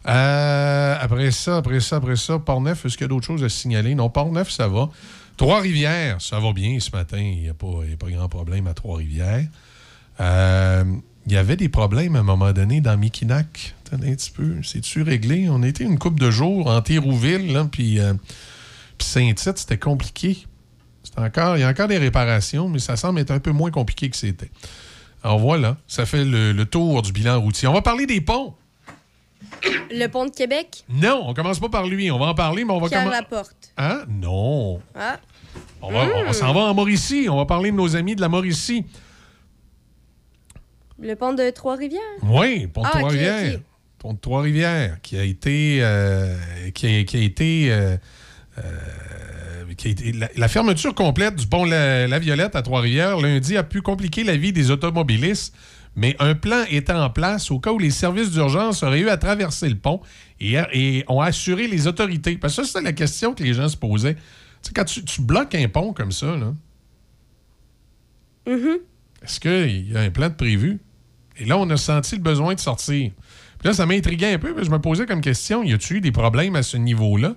[0.04, 3.94] Après ça, après ça, après ça, Port-Neuf, est-ce qu'il y a d'autres choses à signaler?
[3.94, 4.88] Non, Port-Neuf, ça va.
[5.36, 7.18] Trois-Rivières, ça va bien ce matin.
[7.18, 9.44] Il n'y a, a pas grand problème à Trois-Rivières.
[11.28, 13.74] Il y avait des problèmes à un moment donné dans Mikinak.
[13.84, 14.56] Attendez un petit peu.
[14.62, 15.46] C'est-tu réglé?
[15.50, 18.14] On été une couple de jours en Thérouville, puis euh,
[18.98, 20.46] Saint-Tite, c'était compliqué.
[21.18, 24.08] Encore, il y a encore des réparations, mais ça semble être un peu moins compliqué
[24.08, 24.50] que c'était.
[25.22, 27.68] Alors voilà, ça fait le, le tour du bilan routier.
[27.68, 28.54] On va parler des ponts.
[29.90, 32.10] Le pont de Québec, Non, on commence pas par lui.
[32.10, 33.10] On va en parler, mais on va commencer.
[33.10, 33.72] Laporte.
[33.76, 34.04] Hein?
[34.08, 34.80] Non.
[34.94, 35.18] Ah.
[35.82, 37.26] On, va, on s'en va en Mauricie.
[37.28, 38.84] On va parler de nos amis de la Mauricie.
[41.00, 42.00] Le pont de Trois-Rivières?
[42.22, 43.54] Oui, Pont de Ah, Trois-Rivières.
[43.54, 43.60] ok.
[43.98, 45.78] Pont de Trois-Rivières, qui a été.
[45.82, 46.34] euh,
[46.74, 47.66] qui, a, qui a été.
[47.72, 47.96] euh,
[48.58, 48.62] euh,
[49.76, 53.56] qui a été- la, la fermeture complète du pont La, La Violette à Trois-Rivières lundi
[53.56, 55.54] a pu compliquer la vie des automobilistes,
[55.94, 59.16] mais un plan était en place au cas où les services d'urgence auraient eu à
[59.18, 60.00] traverser le pont
[60.40, 62.36] et, et ont assuré les autorités.
[62.38, 64.14] Parce que ça, c'était la question que les gens se posaient.
[64.14, 64.20] Tu
[64.62, 66.52] sais, quand tu, tu bloques un pont comme ça, là,
[68.48, 68.78] Mhm.
[69.22, 70.78] est-ce qu'il y a un plan de prévu?
[71.38, 73.12] Et là, on a senti le besoin de sortir.
[73.58, 76.00] Puis là, ça m'intriguait un peu, parce je me posais comme question, y a-t-il eu
[76.00, 77.34] des problèmes à ce niveau-là?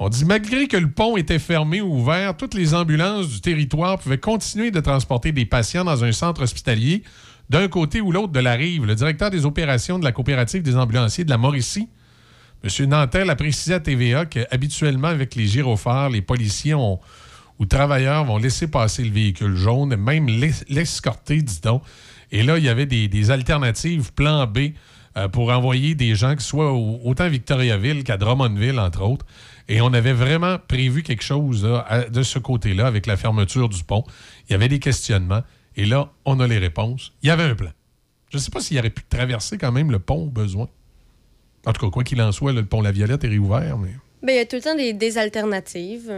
[0.00, 3.98] On dit, malgré que le pont était fermé ou ouvert, toutes les ambulances du territoire
[3.98, 7.04] pouvaient continuer de transporter des patients dans un centre hospitalier
[7.48, 8.86] d'un côté ou l'autre de la rive.
[8.86, 11.88] Le directeur des opérations de la coopérative des ambulanciers de la Mauricie,
[12.64, 12.86] M.
[12.88, 18.66] Nantel, a précisé à TVA qu'habituellement, avec les gyrophares, les policiers ou travailleurs vont laisser
[18.66, 21.80] passer le véhicule jaune, même l'es- l'escorter, dit on
[22.34, 24.72] Et là, il y avait des, alternatives, plan B,
[25.16, 29.24] euh, pour envoyer des gens qui soient au- autant à Victoriaville qu'à Drummondville, entre autres.
[29.68, 34.02] Et on avait vraiment prévu quelque chose de ce côté-là avec la fermeture du pont.
[34.48, 35.42] Il y avait des questionnements.
[35.76, 37.12] Et là, on a les réponses.
[37.22, 37.70] Il y avait un plan.
[38.30, 40.68] Je ne sais pas s'il aurait pu traverser quand même le pont au besoin.
[41.66, 43.78] En tout cas, quoi qu'il en soit, le pont La Violette est réouvert.
[43.78, 43.94] Mais...
[44.24, 46.12] Ben, il y a tout le temps des, alternatives.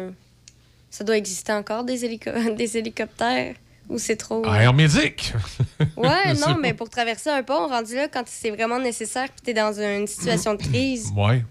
[0.88, 1.98] Ça doit exister encore, des,
[2.56, 3.54] des hélicoptères.
[3.88, 4.42] Ou c'est trop.
[4.46, 5.32] Ah, Médic!
[5.96, 9.54] Ouais, non, mais pour traverser un pont, rendu là, quand c'est vraiment nécessaire puis t'es
[9.54, 11.44] dans une situation de crise, Ouais,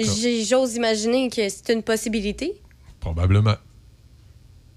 [0.00, 2.54] j'ose imaginer que c'est une possibilité.
[3.00, 3.54] probablement.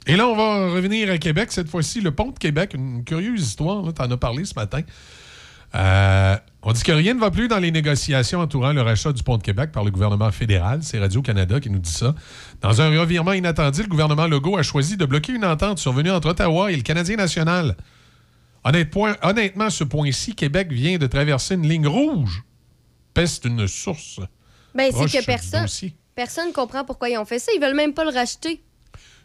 [0.08, 1.52] Et là, on va revenir à Québec.
[1.52, 3.92] Cette fois-ci, le pont de Québec, une curieuse histoire.
[3.92, 4.82] Tu en as parlé ce matin.
[5.76, 9.22] Euh, on dit que rien ne va plus dans les négociations entourant le rachat du
[9.24, 10.80] pont de Québec par le gouvernement fédéral.
[10.82, 12.16] C'est Radio-Canada qui nous dit ça.
[12.62, 16.30] Dans un revirement inattendu, le gouvernement Legault a choisi de bloquer une entente survenue entre
[16.30, 17.76] Ottawa et le Canadien national.
[18.64, 22.44] Honnêtement, ce point-ci, Québec vient de traverser une ligne rouge.
[23.14, 24.20] Peste une source.
[24.74, 25.62] Ben, c'est que personne
[26.16, 27.52] personne comprend pourquoi ils ont fait ça.
[27.56, 28.64] Ils veulent même pas le racheter.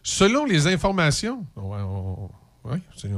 [0.03, 2.29] Selon les informations, ouais, on-
[2.65, 3.09] ouais, c'est-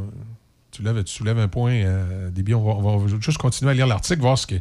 [0.74, 3.74] tu, lèves- tu soulèves un point, euh, Déby, on va, on va juste continuer à
[3.74, 4.56] lire l'article, voir ce que-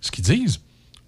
[0.00, 0.60] ce qu'ils disent.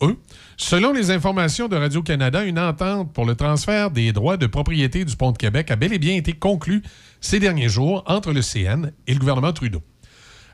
[0.02, 0.16] Eux.
[0.56, 5.14] Selon les informations de Radio-Canada, une entente pour le transfert des droits de propriété du
[5.14, 6.82] pont de Québec a bel et bien été conclue
[7.20, 9.82] ces derniers jours entre le CN et le gouvernement Trudeau.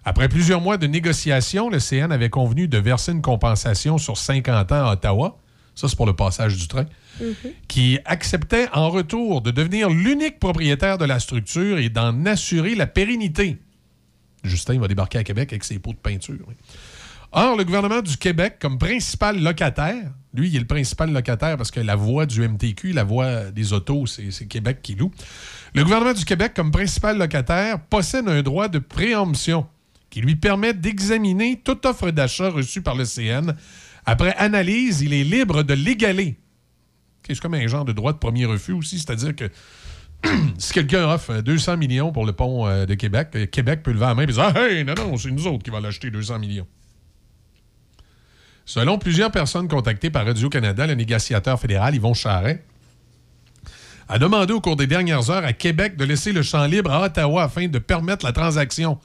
[0.05, 4.73] Après plusieurs mois de négociations, le CN avait convenu de verser une compensation sur 50
[4.73, 5.39] ans à Ottawa.
[5.77, 6.87] Ça, c'est pour le passage du train
[7.69, 12.87] qui acceptait en retour de devenir l'unique propriétaire de la structure et d'en assurer la
[12.87, 13.59] pérennité.
[14.45, 16.47] Justin va débarquer à Québec avec ses pots de peinture.
[17.33, 21.71] Or, le gouvernement du Québec, comme principal locataire, lui, il est le principal locataire parce
[21.71, 25.11] que la voie du MTQ, la voie des autos, c'est Québec qui loue.
[25.75, 29.67] Le gouvernement du Québec, comme principal locataire, possède un droit de préemption
[30.11, 33.55] qui lui permet d'examiner toute offre d'achat reçue par le CN.
[34.05, 36.39] Après analyse, il est libre de l'égaler.
[37.27, 39.51] C'est comme un genre de droit de premier refus aussi, c'est-à-dire que
[40.59, 43.93] si quelqu'un offre euh, 200 millions pour le pont euh, de Québec, euh, Québec peut
[43.93, 46.39] lever la main et dire hey, non, non, c'est nous autres qui va l'acheter 200
[46.39, 46.67] millions.
[48.65, 52.65] Selon plusieurs personnes contactées par Radio-Canada, le négociateur fédéral Yvon Charret
[54.09, 57.05] a demandé au cours des dernières heures à Québec de laisser le champ libre à
[57.05, 58.99] Ottawa afin de permettre la transaction.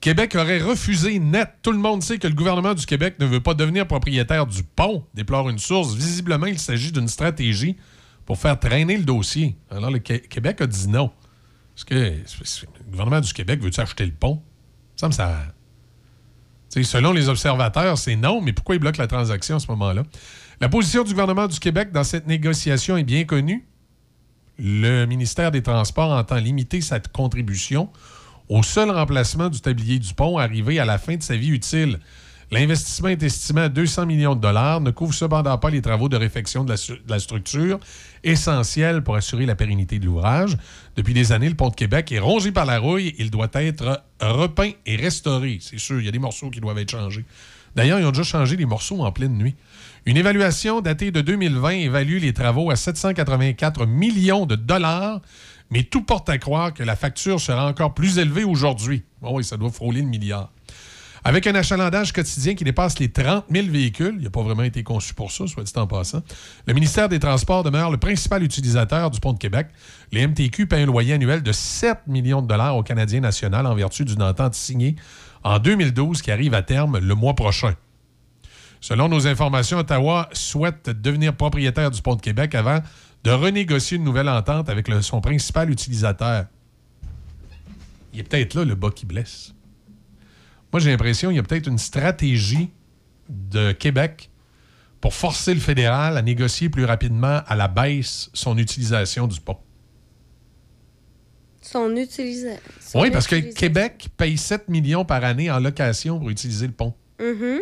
[0.00, 1.48] Québec aurait refusé net.
[1.62, 4.62] Tout le monde sait que le gouvernement du Québec ne veut pas devenir propriétaire du
[4.62, 5.94] pont, déplore une source.
[5.94, 7.76] Visiblement, il s'agit d'une stratégie
[8.26, 9.56] pour faire traîner le dossier.
[9.70, 11.10] Alors, le Qué- Québec a dit non.
[11.76, 14.42] Est-ce que le gouvernement du Québec veut-tu acheter le pont?
[14.96, 15.38] Ça me ça.
[16.70, 19.66] Tu sais, selon les observateurs, c'est non, mais pourquoi ils bloquent la transaction à ce
[19.68, 20.04] moment-là?
[20.60, 23.66] La position du gouvernement du Québec dans cette négociation est bien connue.
[24.58, 27.90] Le ministère des Transports entend limiter sa contribution
[28.48, 31.98] au seul remplacement du tablier du pont arrivé à la fin de sa vie utile.
[32.52, 36.18] L'investissement est estimé à 200 millions de dollars, ne couvre cependant pas les travaux de
[36.18, 36.74] réfection de
[37.08, 37.80] la, structure,
[38.24, 40.58] essentiels pour assurer la pérennité de l'ouvrage.
[40.94, 43.14] Depuis des années, le pont de Québec est rongé par la rouille.
[43.18, 45.60] Il doit être repeint et restauré.
[45.62, 47.24] C'est sûr, il y a des morceaux qui doivent être changés.
[47.74, 49.54] D'ailleurs, ils ont déjà changé les morceaux en pleine nuit.
[50.04, 55.22] Une évaluation datée de 2020 évalue les travaux à 784 millions de dollars,
[55.70, 59.04] mais tout porte à croire que la facture sera encore plus élevée aujourd'hui.
[59.22, 60.50] Oh oui, ça doit frôler le milliard.
[61.24, 64.82] Avec un achalandage quotidien qui dépasse les 30 000 véhicules, il n'a pas vraiment été
[64.82, 66.20] conçu pour ça, soit dit en passant,
[66.66, 69.68] le ministère des Transports demeure le principal utilisateur du pont de Québec.
[70.10, 73.74] Les MTQ paient un loyer annuel de 7 millions de dollars au Canadien national en
[73.76, 74.96] vertu d'une entente signée
[75.44, 77.74] en 2012 qui arrive à terme le mois prochain.
[78.80, 82.80] Selon nos informations, Ottawa souhaite devenir propriétaire du pont de Québec avant
[83.22, 86.46] de renégocier une nouvelle entente avec son principal utilisateur.
[88.12, 89.54] Il est peut-être là le bas qui blesse.
[90.72, 92.70] Moi, j'ai l'impression qu'il y a peut-être une stratégie
[93.28, 94.30] de Québec
[95.00, 99.58] pour forcer le fédéral à négocier plus rapidement à la baisse son utilisation du pont.
[101.60, 103.00] Son utilisation.
[103.00, 106.94] Oui, parce que Québec paye 7 millions par année en location pour utiliser le pont.
[107.20, 107.60] Mhm.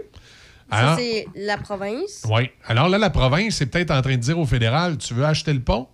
[0.70, 2.22] Ça, Alors- c'est la province.
[2.30, 2.48] Oui.
[2.66, 5.52] Alors là, la province est peut-être en train de dire au fédéral tu veux acheter
[5.52, 5.88] le pont?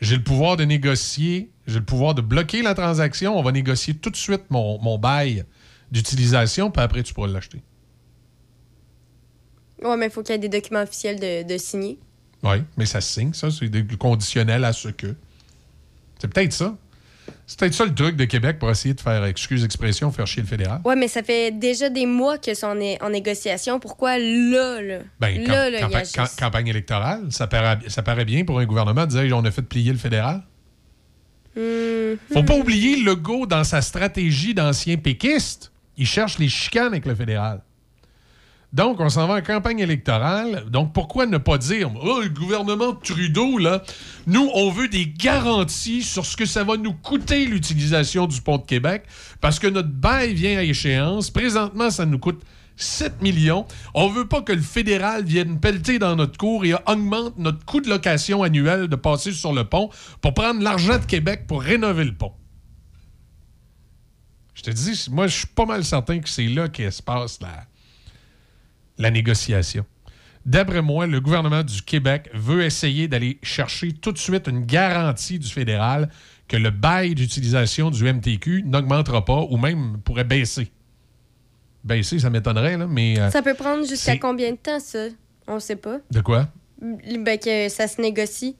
[0.00, 3.38] J'ai le pouvoir de négocier, j'ai le pouvoir de bloquer la transaction.
[3.38, 5.44] On va négocier tout de suite mon, mon bail
[5.90, 7.62] d'utilisation, puis après, tu pourras l'acheter.
[9.82, 11.98] Ouais, mais il faut qu'il y ait des documents officiels de, de signer.
[12.42, 13.50] Oui, mais ça se signe, ça.
[13.50, 15.14] C'est des conditionnels à ce que.
[16.18, 16.76] C'est peut-être ça.
[17.46, 20.42] C'est peut-être ça le truc de Québec pour essayer de faire, excuse expression, faire chier
[20.42, 20.80] le fédéral.
[20.84, 23.80] Ouais, mais ça fait déjà des mois que sont en, en négociation.
[23.80, 24.98] Pourquoi là, là?
[25.20, 29.10] Ben, là, là, campa- campagne électorale, ça paraît, ça paraît bien pour un gouvernement de
[29.10, 30.42] dire on a fait plier le fédéral.
[31.56, 32.16] Hmm.
[32.32, 35.72] Faut pas oublier Legault dans sa stratégie d'ancien péquiste.
[35.98, 37.62] Il cherche les chicanes avec le fédéral.
[38.72, 40.66] Donc, on s'en va en campagne électorale.
[40.70, 43.82] Donc, pourquoi ne pas dire Oh, le gouvernement Trudeau, là,
[44.26, 48.58] nous, on veut des garanties sur ce que ça va nous coûter l'utilisation du pont
[48.58, 49.04] de Québec
[49.40, 51.30] parce que notre bail vient à échéance.
[51.30, 52.42] Présentement, ça nous coûte
[52.76, 53.66] 7 millions.
[53.94, 57.80] On veut pas que le fédéral vienne pelleter dans notre cours et augmente notre coût
[57.80, 59.88] de location annuel de passer sur le pont
[60.20, 62.32] pour prendre l'argent de Québec pour rénover le pont.
[64.58, 67.38] Je te dis, moi, je suis pas mal certain que c'est là qu'il se passe
[67.40, 67.64] la,
[68.98, 69.86] la négociation.
[70.44, 75.38] D'après moi, le gouvernement du Québec veut essayer d'aller chercher tout de suite une garantie
[75.38, 76.10] du fédéral
[76.48, 80.72] que le bail d'utilisation du MTQ n'augmentera pas ou même pourrait baisser.
[81.84, 83.16] Baisser, ça m'étonnerait, là, mais...
[83.20, 85.06] euh, Ça peut prendre jusqu'à combien de temps, ça?
[85.46, 85.98] On sait pas.
[86.10, 86.48] De quoi?
[86.80, 88.56] Ben, que ça se négocie.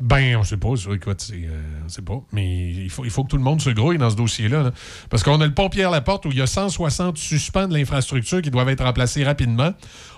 [0.00, 0.70] Ben, on sait pas.
[0.76, 2.20] c'est- Écoute, euh, on sait pas.
[2.32, 4.62] Mais il faut, il faut que tout le monde se grouille dans ce dossier-là.
[4.62, 4.70] là.
[5.10, 8.50] Parce qu'on a le pont Pierre-Laporte où il y a 160 suspens de l'infrastructure qui
[8.50, 9.72] doivent être remplacés rapidement.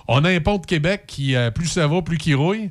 [0.08, 2.70] On a un pont de Québec qui, euh, plus ça va, plus qu'il rouille.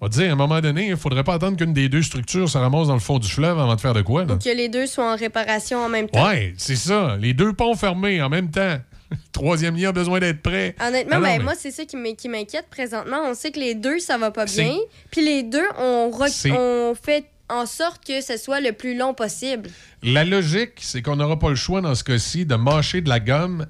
[0.00, 2.48] On va dire, à un moment donné, il faudrait pas attendre qu'une des deux structures
[2.48, 4.24] se ramasse dans le fond du fleuve avant de faire de quoi.
[4.24, 4.36] Là.
[4.36, 6.24] Que les deux soient en réparation en même temps.
[6.24, 7.16] Ouais, c'est ça.
[7.20, 8.78] Les deux ponts fermés en même temps.
[9.32, 10.74] Troisième lien a besoin d'être prêt.
[10.80, 13.18] Honnêtement, Ah ben, mais- moi, c'est ça qui m'in- qui m'inquiète présentement.
[13.24, 14.76] On sait que les deux, ça va pas bien.
[15.10, 16.10] Puis les deux, on,
[16.50, 19.70] on fait en sorte que ce soit le plus long possible.
[20.02, 23.20] La logique, c'est qu'on n'aura pas le choix dans ce cas-ci de mâcher de la
[23.20, 23.66] gomme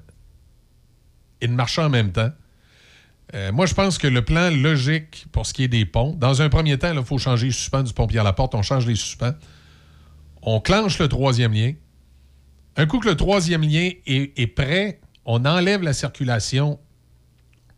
[1.41, 2.31] et de marcher en même temps.
[3.35, 6.41] Euh, moi, je pense que le plan logique pour ce qui est des ponts, dans
[6.41, 8.55] un premier temps, il faut changer les suspens du pont Pierre-Laporte.
[8.55, 9.33] On change les suspens.
[10.41, 11.73] On clenche le troisième lien.
[12.75, 14.99] Un coup que le troisième lien est, est prêt,
[15.31, 16.79] on enlève la circulation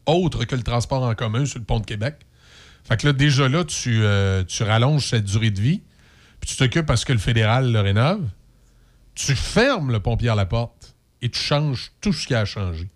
[0.05, 2.15] autre que le transport en commun sur le pont de Québec.
[2.85, 5.81] Fait que là, déjà là, tu, euh, tu rallonges cette durée de vie,
[6.39, 8.25] puis tu t'occupes parce que le fédéral le rénove.
[9.15, 12.87] Tu fermes le pont Pierre-Laporte et tu changes tout ce qui a changé.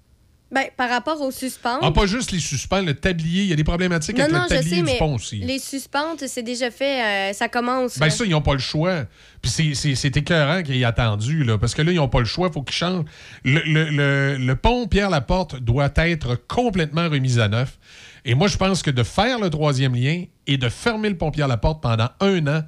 [0.56, 1.80] Ben, par rapport aux suspentes.
[1.82, 3.44] Ah, pas juste les suspens, le tablier.
[3.44, 5.40] Il y a des problématiques non, avec non, le tablier sais, du pont aussi.
[5.40, 7.32] les suspentes, c'est déjà fait.
[7.32, 8.00] euh, ça commence.
[8.00, 8.10] Ben là.
[8.12, 9.04] ça, ils n'ont pas le choix.
[9.42, 12.48] Puis c'est- écœurant qu'ils aient attendu, là, parce que là, ils n'ont pas le choix,
[12.48, 13.04] il faut qu'ils changent.
[13.44, 17.78] Le, le- le- le pont Pierre-Laporte doit être complètement remis à neuf.
[18.24, 21.32] Et moi, je pense que de faire le troisième lien et de fermer le pont
[21.32, 22.64] Pierre-Laporte pendant un an,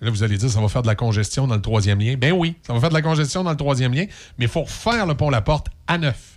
[0.00, 2.16] Là, vous allez dire, ça va faire de la congestion dans le troisième lien.
[2.18, 4.06] Ben oui, ça va faire de la congestion dans le troisième lien,
[4.36, 6.31] mais il faut refaire le pont La Porte à neuf.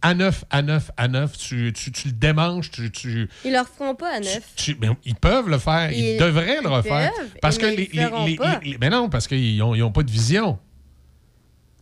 [0.00, 1.36] À neuf, à neuf, à neuf.
[1.36, 4.42] Tu, tu, tu le démanges, tu, tu, Ils le referont pas à neuf.
[4.54, 7.12] tu- ben, ils peuvent le faire, ils, Ils- devraient le ils refaire.
[7.16, 8.60] peuvent, parce que mais les, ils le feront les- pas.
[8.62, 10.58] les- les- ben non, parce qu'ils n'ont pas de vision.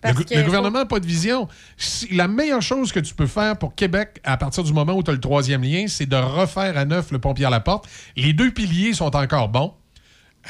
[0.04, 1.48] Le, Parce gouvernement n'a pas de vision.
[1.76, 5.02] Si- la meilleure chose que tu peux faire pour Québec, à partir du moment où
[5.02, 7.88] tu as le troisième lien, c'est de refaire à neuf le pont Pierre-Laporte.
[8.16, 9.74] Les deux piliers sont encore bons.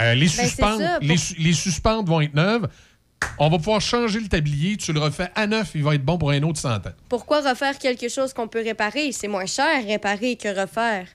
[0.01, 2.69] Euh, les, Ben, suspentes, pour- les, les suspentes vont être neuves.
[3.39, 4.77] On va pouvoir changer le tablier.
[4.77, 6.81] Tu le refais à neuf, il va être bon pour un autre 100 ans.
[7.09, 9.13] Pourquoi refaire quelque chose qu'on peut réparer?
[9.13, 11.07] C'est moins cher réparer que refaire.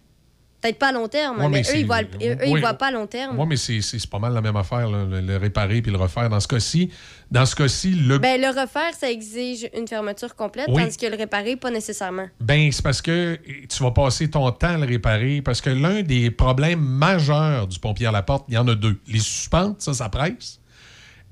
[0.61, 2.87] Peut-être pas à long terme, Ouais, mais mais, eux, ils voient, eux, ils voient pas
[2.89, 3.35] à long terme.
[3.35, 6.29] Moi, mais c'est pas mal la même affaire, là, le, le réparer puis le refaire.
[6.29, 6.91] Dans ce cas-ci,
[7.31, 10.83] dans ce cas-ci, le Ben, le refaire, ça exige une fermeture complète, Oui.
[10.83, 12.27] tandis que le réparer, pas nécessairement.
[12.39, 15.41] Ben, c'est parce que tu vas passer ton temps à le réparer.
[15.41, 18.75] Parce que l'un des problèmes majeurs du pompier à la porte, il y en a
[18.75, 18.99] deux.
[19.07, 20.59] Les suspentes, ça, ça presse.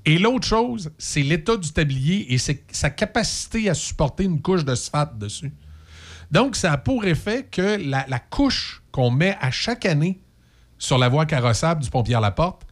[0.06, 4.74] Et l'autre chose, c'est l'état du tablier et sa capacité à supporter une couche de
[4.74, 5.52] sphalte dessus.
[6.30, 10.20] Donc, ça a pour effet que la, couche qu'on met à chaque année
[10.78, 12.62] sur la voie carrossable du pompier à la porte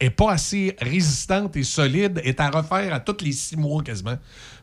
[0.00, 4.16] est pas assez résistante et solide, est à refaire à tous les six mois quasiment.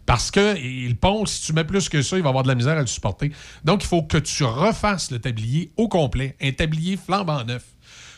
[0.05, 2.55] Parce que le pont, si tu mets plus que ça, il va avoir de la
[2.55, 3.31] misère à le supporter.
[3.63, 7.63] Donc, il faut que tu refasses le tablier au complet, un tablier flambant neuf.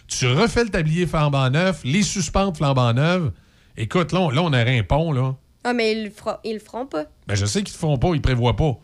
[0.08, 3.32] Tu refais le tablier flambant neuf, les suspentes flambant neuves.
[3.78, 5.36] Écoute, là, on, là, on aurait un pont, là.
[5.64, 7.06] Ah, mais ils le, feront- ils le feront pas.
[7.28, 8.78] Ben, je sais qu'ils ne font pas, ils prévoient pas.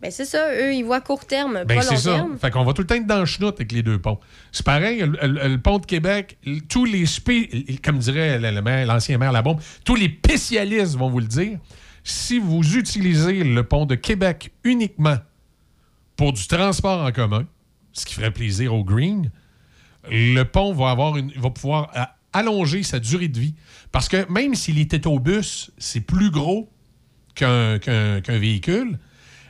[0.00, 0.52] Ben, c'est ça.
[0.54, 2.12] Eux, ils voient court terme, Ben, pas c'est long ça.
[2.14, 2.38] terme.
[2.38, 4.20] Fait qu'on va tout le temps être dans le chenoute avec les deux ponts.
[4.52, 6.36] C'est pareil, le, le- le pont de Québec,
[6.68, 11.08] tous les spé- comme dirait le- le maire- l'ancien maire Labombe, tous les spécialistes vont
[11.08, 11.58] vous le dire.
[12.02, 15.16] Si vous utilisez le pont de Québec uniquement
[16.16, 17.46] pour du transport en commun,
[17.94, 19.30] ce qui ferait plaisir au Green,
[20.10, 22.00] le pont va avoir une, va pouvoir euh,
[22.34, 23.54] allonger sa durée de vie.
[23.92, 26.68] Parce que même s'il était au bus, c'est plus gros
[27.34, 27.78] qu'un
[28.28, 28.98] véhicule.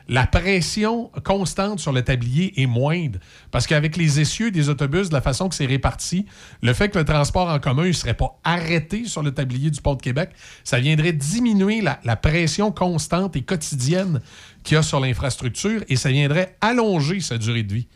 [0.07, 3.17] La pression constante sur le tablier est moindre.
[3.49, 6.27] Parce qu'avec les essieux des autobus, de la façon que c'est réparti,
[6.61, 9.81] le fait que le transport en commun ne serait pas arrêté sur le tablier du
[9.81, 10.29] pont de Québec,
[10.63, 14.21] ça viendrait diminuer la, la pression constante et quotidienne
[14.63, 17.87] qu'il y a sur l'infrastructure et ça viendrait allonger sa durée de vie.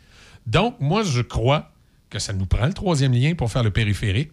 [0.46, 1.70] Donc, moi, je crois
[2.10, 4.32] que ça nous prend le troisième lien pour faire le périphérique,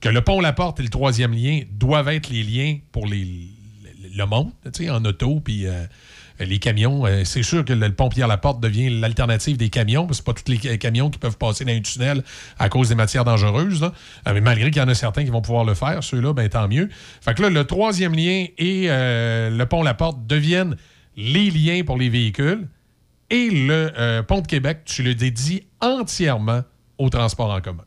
[0.00, 3.24] que le pont La Porte et le troisième lien doivent être les liens pour les,
[3.24, 4.50] le, le monde,
[4.90, 5.84] en auto, puis euh,
[6.38, 7.04] les camions.
[7.06, 10.50] Euh, c'est sûr que le, pont Pierre-Laporte devient l'alternative des camions, parce que pas tous
[10.50, 12.24] les ca- camions qui peuvent passer dans un tunnel
[12.58, 13.82] à cause des matières dangereuses.
[13.82, 16.48] Euh, mais malgré qu'il y en a certains qui vont pouvoir le faire, ceux-là, ben,
[16.48, 16.88] tant mieux.
[17.20, 20.76] Fait que là, le troisième lien et euh, le pont La Porte deviennent
[21.16, 22.68] les liens pour les véhicules.
[23.28, 26.62] Et le euh, pont de Québec, tu le dédies entièrement
[26.98, 27.84] au transport en commun.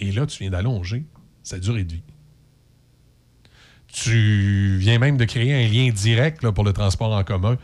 [0.00, 1.04] Et là, tu viens d'allonger
[1.42, 2.02] sa durée de vie.
[3.86, 7.58] Tu viens même de créer un lien direct pour le transport en commun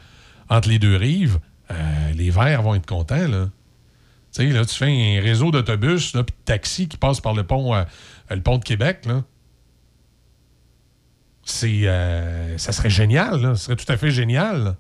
[0.49, 1.39] entre les deux rives.
[1.71, 3.27] Euh, les verts vont être contents.
[3.27, 3.49] Là.
[4.39, 7.85] Là, tu fais un réseau d'autobus puis de taxis qui passe par le pont, euh,
[8.31, 9.09] le pont de Québec.
[11.43, 13.41] C'est, euh, ça serait génial.
[13.41, 13.55] Là.
[13.55, 14.77] Ce serait tout à fait génial.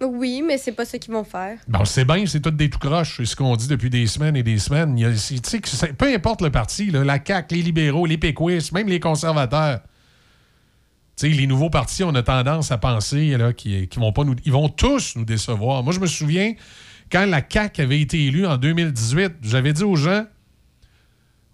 [0.00, 1.58] Oui, mais c'est pas ça qu'ils vont faire.
[1.68, 4.36] Bon, c'est bien, c'est tout des tout croches, c'est ce qu'on dit depuis des semaines
[4.36, 4.96] et des semaines.
[5.96, 9.80] Peu importe le parti, la CAQ, les libéraux, les péquistes, même les conservateurs.
[11.16, 14.34] Tu sais, les nouveaux partis, on a tendance à penser là, qu'ils vont pas nous.
[14.44, 15.84] Ils tous nous décevoir.
[15.84, 16.54] Moi, je me souviens,
[17.10, 20.26] quand la CAQ avait été élue en 2018, j'avais dit aux gens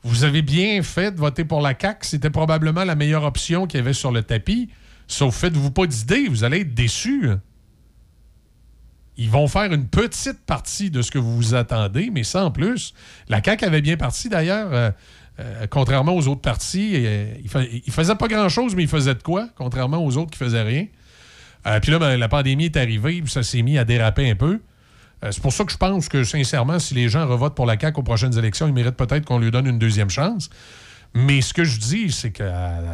[0.03, 3.79] Vous avez bien fait de voter pour la CAQ, c'était probablement la meilleure option qu'il
[3.79, 4.71] y avait sur le tapis.
[5.09, 7.29] Sauf faites-vous pas d'idées, vous allez être déçus.
[9.23, 12.95] Ils vont faire une petite partie de ce que vous vous attendez, mais sans plus.
[13.29, 14.91] La CAQ avait bien parti d'ailleurs, euh,
[15.41, 16.93] euh, contrairement aux autres partis.
[16.95, 20.31] euh, il, fa- il faisait pas grand-chose, mais il faisait de quoi, contrairement aux autres
[20.31, 20.87] qui faisaient rien.
[21.83, 24.61] Puis là, ben, la pandémie est arrivée, puis ça s'est mis à déraper un peu.
[25.31, 28.01] C'est pour ça que je pense que, sincèrement, si les gens revotent pour la CAQ
[28.01, 30.49] aux prochaines élections, ils méritent peut-être qu'on lui donne une deuxième chance.
[31.13, 32.45] Mais ce que je dis, c'est que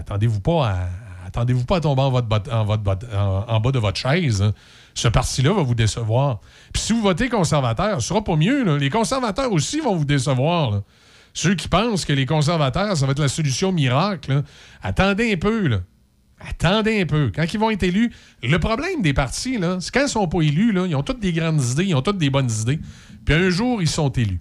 [0.01, 0.77] attendez-vous pas à,
[1.29, 4.43] attendez-vous pas à tomber en, votre en bas de votre chaise.
[4.43, 4.53] hein.
[4.97, 6.41] Ce parti-là va vous décevoir.
[6.73, 8.79] Puis si vous votez conservateur, ce sera pas mieux.
[8.79, 10.83] Les conservateurs aussi vont vous décevoir.
[11.35, 14.43] Ceux qui pensent que les conservateurs, ça va être la solution miracle,
[14.83, 15.81] attendez un peu.
[16.41, 17.31] Attendez un peu.
[17.35, 18.11] Quand ils vont être élus,
[18.43, 21.63] le problème des partis, c'est quand ils sont pas élus, ils ont toutes des grandes
[21.63, 22.81] idées, ils ont toutes des bonnes idées.
[23.27, 24.41] Puis un jour, ils sont élus.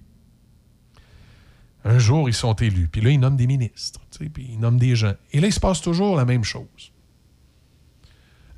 [1.83, 2.87] Un jour, ils sont élus.
[2.87, 3.99] Puis là, ils nomment des ministres.
[4.17, 5.13] Puis ils nomment des gens.
[5.33, 6.93] Et là, il se passe toujours la même chose.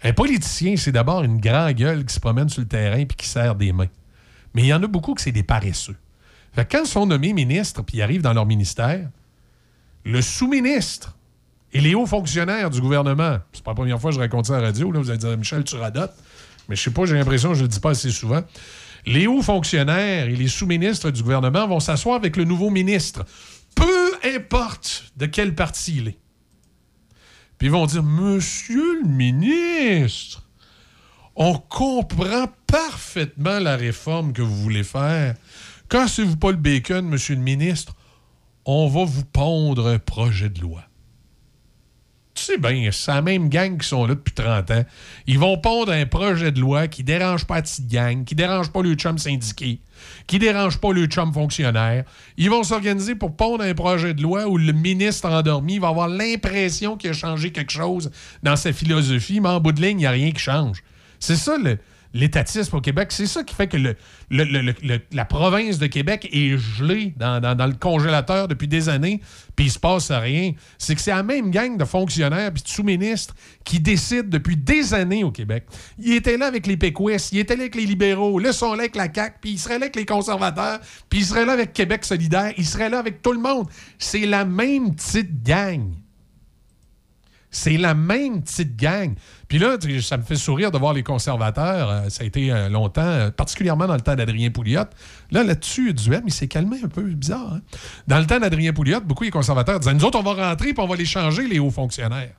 [0.04, 3.28] Un politicien, c'est d'abord une grande gueule qui se promène sur le terrain puis qui
[3.28, 3.90] serre des mains.
[4.54, 5.96] Mais il y en a beaucoup que c'est des paresseux.
[6.54, 9.10] Fait que quand ils sont nommés ministres puis ils arrivent dans leur ministère,
[10.06, 11.16] le sous-ministre
[11.74, 14.58] et les hauts fonctionnaires du gouvernement, c'est pas la première fois que je raconte ça
[14.58, 16.16] à radio, là, vous allez dire Michel, tu radotes,
[16.70, 18.42] mais je sais pas, j'ai l'impression que je le dis pas assez souvent.
[19.06, 23.26] Les hauts fonctionnaires et les sous-ministres du gouvernement vont s'asseoir avec le nouveau ministre,
[23.76, 26.18] peu importe de quel parti il est.
[27.58, 30.44] Puis ils vont dire Monsieur le ministre,
[31.36, 35.36] on comprend parfaitement la réforme que vous voulez faire.
[35.90, 37.96] Cassez-vous pas le bacon, monsieur le ministre.
[38.66, 40.87] On va vous pondre un projet de loi.
[42.38, 44.86] Tu sais bien, c'est la même gang qui sont là depuis 30 ans.
[45.26, 48.70] Ils vont pondre un projet de loi qui dérange pas la petite gang, qui dérange
[48.72, 49.80] pas le chum syndiqué,
[50.28, 52.04] qui dérange pas le chum fonctionnaire.
[52.38, 56.08] Ils vont s'organiser pour pondre un projet de loi où le ministre endormi va avoir
[56.10, 58.12] l'impression qu'il a changé quelque chose
[58.44, 60.84] dans sa philosophie, mais en bout de ligne, il n'y a rien qui change.
[61.20, 61.80] C'est ça le-
[62.18, 63.12] l'étatisme au Québec.
[63.12, 63.78] C'est ça qui fait que
[65.12, 69.22] la province de Québec est gelée dans le congélateur depuis des années,
[69.56, 70.54] puis il se passe rien.
[70.78, 74.94] C'est que c'est la même gang de fonctionnaires puis de sous-ministres qui décident depuis des
[74.94, 75.66] années au Québec.
[76.00, 78.74] Ils étaient là avec les péquistes, ils étaient là avec les libéraux, là, ils sont
[78.74, 80.80] là avec la CAQ, puis ils seraient là avec les conservateurs,
[81.10, 83.68] puis ils seraient là avec Québec solidaire, ils seraient là avec tout le monde.
[83.98, 85.94] C'est la même petite gang.
[87.50, 89.16] C'est la même petite gang.
[89.48, 91.90] Puis là, ça me fait sourire de voir les conservateurs.
[91.90, 94.84] euh, ça a été euh, longtemps, euh, particulièrement dans le temps d'Adrien Pouliot.
[95.32, 97.54] Là, là-dessus, Duhem, il s'est calmé un peu bizarre.
[97.54, 97.62] hein.
[98.08, 100.84] Dans le temps d'Adrien Pouliot, beaucoup les conservateurs disaient Nous autres, on va rentrer puis
[100.84, 102.34] on va les changer, les hauts fonctionnaires.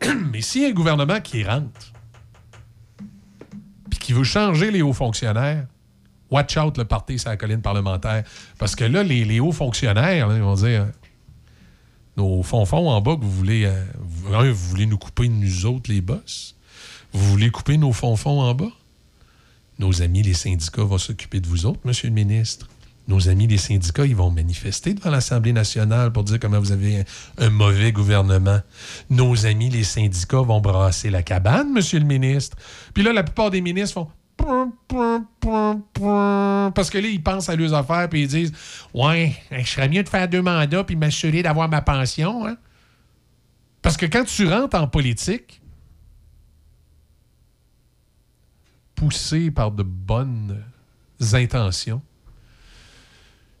[0.32, 1.92] Mais s'il y a un gouvernement qui rentre
[3.90, 5.66] puis qui veut changer les hauts fonctionnaires,
[6.30, 8.24] watch out le parti sur la colline parlementaire.
[8.58, 10.86] Parce que là, les, hauts fonctionnaires, ils vont dire
[12.16, 13.64] nos fonds-fonds en bas que vous voulez.
[13.64, 16.56] euh, vous, voulez nous couper, nous autres, les boss?
[17.12, 18.72] Vous voulez couper nos fonds-fonds en bas?
[19.78, 22.68] Nos amis, les syndicats, vont s'occuper de vous autres, monsieur le ministre.
[23.06, 27.00] Nos amis, les syndicats, ils vont manifester devant l'Assemblée nationale pour dire comment vous avez
[27.00, 27.04] un,
[27.38, 28.60] un mauvais gouvernement.
[29.10, 32.56] Nos amis, les syndicats, vont brasser la cabane, monsieur le ministre.
[32.94, 34.08] Puis là, la plupart des ministres font
[36.74, 38.52] parce que là, ils pensent à leurs affaires puis ils disent
[38.92, 42.46] Ouais, je serais mieux de faire deux mandats puis m'assurer d'avoir ma pension.
[42.46, 42.56] hein.
[43.82, 45.60] Parce que quand tu rentres en politique,
[48.94, 50.62] poussé par de bonnes
[51.32, 52.00] intentions,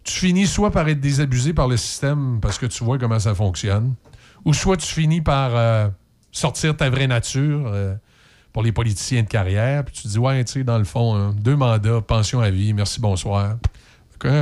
[0.04, 3.34] tu finis soit par être désabusé par le système parce que tu vois comment ça
[3.34, 3.94] fonctionne,
[4.44, 5.88] ou soit tu finis par euh,
[6.30, 7.94] sortir ta vraie nature euh,
[8.54, 11.16] pour les politiciens de carrière, puis tu te dis, ouais, tu sais, dans le fond,
[11.16, 13.56] hein, deux mandats, pension à vie, merci, bonsoir.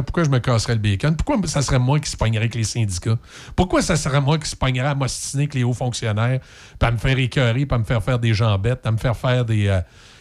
[0.04, 1.16] Pourquoi, je me casserais le bacon?
[1.16, 3.18] Pourquoi ça serait moi qui se pognerais avec les syndicats?
[3.56, 6.40] Pourquoi ça serait moi qui se pognerais à m'ostiner avec les hauts fonctionnaires,
[6.78, 9.46] puis à me faire écœurer, à me faire faire des jambettes, à me faire faire
[9.46, 9.80] des, euh,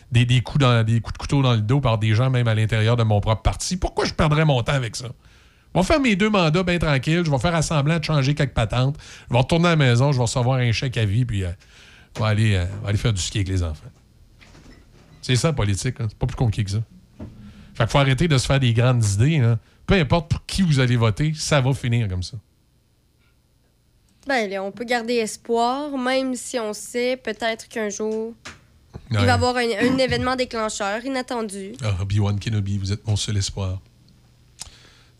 [0.10, 2.56] des coups dans, des coups de couteau dans le dos par des gens, même à
[2.56, 3.76] l'intérieur de mon propre parti?
[3.76, 5.10] Pourquoi je perdrais mon temps avec ça?
[5.76, 7.24] Je vais faire mes deux mandats bien tranquille.
[7.26, 8.96] Je vais faire assemblant de changer quelques patentes.
[9.30, 10.12] Je vais retourner à la maison.
[10.12, 11.24] Je vais recevoir un chèque à vie.
[11.24, 11.52] Puis euh,
[12.20, 13.90] vais aller, euh, je vais aller faire du ski avec les enfants.
[15.22, 16.00] C'est ça, la politique.
[16.02, 16.08] hein.
[16.10, 16.82] C'est pas plus compliqué que ça.
[17.74, 19.38] Fait qu'il faut arrêter de se faire des grandes idées.
[19.38, 19.60] hein.
[19.86, 22.38] Peu importe pour qui vous allez voter, ça va finir comme ça.
[24.28, 28.34] Ben, on peut garder espoir, même si on sait peut-être qu'un jour,
[29.10, 31.74] il va y avoir un, un événement déclencheur inattendu.
[31.84, 33.80] Ah, Obi-Wan Kenobi, vous êtes mon seul espoir.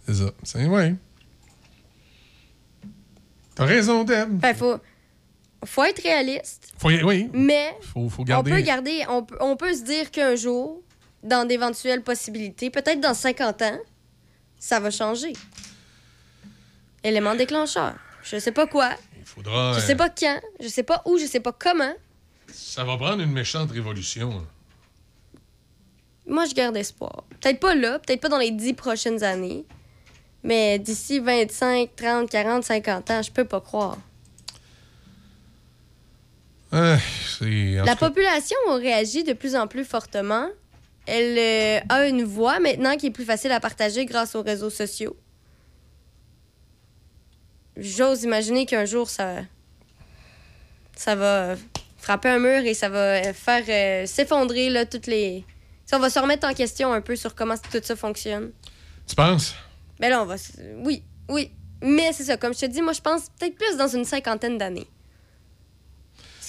[0.06, 0.32] C'est ça.
[0.44, 0.96] C'est ouais.
[3.56, 4.30] T'as raison, Deb.
[4.40, 4.78] Ben, faut,
[5.66, 7.30] faut être réaliste, Faut oui.
[7.34, 8.52] mais Faut, faut on garder.
[8.52, 10.82] peut garder, on peut, on peut se dire qu'un jour,
[11.24, 13.80] dans d'éventuelles possibilités, peut-être dans 50 ans,
[14.60, 15.34] ça va changer.
[17.04, 17.96] Élément déclencheur.
[18.24, 18.92] Je sais pas quoi,
[19.26, 21.94] Faudra, je euh, sais pas quand, je sais pas où, je sais pas comment.
[22.54, 24.32] Ça va prendre une méchante révolution.
[24.32, 24.46] hein.
[26.28, 27.24] Moi, je garde espoir.
[27.40, 29.66] Peut-être pas là, peut-être pas dans les 10 prochaines années,
[30.44, 33.98] mais d'ici 25, 30, 40, 50 ans, je peux pas croire.
[36.72, 36.98] En
[37.86, 40.48] La population a réagi de plus en plus fortement.
[41.06, 44.70] Elle euh, a une voix maintenant qui est plus facile à partager grâce aux réseaux
[44.70, 45.18] sociaux.
[47.76, 49.38] J'ose imaginer qu'un jour, ça,
[50.96, 51.56] ça va
[51.98, 55.44] frapper un mur et ça va euh, faire euh, s'effondrer là, toutes les...
[55.86, 58.52] Ça, on va se remettre en question un peu sur comment tout ça fonctionne.
[59.08, 59.56] Tu penses?
[60.00, 60.36] Mais là, on va...
[60.78, 61.52] Oui, oui.
[61.82, 64.58] Mais c'est ça, comme je te dis, moi, je pense peut-être plus dans une cinquantaine
[64.58, 64.88] d'années.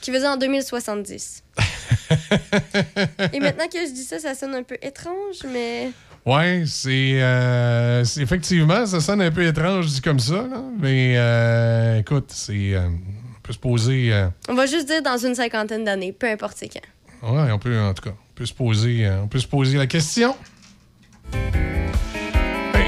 [0.02, 1.42] Qui faisait en 2070.
[3.32, 5.90] Et maintenant que je dis ça, ça sonne un peu étrange, mais...
[6.26, 7.20] Ouais, c'est.
[7.22, 10.62] euh, c'est- effectivement, ça sonne un peu étrange dit comme ça, là.
[10.78, 12.74] Mais euh, écoute, c'est.
[12.74, 14.12] euh, on peut se poser.
[14.12, 17.32] euh, On va juste dire dans une cinquantaine d'années, peu importe c'est quand.
[17.32, 19.86] ouais, on peut, en tout cas, on peut se poser, on peut se poser la
[19.88, 20.36] question.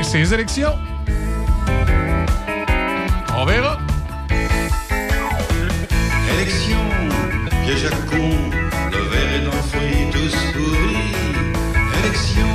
[0.03, 0.75] ces élections.
[3.37, 3.79] On verra.
[7.75, 8.31] Piège à con,
[8.93, 11.13] le verre est dans le fruit, tous pourris.
[12.05, 12.53] Élection,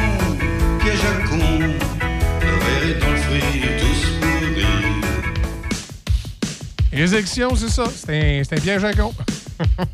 [0.80, 5.02] piège à con, le verre est dans le fruit, tous pourris.
[6.94, 7.86] Les élections, c'est ça.
[7.94, 9.14] C'est un, un piège à con.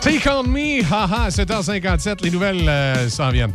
[0.00, 3.54] Take on me, haha, 7h57, les nouvelles euh, s'en viennent.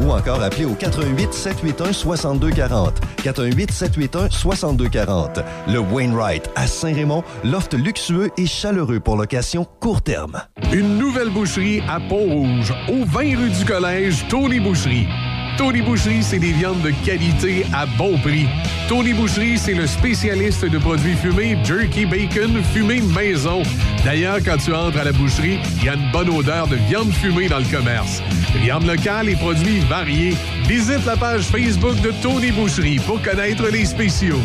[0.00, 3.00] ou encore appelez au 88 781 6240.
[3.22, 5.40] 418 781 6240.
[5.68, 10.40] Le Wainwright à Saint-Raymond, loft luxueux et chaleureux pour location court terme.
[10.72, 15.06] Une nouvelle boucherie à Pont-Rouge, au 20 rue du Collège, Tony Boucherie.
[15.56, 18.46] Tony Boucherie, c'est des viandes de qualité à bon prix.
[18.88, 23.62] Tony Boucherie, c'est le spécialiste de produits fumés, jerky bacon, fumé maison.
[24.04, 27.10] D'ailleurs, quand tu entres à la boucherie, il y a une bonne odeur de viande
[27.10, 28.20] fumée dans le commerce.
[28.62, 30.34] Viande locale et produits variés.
[30.66, 34.40] Visite la page Facebook de Tony Boucherie pour connaître les spéciaux.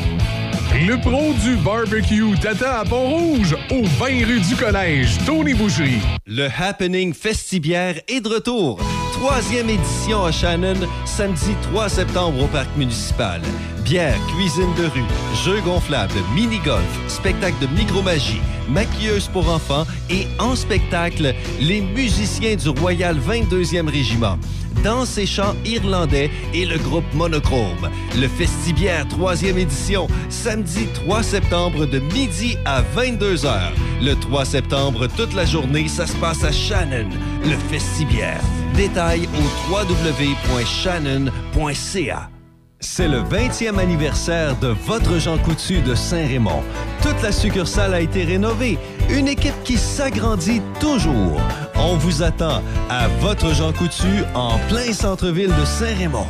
[0.87, 6.01] Le pro du barbecue t'attend à Pont-Rouge, au 20 rue du Collège, Tony Boucherie.
[6.25, 8.79] Le Happening Festibière est de retour.
[9.11, 13.41] Troisième édition à Shannon, samedi 3 septembre au Parc municipal.
[13.83, 15.03] Bière, cuisine de rue,
[15.43, 22.69] jeux gonflables, mini-golf, spectacle de micromagie, maquilleuse pour enfants et en spectacle, les musiciens du
[22.69, 24.37] Royal 22e Régiment.
[24.83, 27.89] Danse et chants irlandais et le groupe Monochrome.
[28.15, 33.71] Le Festibière 3e édition, samedi 3 septembre de midi à 22h.
[34.01, 37.09] Le 3 septembre, toute la journée, ça se passe à Shannon,
[37.43, 38.41] le Festibière.
[38.75, 42.40] Détails au www.shannon.ca.
[42.83, 46.63] C'est le 20e anniversaire de votre Jean Coutu de Saint-Raymond.
[47.03, 48.79] Toute la succursale a été rénovée.
[49.07, 51.39] Une équipe qui s'agrandit toujours.
[51.75, 56.25] On vous attend à votre Jean Coutu en plein centre-ville de Saint-Raymond.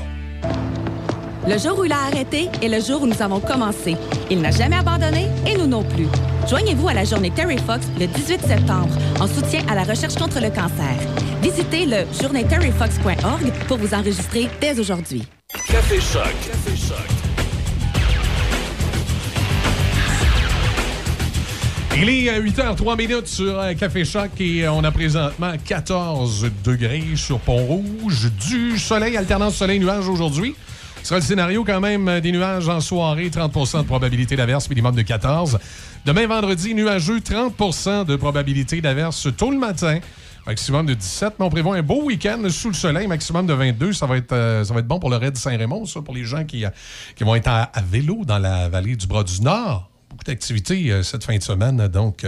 [1.48, 3.96] Le jour où il a arrêté est le jour où nous avons commencé.
[4.30, 6.08] Il n'a jamais abandonné et nous non plus.
[6.50, 10.42] Joignez-vous à la journée Terry Fox le 18 septembre en soutien à la recherche contre
[10.42, 10.98] le cancer.
[11.42, 15.24] Visitez le journéeterryfox.org pour vous enregistrer dès aujourd'hui.
[15.68, 16.24] Café Choc.
[16.46, 16.98] Café Choc.
[21.98, 26.48] Il est à 8h03 minutes sur euh, Café Choc et euh, on a présentement 14
[26.64, 28.32] degrés sur Pont-Rouge.
[28.48, 30.56] Du soleil, alternance soleil-nuage aujourd'hui.
[31.02, 34.70] Ce sera le scénario quand même euh, des nuages en soirée, 30% de probabilité d'averse,
[34.70, 35.58] minimum de 14.
[36.06, 40.00] Demain vendredi, nuageux, 30% de probabilité d'averse tôt le matin.
[40.48, 43.94] Maximum de 17, mais on prévoit un beau week-end sous le soleil, maximum de 22.
[43.94, 46.24] Ça va être, euh, ça va être bon pour le raid Saint-Raymond, ça, pour les
[46.24, 46.70] gens qui, euh,
[47.16, 49.92] qui vont être à, vélo dans la vallée du Bras du Nord.
[50.10, 52.26] Beaucoup d'activités euh, cette fin de semaine, donc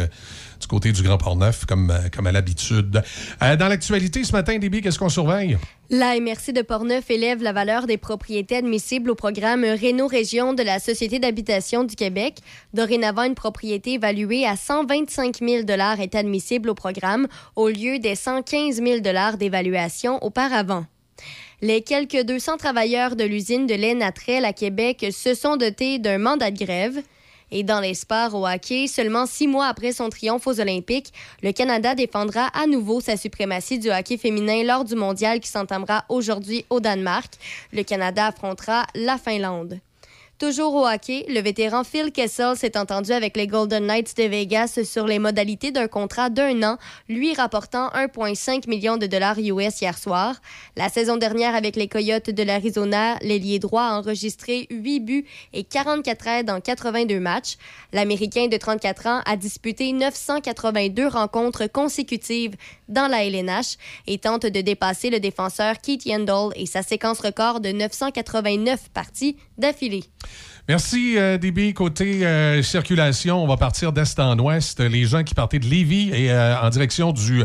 [0.64, 3.04] du côté du Grand Port-Neuf, comme, euh, comme à l'habitude.
[3.42, 5.58] Euh, dans l'actualité, ce matin, Déby, qu'est-ce qu'on surveille?
[5.90, 10.64] La MRC de Portneuf élève la valeur des propriétés admissibles au programme Réno Région de
[10.64, 12.38] la Société d'habitation du Québec.
[12.74, 15.64] Dorénavant, une propriété évaluée à 125 000
[16.00, 17.28] est admissible au programme
[17.58, 19.00] au lieu des 115 000
[19.38, 20.86] d'évaluation auparavant.
[21.62, 26.20] Les quelques 200 travailleurs de l'usine de lait Natrel à Québec se sont dotés d'un
[26.20, 27.02] mandat de grève.
[27.56, 31.14] Et dans les sports au hockey, seulement six mois après son triomphe aux Olympiques,
[31.44, 36.04] le Canada défendra à nouveau sa suprématie du hockey féminin lors du mondial qui s'entamera
[36.10, 37.32] aujourd'hui au Danemark.
[37.72, 39.80] Le Canada affrontera la Finlande.
[40.40, 44.80] Toujours au hockey, le vétéran Phil Kessel s'est entendu avec les Golden Knights de Vegas
[44.84, 46.78] sur les modalités d'un contrat d'un an,
[47.08, 50.42] lui rapportant 1,5 million de dollars US hier soir.
[50.76, 55.64] La saison dernière avec les Coyotes de l'Arizona, l'ailier droit a enregistré 8 buts et
[55.64, 57.56] 44 aides en 82 matchs.
[57.94, 62.56] L'Américain de 34 ans a disputé 982 rencontres consécutives
[62.90, 63.78] dans la LNH
[64.08, 69.38] et tente de dépasser le défenseur Keith Yandel et sa séquence record de 989 parties
[69.58, 70.04] d'affilée.
[70.70, 71.74] Merci, euh, DB.
[71.74, 74.80] Côté euh, circulation, on va partir d'est en ouest.
[74.80, 77.44] Les gens qui partaient de Lévis et euh, en direction du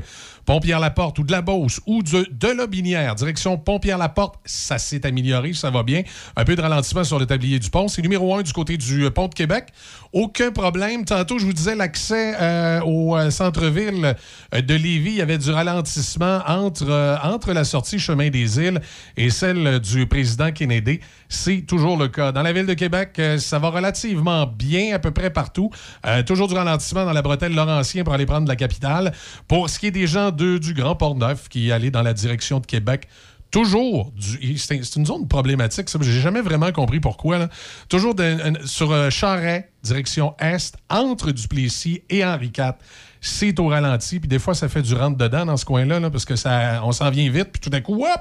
[0.49, 5.69] Pont-Pierre-Laporte ou de la Beauce ou de, de Lobinière, direction Pont-Pierre-Laporte, ça s'est amélioré, ça
[5.69, 6.05] va bien.
[6.37, 7.87] Un peu de ralentissement sur le tablier du pont.
[7.87, 9.67] C'est numéro un du côté du euh, pont de Québec.
[10.15, 11.05] Aucun problème.
[11.05, 14.17] Tantôt, je vous disais, l'accès euh, au euh, centre-ville
[14.55, 18.81] de Lévis, il y avait du ralentissement entre, la sortie Chemin des Îles
[19.19, 21.01] et celle du président Kennedy.
[21.29, 22.33] C'est toujours le cas.
[22.33, 25.71] Dans la ville de Québec, ça va relativement bien à peu près partout.
[26.27, 29.13] Toujours du ralentissement dans la bretelle Laurentien pour aller prendre la capitale.
[29.47, 32.67] Pour ce qui est des gens du Grand Port-Neuf qui allaient dans la direction de
[32.67, 33.09] Québec,
[33.51, 35.89] toujours, du- c'est une zone problématique.
[35.89, 35.99] ça.
[36.03, 37.49] J'ai jamais vraiment compris pourquoi.
[37.89, 38.15] Toujours
[38.65, 39.11] sur euh,
[39.83, 42.73] direction Est, entre Duplessis et Henri IV.
[43.21, 46.25] C'est au ralenti, puis des fois, ça fait du rentre-dedans dans ce coin-là, là, parce
[46.25, 48.21] que ça, on s'en vient vite, puis tout d'un coup, hop,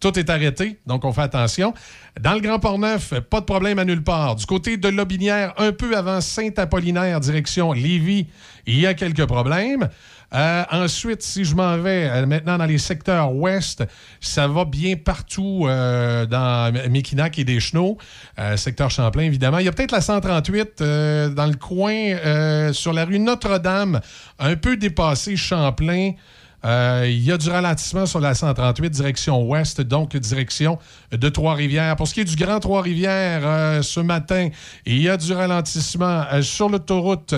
[0.00, 1.72] tout est arrêté, donc on fait attention.
[2.20, 4.36] Dans le Grand Port-Neuf, pas de problème à nulle part.
[4.36, 8.26] Du côté de Lobinière, un peu avant Saint-Apollinaire, direction Lévis,
[8.66, 9.88] il y a quelques problèmes.
[10.34, 13.84] Euh, ensuite, si je m'en vais euh, maintenant dans les secteurs ouest,
[14.20, 17.98] ça va bien partout euh, dans Mekinac et Deschenaux,
[18.56, 19.58] secteur Champlain évidemment.
[19.58, 24.00] Il y a peut-être la 138 euh, dans le coin sur la rue Notre-Dame,
[24.38, 26.12] un peu dépassé Champlain.
[26.64, 30.78] Il y a du ralentissement sur la 138, direction ouest, donc direction
[31.12, 31.94] de Trois-Rivières.
[31.94, 34.48] Pour ce qui est du Grand Trois-Rivières, ce matin,
[34.86, 37.34] il y a du ralentissement sur l'autoroute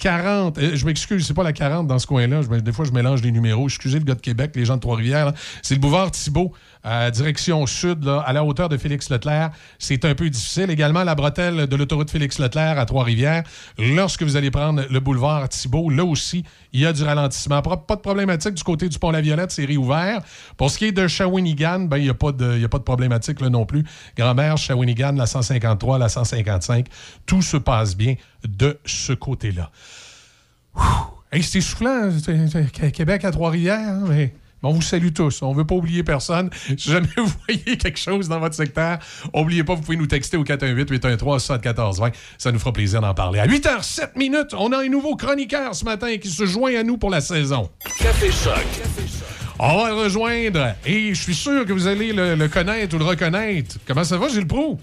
[0.00, 0.58] 40.
[0.58, 2.40] euh, je m'excuse, c'est pas la 40 dans ce coin-là.
[2.60, 3.66] Des fois, je mélange les numéros.
[3.66, 5.32] Excusez le gars de Québec, les gens de Trois-Rivières.
[5.62, 6.52] C'est le boulevard Thibault
[6.86, 9.50] euh, direction sud, à la hauteur de Félix-Leclerc.
[9.78, 10.70] C'est un peu difficile.
[10.70, 13.42] Également, la bretelle de l'autoroute Félix-Leclerc à Trois-Rivières.
[13.78, 17.60] Lorsque vous allez prendre le boulevard Thibault, là aussi, il y a du ralentissement.
[17.62, 20.22] Pas de problématique du côté du Pont-la-Violette, c'est réouvert.
[20.56, 22.82] Pour ce qui est de Shawinigan, ben, il n'y a, pas de- a pas de
[22.84, 23.84] problématique là non plus.
[24.16, 26.86] Grand-mère, Shawinigan, la 153, la 155,
[27.26, 28.14] tout se passe bien
[28.48, 29.70] de ce côté-là.
[31.42, 35.42] C'est soufflant, c'est- Québec à Trois-Rivières, hein, mais on vous salue tous.
[35.42, 36.50] On ne veut pas oublier personne.
[36.76, 38.98] Si jamais vous voyez quelque chose dans votre secteur,
[39.34, 42.12] n'oubliez pas, vous pouvez nous texter au 418-813-7420.
[42.38, 43.40] Ça nous fera plaisir d'en parler.
[43.40, 46.98] À 8h07 minutes, on a un nouveau chroniqueur ce matin qui se joint à nous
[46.98, 47.70] pour la saison.
[47.98, 48.64] Café Choc.
[49.58, 52.98] On va le rejoindre et je suis sûr que vous allez le, le connaître ou
[52.98, 53.76] le reconnaître.
[53.86, 54.80] Comment ça va, Gilles Proux?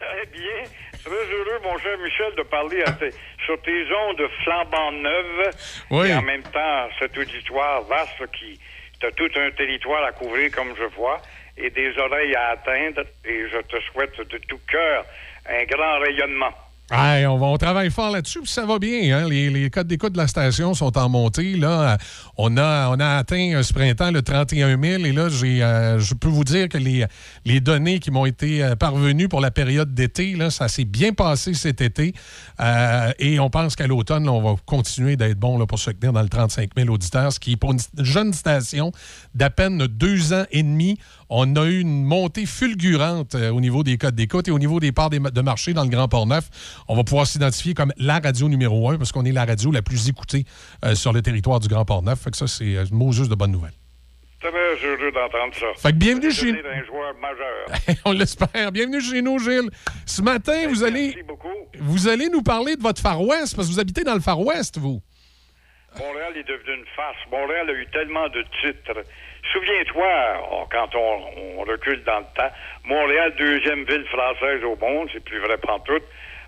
[0.00, 0.70] Très bien.
[1.04, 3.10] Très heureux, mon cher Michel, de parler à tes-
[3.44, 5.50] sur tes ondes flambant neuves.
[5.90, 6.08] Oui.
[6.08, 8.58] Et en même temps, cet auditoire vaste qui
[9.04, 11.20] as tout un territoire à couvrir, comme je vois,
[11.56, 13.02] et des oreilles à atteindre.
[13.24, 15.04] Et je te souhaite de tout cœur
[15.48, 16.52] un grand rayonnement.
[16.92, 19.18] On, va- on travaille fort là-dessus, puis ça va bien.
[19.18, 19.28] hein.
[19.28, 21.56] Les, codes d'écoute de la station sont en montée.
[21.56, 21.98] Là.
[22.36, 25.04] On, a, on a atteint euh, ce printemps le 31 000.
[25.04, 27.04] Et là, j'ai, euh, je peux vous dire que les,
[27.44, 31.12] les données qui m'ont été euh, parvenues pour la période d'été, là, ça s'est bien
[31.12, 32.14] passé cet été.
[33.18, 36.22] Et on pense qu'à l'automne, on va continuer d'être bon là, pour se tenir dans
[36.22, 38.92] le 35 000 auditeurs, ce qui est pour une jeune station
[39.34, 40.98] d'à peine deux ans et demi.
[41.28, 44.92] On a eu une montée fulgurante au niveau des codes d'écoute et au niveau des
[44.92, 46.48] parts de marché dans le Grand Port-Neuf.
[46.88, 49.82] On va pouvoir s'identifier comme la radio numéro un parce qu'on est la radio la
[49.82, 50.44] plus écoutée
[50.84, 52.20] euh, sur le territoire du Grand Port-Neuf.
[52.20, 53.72] Fait que ça, c'est euh, un mot juste de bonne nouvelle.
[54.40, 55.66] Très heureux d'entendre ça.
[55.76, 56.58] Fait que bienvenue chez nous.
[56.58, 57.98] un joueur majeur.
[58.04, 58.70] On l'espère.
[58.70, 59.70] Bienvenue chez nous, Gilles.
[60.04, 61.16] Ce matin, vous allez,
[61.78, 64.38] vous allez nous parler de votre Far West parce que vous habitez dans le Far
[64.38, 65.00] West, vous.
[65.98, 67.16] Montréal est devenu une farce.
[67.30, 69.02] Montréal a eu tellement de titres.
[69.52, 70.06] Souviens-toi,
[70.52, 72.52] oh, quand on, on recule dans le temps,
[72.84, 76.02] Montréal, deuxième ville française au monde, c'est plus vrai pantoute.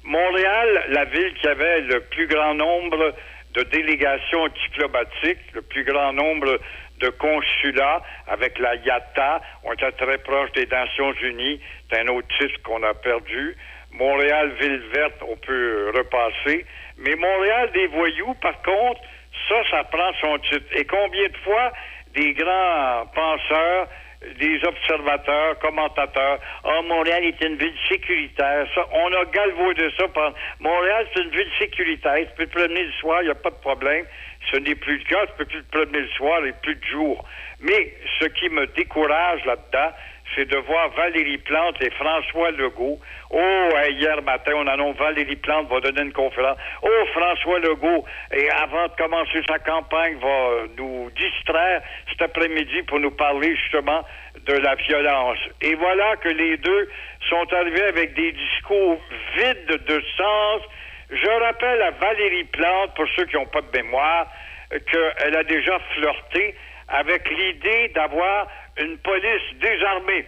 [0.08, 3.14] Montréal, la ville qui avait le plus grand nombre
[3.52, 6.58] de délégations diplomatiques, le plus grand nombre
[7.00, 9.42] de consulats avec la IATA.
[9.64, 11.60] On était très proche des Nations Unies.
[11.90, 13.54] C'est un autre titre qu'on a perdu.
[13.92, 16.64] Montréal, ville verte, on peut repasser.
[16.96, 19.02] Mais Montréal des voyous, par contre,
[19.46, 20.66] ça, ça prend son titre.
[20.72, 21.70] Et combien de fois
[22.14, 23.88] des grands penseurs,
[24.38, 28.66] des observateurs, commentateurs, ah, Montréal est une ville sécuritaire.
[28.74, 30.08] Ça, on a galvaudé ça.
[30.08, 30.32] Par...
[30.58, 32.16] Montréal, c'est une ville sécuritaire.
[32.16, 34.04] Tu peux te promener le soir, il n'y a pas de problème.
[34.50, 35.26] Ce n'est plus le cas.
[35.26, 37.24] Tu peux plus te promener le soir et plus de jour.
[37.60, 39.92] Mais ce qui me décourage là-dedans,
[40.38, 43.00] c'est de voir Valérie Plante et François Legault.
[43.30, 46.56] Oh, hier matin, on annonce Valérie Plante va donner une conférence.
[46.80, 53.00] Oh, François Legault, et avant de commencer sa campagne, va nous distraire cet après-midi pour
[53.00, 54.04] nous parler justement
[54.46, 55.38] de la violence.
[55.60, 56.88] Et voilà que les deux
[57.28, 59.00] sont arrivés avec des discours
[59.36, 60.62] vides de sens.
[61.10, 64.28] Je rappelle à Valérie Plante, pour ceux qui n'ont pas de mémoire,
[64.70, 66.54] qu'elle a déjà flirté
[66.88, 68.46] avec l'idée d'avoir
[68.78, 70.24] une police désarmée.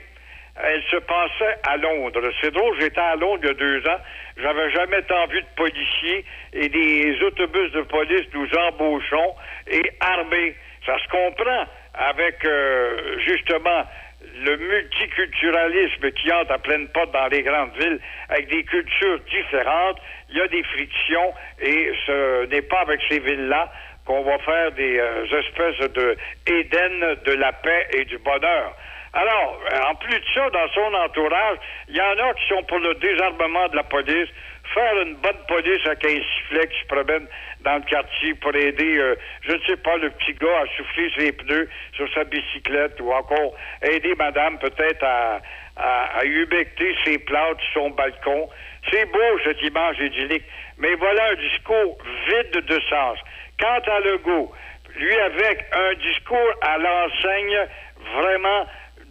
[0.62, 2.20] Elle se passait à Londres.
[2.40, 4.00] C'est drôle, j'étais à Londres il y a deux ans.
[4.36, 9.34] J'avais jamais tant vu de policiers et des autobus de police nous embauchons
[9.68, 10.54] et armés.
[10.84, 11.64] Ça se comprend
[11.94, 13.84] avec euh, justement
[14.44, 19.98] le multiculturalisme qui entre à pleine porte dans les grandes villes avec des cultures différentes.
[20.30, 23.72] Il y a des frictions et ce n'est pas avec ces villes-là
[24.04, 26.16] qu'on va faire des euh, espèces de
[26.46, 28.74] Éden de la paix et du bonheur.
[29.12, 31.58] Alors, euh, en plus de ça, dans son entourage,
[31.88, 34.28] il y en a qui sont pour le désarmement de la police,
[34.72, 37.26] faire une bonne police avec un sifflet qui se promène
[37.62, 41.10] dans le quartier pour aider, euh, je ne sais pas, le petit gars à souffler
[41.16, 45.40] ses pneus sur sa bicyclette ou encore aider madame peut-être à,
[45.76, 46.22] à, à
[47.04, 48.48] ses plantes sur son balcon.
[48.90, 50.44] C'est beau, cette image idyllique,
[50.78, 51.98] mais voilà un discours
[52.28, 53.18] vide de sens.
[53.60, 54.52] Quant à Legault,
[54.96, 57.58] lui avec un discours à l'enseigne
[58.14, 58.66] vraiment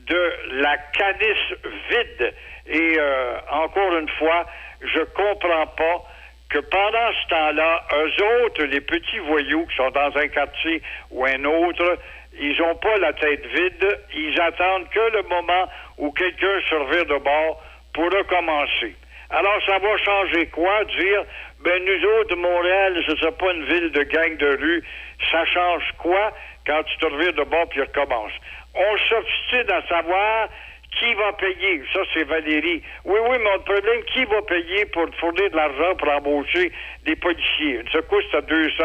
[0.08, 1.54] de la canisse
[1.90, 2.34] vide.
[2.68, 4.46] Et euh, encore une fois,
[4.82, 6.04] je comprends pas
[6.50, 10.82] que pendant ce temps-là, eux autres, les petits voyous qui sont dans un quartier
[11.12, 11.98] ou un autre,
[12.40, 17.06] ils ont pas la tête vide, ils attendent que le moment où quelqu'un se revire
[17.06, 17.62] de bord
[17.94, 18.96] pour recommencer.
[19.30, 20.86] Alors, ça va changer quoi?
[20.86, 21.24] Dire,
[21.64, 24.84] ben, nous autres, Montréal, ce sera pas une ville de gang de rue.
[25.32, 26.32] Ça change quoi
[26.66, 28.32] quand tu te revires de bord puis recommence?
[28.76, 30.50] On s'obstine à savoir
[30.98, 31.84] Qui va payer?
[31.94, 32.82] Ça, c'est Valérie.
[33.06, 36.72] Oui, oui, mais le problème, qui va payer pour fournir de l'argent pour embaucher
[37.06, 37.82] des policiers?
[37.82, 38.84] Une secousse, à 200,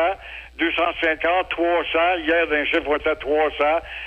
[0.58, 1.98] 250, 300.
[2.18, 3.64] Hier, un chiffre était à 300.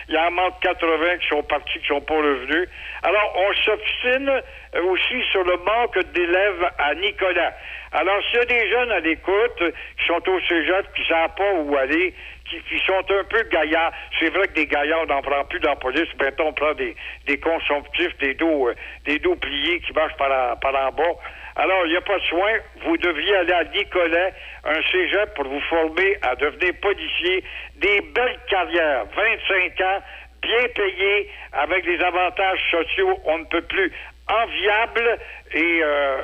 [0.07, 2.69] Il y en manque 80 qui sont partis, qui sont pas revenus.
[3.03, 7.53] Alors, on s'obstine euh, aussi sur le manque d'élèves à Nicolas.
[7.91, 9.63] Alors, s'il y a des jeunes à l'écoute
[9.99, 12.13] qui sont au cégep, qui ne savent pas où aller,
[12.49, 15.59] qui, qui sont un peu gaillards, c'est vrai que des gaillards, on n'en prend plus
[15.59, 16.07] dans la police.
[16.19, 16.95] Maintenant, on prend des,
[17.25, 18.75] des consomptifs, des dos, euh,
[19.05, 21.03] des dos pliés qui marchent par en, par en bas.
[21.57, 22.51] Alors, il n'y a pas de soin.
[22.85, 24.33] Vous devriez aller à Nicolet,
[24.67, 27.43] un cégep, pour vous former à devenir policier.
[27.75, 30.01] Des belles carrières, 25 ans,
[30.41, 33.91] bien payés, avec des avantages sociaux, on ne peut plus
[34.29, 35.19] enviables.
[35.53, 36.21] Et, euh,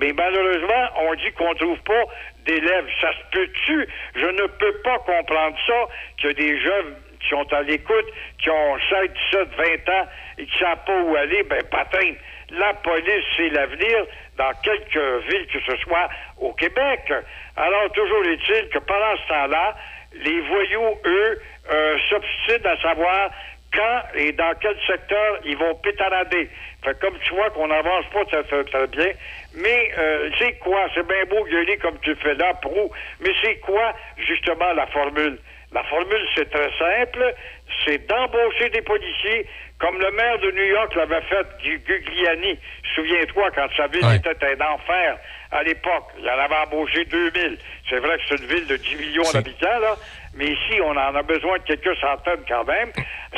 [0.00, 2.04] mais malheureusement, on dit qu'on trouve pas
[2.44, 2.86] d'élèves.
[3.00, 3.88] Ça se peut-tu?
[4.14, 5.86] Je ne peux pas comprendre ça,
[6.22, 8.06] que des jeunes qui sont à l'écoute,
[8.38, 10.06] qui ont 16, 17, 20 ans
[10.38, 12.12] et qui savent pas où aller, ben, patin.
[12.50, 14.06] La police, c'est l'avenir
[14.36, 16.08] dans quelques villes que ce soit
[16.38, 17.12] au Québec.
[17.56, 19.76] Alors, toujours est-il que pendant ce temps-là,
[20.24, 23.30] les voyous, eux, euh, s'obstinent à savoir
[23.74, 26.48] quand et dans quel secteur ils vont pétarader.
[26.84, 29.10] Fait comme tu vois qu'on n'avance pas très, très, très bien,
[29.54, 30.86] mais euh, c'est quoi?
[30.94, 35.38] C'est bien beau gueuler comme tu fais là, Prou, mais c'est quoi justement la formule?
[35.72, 37.34] La formule, c'est très simple,
[37.84, 39.46] c'est d'embaucher des policiers
[39.78, 42.58] comme le maire de New York l'avait fait, Gu- Gugliani.
[42.94, 45.18] Souviens-toi, quand sa ville était un enfer
[45.52, 47.58] à l'époque, il en avait embauché 2000.
[47.90, 49.96] C'est vrai que c'est une ville de 10 millions d'habitants, là,
[50.34, 52.90] mais ici, on en a besoin de quelques centaines quand même.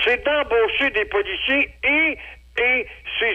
[0.04, 2.18] C'est d'embaucher des policiers et
[2.60, 2.86] et
[3.20, 3.34] c'est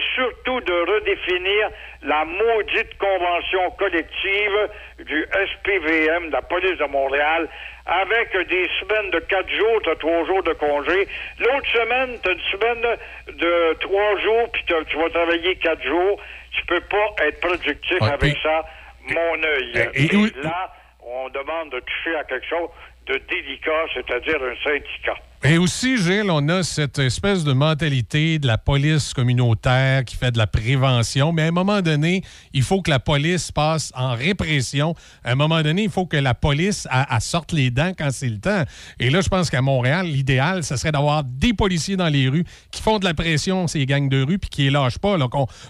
[0.54, 1.70] surtout de redéfinir
[2.02, 4.68] la maudite convention collective
[5.00, 7.48] du SPVM, de la police de Montréal,
[7.86, 11.06] avec des semaines de quatre jours, t'as trois jours de congé.
[11.38, 12.96] L'autre semaine, t'as une semaine
[13.28, 16.20] de trois jours, puis tu vas travailler quatre jours.
[16.52, 18.64] Tu peux pas être productif avec ça,
[19.08, 19.72] mon œil.
[19.94, 20.08] et-
[20.42, 20.72] là,
[21.02, 22.68] on demande de toucher à quelque chose
[23.06, 25.16] de délicat, c'est-à-dire un syndicat.
[25.46, 30.30] Et aussi, Gilles, on a cette espèce de mentalité de la police communautaire qui fait
[30.30, 32.22] de la prévention, mais à un moment donné,
[32.54, 34.94] il faut que la police passe en répression.
[35.22, 38.30] À un moment donné, il faut que la police elle sorte les dents quand c'est
[38.30, 38.62] le temps.
[38.98, 42.44] Et là, je pense qu'à Montréal, l'idéal, ce serait d'avoir des policiers dans les rues
[42.70, 45.18] qui font de la pression, ces gangs de rue, puis qui les lâchent pas,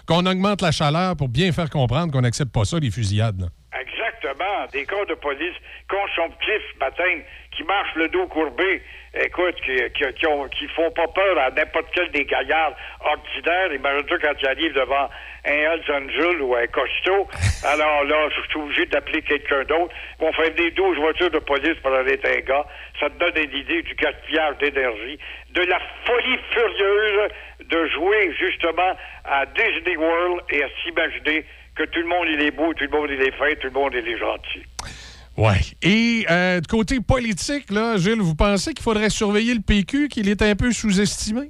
[0.05, 3.49] qu'on augmente la chaleur pour bien faire comprendre qu'on n'accepte pas ça, les fusillades.
[3.77, 4.67] Exactement.
[4.71, 5.55] Des corps de police
[5.89, 7.23] consomptifs, baptême,
[7.55, 8.81] qui marchent le dos courbé,
[9.15, 13.73] écoute, qui, qui, qui, ont- qui font pas peur à n'importe quel des gaillards ordinaires.
[13.73, 15.09] Imagine-toi quand tu arrives devant
[15.45, 17.27] un Hells Angel ou un costaud.
[17.65, 19.93] Alors là, je suis obligé d'appeler quelqu'un d'autre.
[20.19, 22.65] Ils vont faire des 12 voitures de police pour aller un gars.
[22.99, 25.19] Ça te donne une idée du gaspillage d'énergie,
[25.51, 27.29] de la folie furieuse
[27.65, 32.51] de jouer justement à Disney World et à s'imaginer que tout le monde il est
[32.51, 34.63] beau, tout le monde il est fin, tout le monde il est gentil.
[35.37, 35.59] Ouais.
[35.81, 40.29] Et euh, de côté politique, là, Gilles, vous pensez qu'il faudrait surveiller le PQ, qu'il
[40.29, 41.49] est un peu sous-estimé?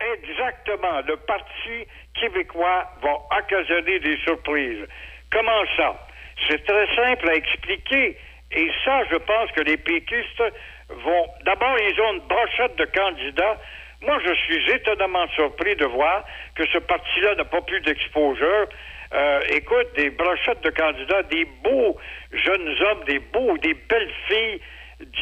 [0.00, 1.00] Exactement.
[1.06, 4.84] Le Parti québécois va occasionner des surprises.
[5.30, 6.06] Comment ça?
[6.48, 8.16] C'est très simple à expliquer.
[8.52, 10.42] Et ça, je pense que les péquistes
[10.88, 11.26] vont...
[11.44, 13.60] D'abord, ils ont une brochette de candidats.
[14.02, 16.24] Moi, je suis étonnamment surpris de voir
[16.56, 18.66] que ce parti-là n'a pas plus d'exposure.
[19.12, 21.98] Euh, écoute, des brochettes de candidats, des beaux
[22.32, 24.60] jeunes hommes, des beaux, des belles filles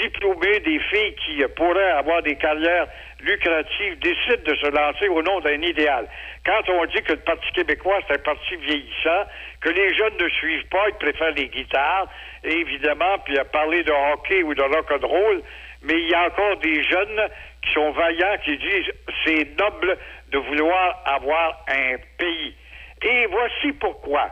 [0.02, 2.88] diplômés, des filles qui pourraient avoir des carrières
[3.20, 6.06] lucratives, décident de se lancer au nom d'un idéal.
[6.44, 9.24] Quand on dit que le Parti québécois, c'est un parti vieillissant,
[9.60, 12.08] que les jeunes ne suivent pas, ils préfèrent les guitares,
[12.44, 15.42] et évidemment, puis à parler de hockey ou de rock'n'roll,
[15.82, 17.28] mais il y a encore des jeunes
[17.62, 18.92] qui sont vaillants, qui disent
[19.24, 19.96] c'est noble
[20.30, 22.54] de vouloir avoir un pays.
[23.02, 24.30] Et voici pourquoi.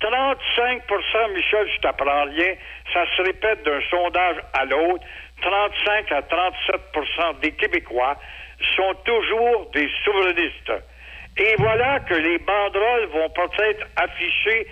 [0.00, 2.54] 35% Michel, je t'apprends rien,
[2.92, 5.04] ça se répète d'un sondage à l'autre.
[5.40, 8.16] 35 à 37% des Québécois
[8.76, 10.72] sont toujours des souverainistes.
[11.36, 14.66] Et voilà que les banderoles vont peut-être afficher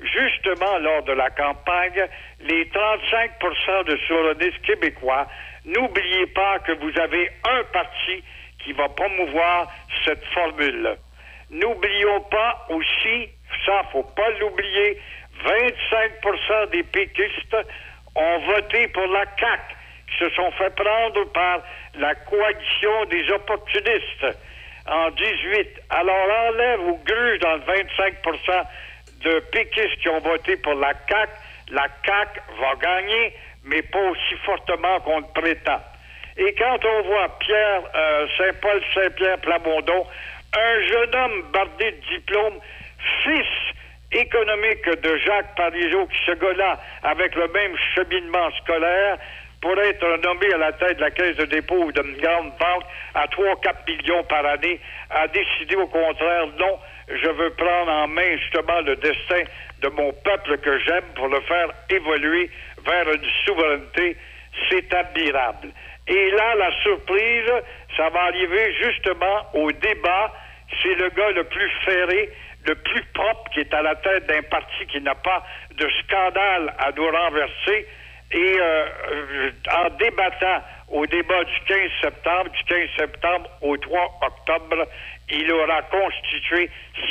[0.00, 2.06] justement lors de la campagne
[2.40, 5.26] les 35% de souverainistes québécois.
[5.64, 8.22] N'oubliez pas que vous avez un parti
[8.64, 9.70] qui va promouvoir
[10.04, 10.96] cette formule.
[11.50, 13.28] N'oublions pas aussi,
[13.64, 15.00] ça faut pas l'oublier,
[15.44, 17.56] 25% des péquistes
[18.14, 19.62] ont voté pour la CAQ,
[20.10, 21.62] qui se sont fait prendre par
[21.94, 24.26] la coalition des opportunistes
[24.88, 25.68] en 18.
[25.90, 28.64] Alors enlève ou grue dans le 25%
[29.22, 31.32] de péquistes qui ont voté pour la CAQ,
[31.70, 35.80] la CAQ va gagner, mais pas aussi fortement qu'on le prétend.
[36.38, 40.06] Et quand on voit Pierre euh, Saint-Paul Saint-Pierre Plamondon,
[40.56, 42.54] un jeune homme bardé de diplôme,
[43.22, 43.46] fils
[44.12, 49.18] économique de Jacques Parizeau, qui ce gars-là, avec le même cheminement scolaire,
[49.60, 52.84] pour être nommé à la tête de la caisse de dépôt ou d'une grande banque
[53.14, 54.80] à 3-4 millions par année,
[55.10, 56.78] a décidé au contraire, non,
[57.08, 59.42] je veux prendre en main justement le destin
[59.82, 62.50] de mon peuple que j'aime pour le faire évoluer
[62.84, 64.16] vers une souveraineté.
[64.70, 65.68] C'est admirable.
[66.08, 67.52] Et là, la surprise,
[67.96, 70.32] ça va arriver justement au débat.
[70.82, 72.30] C'est le gars le plus ferré,
[72.66, 75.44] le plus propre qui est à la tête d'un parti qui n'a pas
[75.76, 77.86] de scandale à nous renverser.
[78.32, 84.18] Et euh, euh, en débattant au débat du 15 septembre, du 15 septembre au 3
[84.22, 84.88] octobre,
[85.30, 86.70] il aura constitué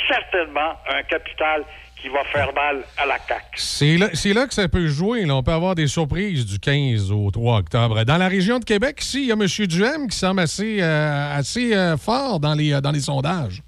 [0.10, 1.64] certainement un capital
[2.06, 3.44] qui va faire mal à la CAQ.
[3.56, 5.26] C'est là, que ça peut jouer.
[5.26, 5.36] là.
[5.36, 8.04] On peut avoir des surprises du 15 au 3 octobre.
[8.04, 9.68] Dans la région de Québec, ici, il y a M.
[9.68, 13.62] Duhem qui semble assez, euh, assez euh, fort dans les, euh, dans les sondages.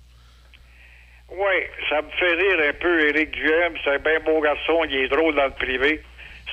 [1.31, 1.57] Oui,
[1.89, 3.73] ça me fait rire un peu, Éric Duhem.
[3.83, 6.01] C'est un bien beau garçon, il est drôle dans le privé.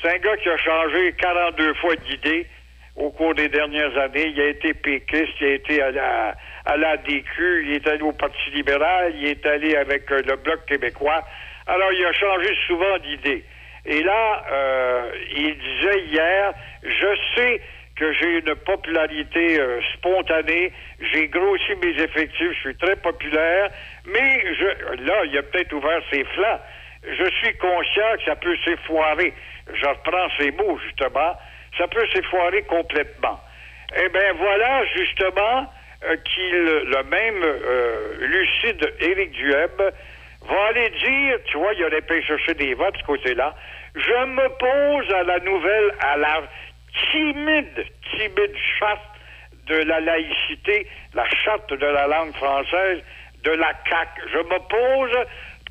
[0.00, 2.46] C'est un gars qui a changé 42 fois d'idée
[2.96, 4.32] au cours des dernières années.
[4.34, 6.34] Il a été péquiste, il a été à la,
[6.64, 10.64] à la DQ, il est allé au Parti libéral, il est allé avec le Bloc
[10.66, 11.24] québécois.
[11.66, 13.44] Alors, il a changé souvent d'idée.
[13.86, 17.60] Et là, euh, il disait hier, je sais
[17.96, 20.72] que j'ai une popularité euh, spontanée,
[21.12, 23.70] j'ai grossi mes effectifs, je suis très populaire,
[24.06, 26.60] mais je, là, il a peut-être ouvert ses flancs.
[27.06, 29.32] Je suis conscient que ça peut s'effoirer.
[29.72, 31.36] Je reprends ces mots, justement.
[31.78, 33.38] Ça peut s'effoirer complètement.
[33.96, 35.70] Eh bien, voilà, justement,
[36.06, 39.90] euh, qu'il, le même euh, lucide Éric Duhem
[40.48, 43.54] va aller dire, tu vois, il aurait pu chercher des votes de ce côté-là,
[43.94, 46.42] je m'oppose à la nouvelle, à la
[47.10, 49.00] timide, timide charte
[49.66, 53.02] de la laïcité, la charte de la langue française
[53.44, 54.08] de la CAC.
[54.32, 55.16] Je m'oppose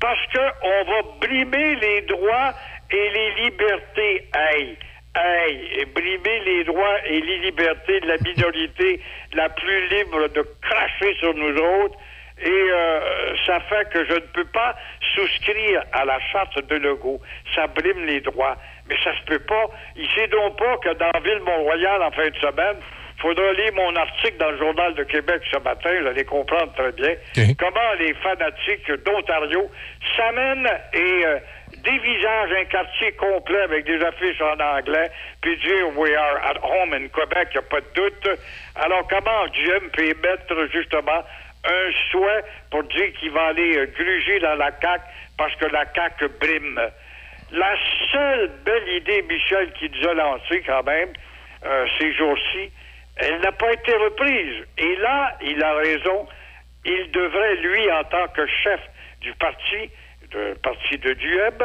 [0.00, 2.52] parce qu'on va brimer les droits
[2.90, 4.28] et les libertés.
[4.34, 4.76] Hey,
[5.16, 9.00] hey, brimer les droits et les libertés de la minorité
[9.34, 11.98] la plus libre de cracher sur nous autres.
[12.42, 14.74] Et euh, ça fait que je ne peux pas
[15.14, 17.20] souscrire à la charte de Legault.
[17.54, 18.56] Ça brime les droits.
[18.88, 19.66] Mais ça se peut pas.
[19.96, 22.76] Il sait donc pas que dans Ville-Mont-Royal, en fin de semaine,
[23.18, 26.92] faudra lire mon article dans le Journal de Québec ce matin, vous allez comprendre très
[26.92, 27.14] bien,
[27.58, 29.70] comment les fanatiques d'Ontario
[30.16, 31.38] s'amènent et euh,
[31.78, 36.92] dévisagent un quartier complet avec des affiches en anglais, puis dire «We are at home
[36.92, 38.28] in Quebec», il n'y a pas de doute.
[38.74, 41.24] Alors, comment Jim peut émettre justement
[41.64, 45.02] un souhait pour dire qu'il va aller euh, gruger dans la CAQ
[45.38, 46.80] parce que la CAQ brime.
[47.52, 47.74] La
[48.12, 51.12] seule belle idée, Michel, qui nous a lancée quand même
[51.64, 52.70] euh, ces jours-ci,
[53.16, 54.64] elle n'a pas été reprise.
[54.78, 56.26] Et là, il a raison.
[56.84, 58.80] Il devrait, lui, en tant que chef
[59.20, 59.90] du parti,
[60.30, 61.62] du parti de Dueb,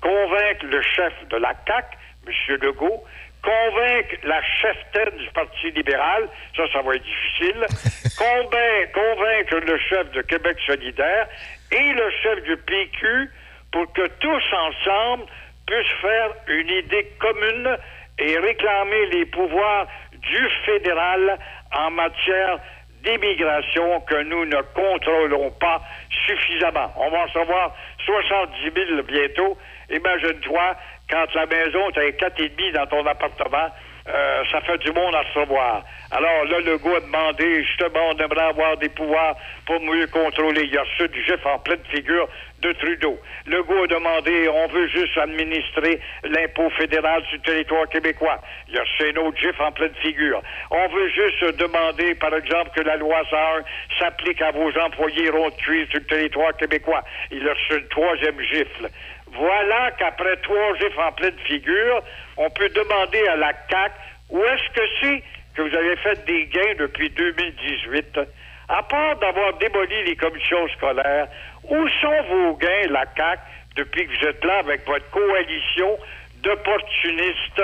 [0.00, 1.96] convaincre le chef de la CAQ,
[2.26, 2.56] M.
[2.62, 3.04] Legault,
[3.42, 7.66] convaincre la cheftaine du Parti libéral, ça, ça va être difficile,
[8.18, 11.26] convain- convaincre le chef de Québec solidaire
[11.72, 13.30] et le chef du PQ
[13.72, 15.24] pour que tous ensemble
[15.66, 17.76] puissent faire une idée commune
[18.18, 21.38] et réclamer les pouvoirs du fédéral
[21.74, 22.58] en matière
[23.02, 25.80] d'immigration que nous ne contrôlons pas
[26.26, 26.92] suffisamment.
[26.96, 29.56] On va en recevoir 70 000 bientôt.
[29.90, 30.76] Imagine-toi,
[31.10, 33.70] quand la maison, tu as 4,5 dans ton appartement,
[34.08, 35.84] euh, ça fait du monde à recevoir.
[36.10, 40.62] Alors là, le gars a demandé, justement, on aimerait avoir des pouvoirs pour mieux contrôler.
[40.64, 42.28] Il y a ceux du GIF en pleine figure
[42.60, 43.20] de Trudeau.
[43.46, 48.40] Le gars a demandé, on veut juste administrer l'impôt fédéral sur le territoire québécois.
[48.68, 50.42] Il y a chez autre GIF en pleine figure.
[50.70, 53.62] On veut juste demander, par exemple, que la loi 101
[53.98, 57.04] s'applique à vos employés ronds de cuir sur le territoire québécois.
[57.30, 58.88] Il y a une troisième gifle.
[59.34, 62.02] Voilà qu'après trois gifs en pleine figure,
[62.36, 63.92] on peut demander à la CAC
[64.28, 65.22] où est-ce que c'est
[65.54, 68.20] que vous avez fait des gains depuis 2018,
[68.68, 71.28] à part d'avoir démoli les commissions scolaires,
[71.64, 73.40] où sont vos gains, la CAC,
[73.76, 75.98] depuis que vous êtes là avec votre coalition
[76.42, 77.62] d'opportunistes?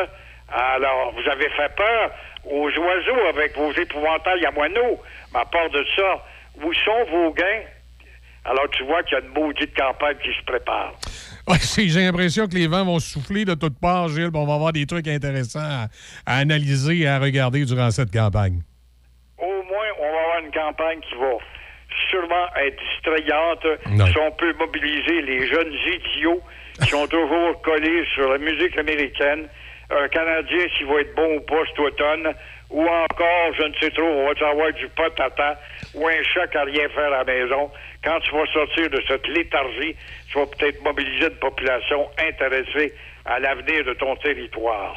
[0.53, 2.11] Alors, vous avez fait peur
[2.45, 5.03] aux oiseaux avec vos épouvantails à moineaux.
[5.33, 6.25] Mais à part de ça,
[6.62, 7.62] où sont vos gains?
[8.45, 10.93] Alors, tu vois qu'il y a une maudite campagne qui se prépare.
[11.49, 14.31] Ouais, J'ai l'impression que les vents vont souffler de toutes parts, Gilles.
[14.34, 15.86] On va avoir des trucs intéressants à,
[16.26, 18.62] à analyser et à regarder durant cette campagne.
[19.39, 21.36] Au moins, on va avoir une campagne qui va
[22.10, 23.66] sûrement être distrayante
[24.10, 26.42] si on peut mobiliser les jeunes idiots
[26.83, 29.49] qui sont toujours collés sur la musique américaine.
[29.89, 32.34] Un Canadien, s'il va être bon ou pas cet automne,
[32.70, 35.57] ou encore, je ne sais trop, on va avoir du pot à temps
[35.94, 37.70] ou un choc à rien faire à la maison.
[38.07, 39.97] Quand tu vas sortir de cette léthargie,
[40.31, 42.94] tu vas peut-être mobiliser une population intéressée
[43.25, 44.97] à l'avenir de ton territoire.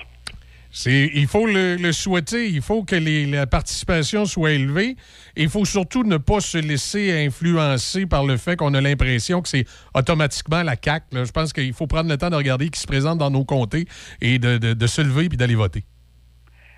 [0.72, 4.96] C'est, il faut le, le souhaiter, il faut que les- la participation soit élevée.
[5.36, 9.42] Et il faut surtout ne pas se laisser influencer par le fait qu'on a l'impression
[9.42, 9.66] que c'est
[9.96, 11.06] automatiquement la CAQ.
[11.14, 11.24] là.
[11.24, 13.86] Je pense qu'il faut prendre le temps de regarder qui se présente dans nos comtés
[14.22, 15.84] et de, de- de se lever puis d'aller voter.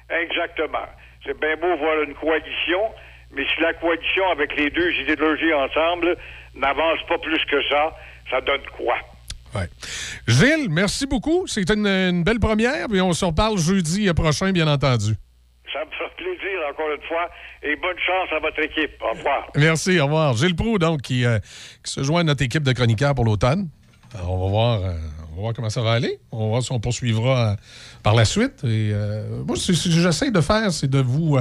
[0.09, 0.87] Exactement.
[1.25, 2.81] C'est bien beau voir une coalition,
[3.35, 6.15] mais si la coalition avec les deux idéologies ensemble
[6.55, 7.95] n'avance pas plus que ça,
[8.29, 8.95] ça donne quoi?
[10.27, 11.45] Gilles, merci beaucoup.
[11.47, 12.87] C'était une, une belle première.
[12.89, 15.13] On se reparle jeudi prochain, bien entendu.
[15.73, 17.29] Ça me fera plaisir encore une fois
[17.63, 18.91] et bonne chance à votre équipe.
[19.01, 19.49] Au revoir.
[19.55, 20.35] Merci, au revoir.
[20.37, 21.39] Gilles Proux, donc, qui, euh,
[21.83, 23.67] qui se joint à notre équipe de chroniqueurs pour l'automne.
[24.25, 24.83] On va voir.
[24.83, 24.93] euh,
[25.31, 26.19] on va voir comment ça va aller.
[26.31, 27.55] On va voir si on poursuivra euh,
[28.03, 28.63] par la suite.
[28.65, 28.91] Et
[29.45, 31.37] moi, c'est- c'est- j'essaie de faire, c'est de vous.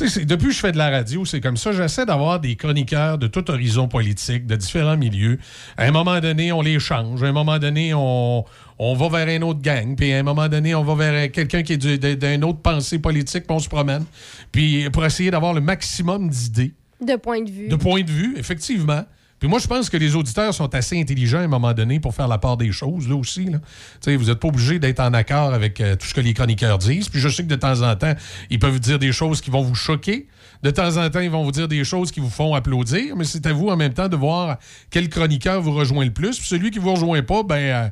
[0.00, 1.72] Depuis que je fais de la radio, c'est comme ça.
[1.72, 5.38] J'essaie d'avoir des chroniqueurs de tout horizon politique, de différents milieux.
[5.76, 7.22] À un moment donné, on les change.
[7.22, 8.44] À un moment donné, on,
[8.78, 9.94] on va vers un autre gang.
[9.96, 13.46] Puis à un moment donné, on va vers quelqu'un qui est d'une autre pensée politique,
[13.46, 14.04] puis on se promène.
[14.50, 17.68] Puis pour essayer d'avoir le maximum d'idées De point de vue.
[17.68, 19.04] de point de vue, effectivement.
[19.44, 22.14] Puis moi, je pense que les auditeurs sont assez intelligents à un moment donné pour
[22.14, 23.44] faire la part des choses, là aussi.
[23.44, 23.58] Là.
[24.06, 27.10] Vous n'êtes pas obligé d'être en accord avec euh, tout ce que les chroniqueurs disent.
[27.10, 28.14] Puis je sais que de temps en temps,
[28.48, 30.28] ils peuvent dire des choses qui vont vous choquer.
[30.62, 33.16] De temps en temps, ils vont vous dire des choses qui vous font applaudir.
[33.16, 34.56] Mais c'est à vous en même temps de voir
[34.88, 36.38] quel chroniqueur vous rejoint le plus.
[36.38, 37.56] Puis celui qui vous rejoint pas, ben.
[37.56, 37.88] euh,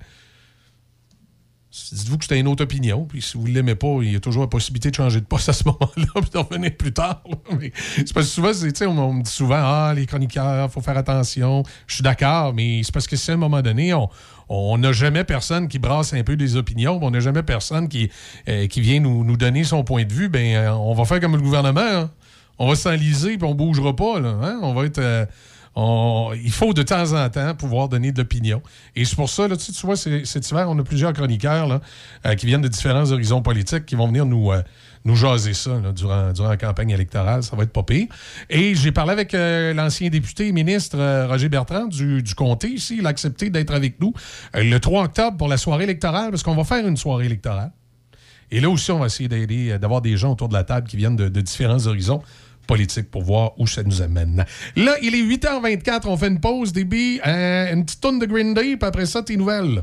[1.93, 4.21] Dites-vous que c'était une autre opinion, puis si vous ne l'aimez pas, il y a
[4.21, 7.23] toujours la possibilité de changer de poste à ce moment-là, puis d'en revenir plus tard.
[7.97, 10.99] c'est parce que souvent, c'est- on, on me dit souvent, ah, les chroniqueurs, faut faire
[10.99, 11.63] attention.
[11.87, 13.95] Je suis d'accord, mais c'est parce que si à un moment donné,
[14.51, 18.11] on n'a jamais personne qui brasse un peu des opinions, on n'a jamais personne qui,
[18.51, 21.21] euh, qui vient nous, nous donner son point de vue, ben euh, on va faire
[21.21, 21.81] comme le gouvernement.
[21.81, 22.11] hein.
[22.59, 24.21] On va s'enliser, puis on bougera pas.
[24.21, 24.59] Là, hein.
[24.63, 24.99] On va être...
[24.99, 25.25] euh,
[25.77, 28.63] il faut de temps en temps pouvoir donner de l'opinion.
[28.95, 31.81] Et c'est pour ça, là, tu, vois, cet hiver, on a plusieurs chroniqueurs
[32.27, 34.63] euh, qui viennent de différents horizons politiques qui vont venir nous, euh,
[35.15, 37.43] jaser ça durant, la campagne électorale.
[37.43, 38.07] Ça va être pas pire.
[38.51, 42.97] Et j'ai parlé avec euh, l'ancien député et ministre Roger Bertrand du, comté ici.
[42.99, 44.13] Il a accepté d'être avec nous
[44.55, 47.73] le 3 octobre pour la soirée électorale, parce qu'on va faire une soirée électorale.
[48.51, 49.29] Et là aussi, on va essayer
[49.79, 52.21] d'avoir des gens autour de la table qui viennent de différents horizons
[52.67, 54.45] politiques pour voir où ça nous amène.
[54.77, 58.55] Là, il est 8h24, on fait une pause, débit, euh, une petite tonne de Green
[58.55, 59.83] Day, puis après ça, tes nouvelles.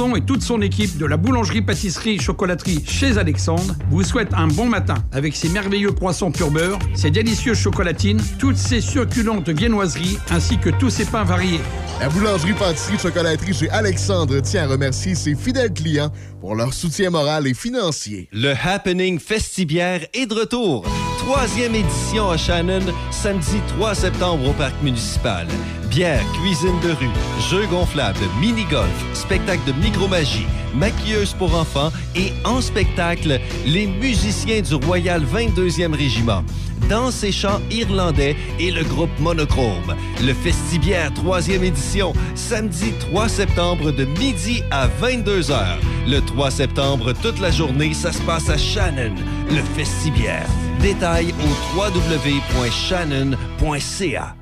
[0.00, 5.36] et toute son équipe de la boulangerie-pâtisserie-chocolaterie chez Alexandre vous souhaitent un bon matin avec
[5.36, 10.88] ses merveilleux croissants pur beurre, ses délicieuses chocolatines, toutes ses succulentes viennoiseries ainsi que tous
[10.88, 11.60] ses pains variés.
[12.00, 17.10] La boulangerie pâtisserie chocolaterie chez Alexandre tient à remercier ses fidèles clients pour leur soutien
[17.10, 18.28] moral et financier.
[18.32, 20.84] Le Happening Festibière est de retour.
[21.18, 25.46] Troisième édition à Shannon, samedi 3 septembre au parc municipal.
[25.90, 27.10] Bière, cuisine de rue,
[27.50, 34.74] jeux gonflables, mini-golf, spectacle de micromagie, maquilleuse pour enfants et en spectacle, les musiciens du
[34.74, 36.44] Royal 22e Régiment.
[36.88, 39.94] Danse et chants irlandais et le groupe Monochrome.
[40.22, 45.78] Le Festibière 3e édition, samedi 3 septembre de midi à 22h.
[46.06, 49.14] Le 3 septembre, toute la journée, ça se passe à Shannon,
[49.50, 50.48] le Festibière.
[50.80, 54.34] Détails au www.shannon.ca.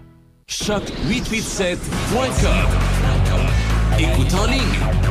[0.49, 2.98] Choc887.com.
[3.99, 4.62] Écoute en ligne,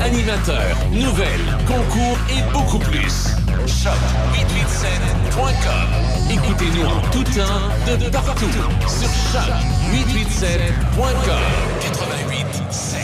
[0.01, 3.35] animateur, nouvelles, concours et beaucoup plus.
[3.65, 6.31] Choc887.com.
[6.31, 8.49] Écoutez-nous en tout temps, de partout,
[8.87, 11.43] sur choc887.com.
[11.81, 12.96] 88.7.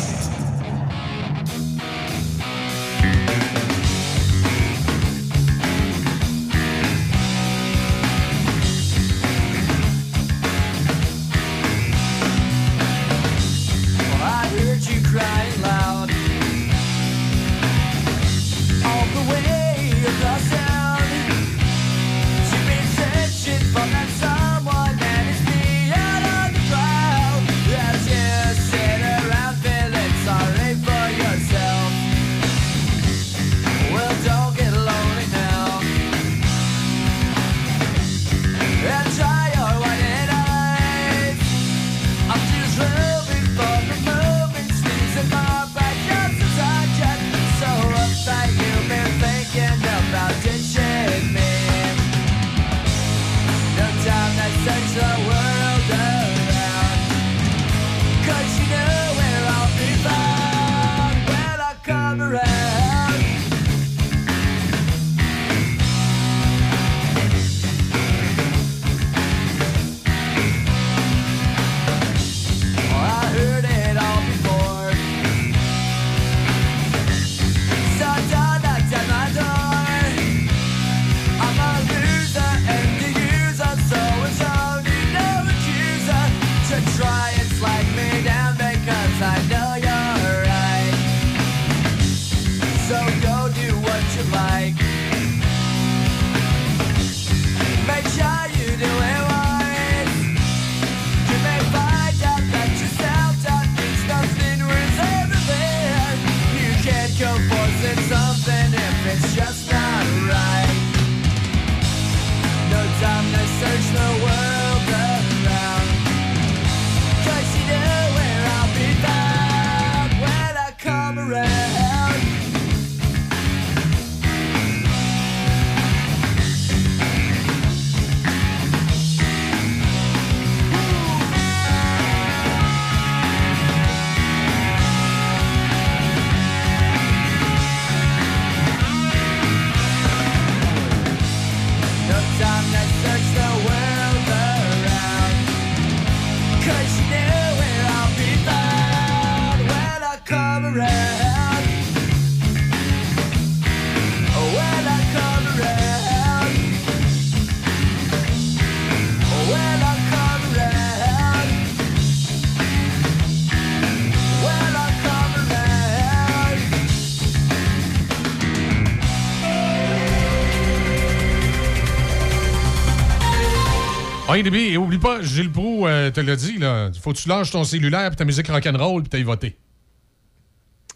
[174.34, 176.90] Oui, Déby, et oublie pas, Gilles Proux euh, te l'a dit, là.
[177.02, 179.58] Faut que tu lâches ton cellulaire puis ta musique rock'n'roll puis t'ailles voter.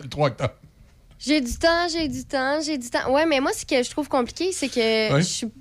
[0.01, 0.53] Le 3 octobre.
[1.19, 3.11] J'ai du temps, j'ai du temps, j'ai du temps.
[3.11, 5.47] Ouais, mais moi, ce que je trouve compliqué, c'est que je suis.
[5.47, 5.53] Tu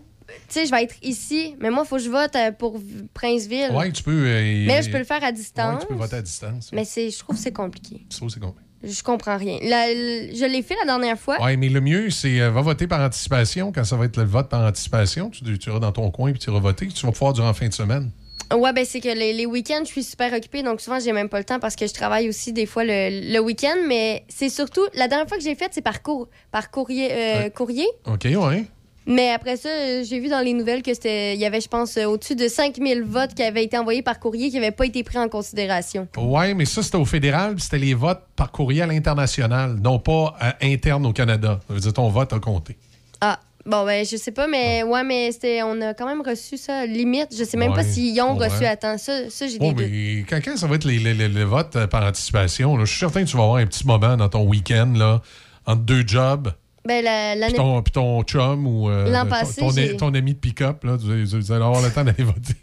[0.49, 2.81] sais, je vais être ici, mais moi, il faut que je vote euh, pour
[3.15, 3.71] Princeville.
[3.73, 4.11] Ouais, tu peux.
[4.27, 5.75] euh, Mais je peux le faire à distance.
[5.75, 6.71] Ouais, tu peux voter à distance.
[6.73, 8.05] Mais je trouve que c'est compliqué.
[8.11, 8.66] Je trouve que c'est compliqué.
[8.85, 9.59] Je comprends rien.
[9.63, 11.39] La- l- je l'ai fait la dernière fois.
[11.41, 13.73] Oui, mais le mieux, c'est euh, va voter par anticipation.
[13.73, 16.39] Quand ça va être le vote par anticipation, tu, tu iras dans ton coin puis
[16.41, 16.87] tu iras voter.
[16.89, 18.11] Tu vas pouvoir durant la fin de semaine.
[18.55, 21.29] Ouais, ben c'est que les, les week-ends, je suis super occupée, donc souvent, j'ai même
[21.29, 23.75] pas le temps parce que je travaille aussi des fois le, le week-end.
[23.89, 27.51] Mais c'est surtout, la dernière fois que j'ai fait, c'est par, cour- par courrier, euh,
[27.51, 27.87] courrier.
[28.07, 28.67] OK, ouais.
[29.09, 31.69] Mais après ça, euh, j'ai vu dans les nouvelles que c'était, il y avait, je
[31.69, 34.85] pense, euh, au-dessus de 5000 votes qui avaient été envoyés par courrier qui n'avaient pas
[34.87, 36.09] été pris en considération.
[36.17, 40.51] Oui, mais ça, c'était au fédéral, c'était les votes par courriel international, non pas euh,
[40.61, 41.61] interne au Canada.
[41.69, 42.77] Ça veut dire ton vote a compté.
[43.21, 46.57] Ah, bon, ben, je sais pas, mais ouais, mais c'était, on a quand même reçu
[46.57, 47.29] ça, limite.
[47.39, 48.49] Je sais même Ouais, pas s'ils ont ouais.
[48.49, 48.99] reçu à temps.
[48.99, 49.87] Ça, ça j'ai Oh, des doutes.
[49.89, 52.91] mais quand, quand ça va être les, les- les- les votes par anticipation, là, je
[52.91, 55.23] suis certain que tu vas avoir un petit moment dans ton week-end, là,
[55.65, 56.51] entre deux jobs,
[56.87, 57.55] Ben, la- puis l'année.
[57.55, 61.07] ton, puis ton chum ou euh, L'an ton- passé, ton, ami de pick-up, là, tu,
[61.07, 62.55] vas- tu vas avoir le temps d'aller voter.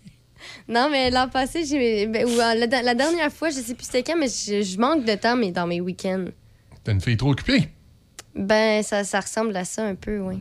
[0.67, 2.07] Non, mais l'an passé, j'ai.
[2.07, 4.77] ben, ou, euh, la, la dernière fois, je sais plus c'était quand, mais je, je
[4.79, 6.25] manque de temps mais dans mes week-ends.
[6.83, 7.69] T'as une fille trop occupée?
[8.35, 10.35] Ben, ça, ça ressemble à ça un peu, oui.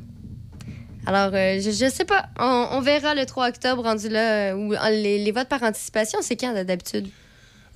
[1.07, 2.27] Alors, euh, je, je sais pas.
[2.39, 4.57] On, on verra le 3 octobre rendu là.
[4.57, 7.09] où, les, les votes par anticipation, c'est quand d'habitude?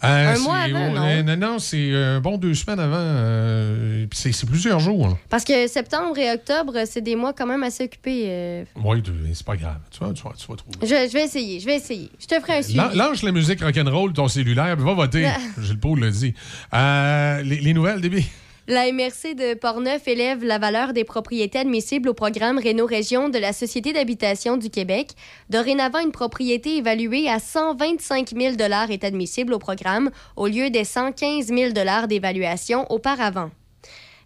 [0.05, 1.03] Euh, Un mois avant, non?
[1.07, 2.97] euh, non, non, c'est un bon deux semaines avant.
[2.99, 5.17] euh, puis c'est c'est plusieurs jours.
[5.31, 8.25] Parce que septembre et octobre, c'est des mois quand même assez occupés.
[8.27, 8.65] euh.
[8.77, 9.03] Oui,
[9.33, 9.79] c'est pas grave.
[9.91, 10.77] Tu vas, tu vas, tu vas trouver.
[10.83, 12.11] Je, je vais essayer, je vais essayer.
[12.21, 12.79] Je te ferai un suivi.
[12.95, 15.29] Lâche la musique rock'n'roll de ton cellulaire, puis va voter.
[15.61, 16.35] Gilles Paul l'a dit.
[16.75, 18.25] Euh, les, les nouvelles, début.
[18.69, 23.53] La MRC de Portneuf élève la valeur des propriétés admissibles au programme Réno-Région de la
[23.53, 25.11] Société d'habitation du Québec.
[25.51, 28.57] Dorénavant, une propriété évaluée à 125 000
[28.91, 31.71] est admissible au programme au lieu des 115 000
[32.09, 33.53] d'évaluation auparavant.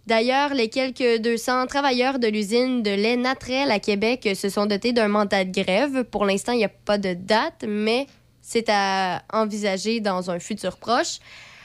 [0.07, 4.91] D'ailleurs, les quelques 200 travailleurs de l'usine de lait Natrel à Québec se sont dotés
[4.91, 6.03] d'un mandat de grève.
[6.05, 8.07] Pour l'instant, il n'y a pas de date, mais
[8.41, 11.19] c'est à envisager dans un futur proche.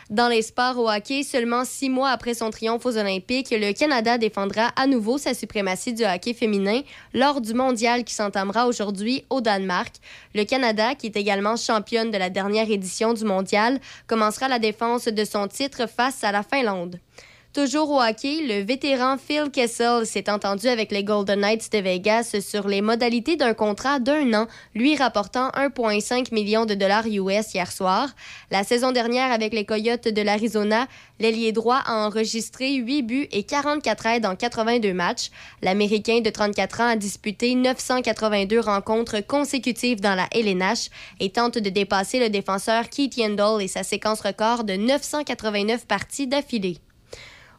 [0.08, 4.18] Dans les sports au hockey, seulement six mois après son triomphe aux Olympiques, le Canada
[4.18, 9.40] défendra à nouveau sa suprématie du hockey féminin lors du mondial qui s'entamera aujourd'hui au
[9.40, 9.96] Danemark.
[10.32, 15.06] Le Canada, qui est également championne de la dernière édition du mondial, commencera la défense
[15.06, 17.00] de son titre face à la Finlande.
[17.56, 22.36] Toujours au hockey, le vétéran Phil Kessel s'est entendu avec les Golden Knights de Vegas
[22.46, 27.72] sur les modalités d'un contrat d'un an, lui rapportant 1,5 million de dollars US hier
[27.72, 28.10] soir.
[28.50, 30.86] La saison dernière, avec les Coyotes de l'Arizona,
[31.18, 35.30] l'ailier droit a enregistré 8 buts et 44 aides en 82 matchs.
[35.62, 41.70] L'Américain de 34 ans a disputé 982 rencontres consécutives dans la LNH et tente de
[41.70, 46.76] dépasser le défenseur Keith Yandel et sa séquence record de 989 parties d'affilée.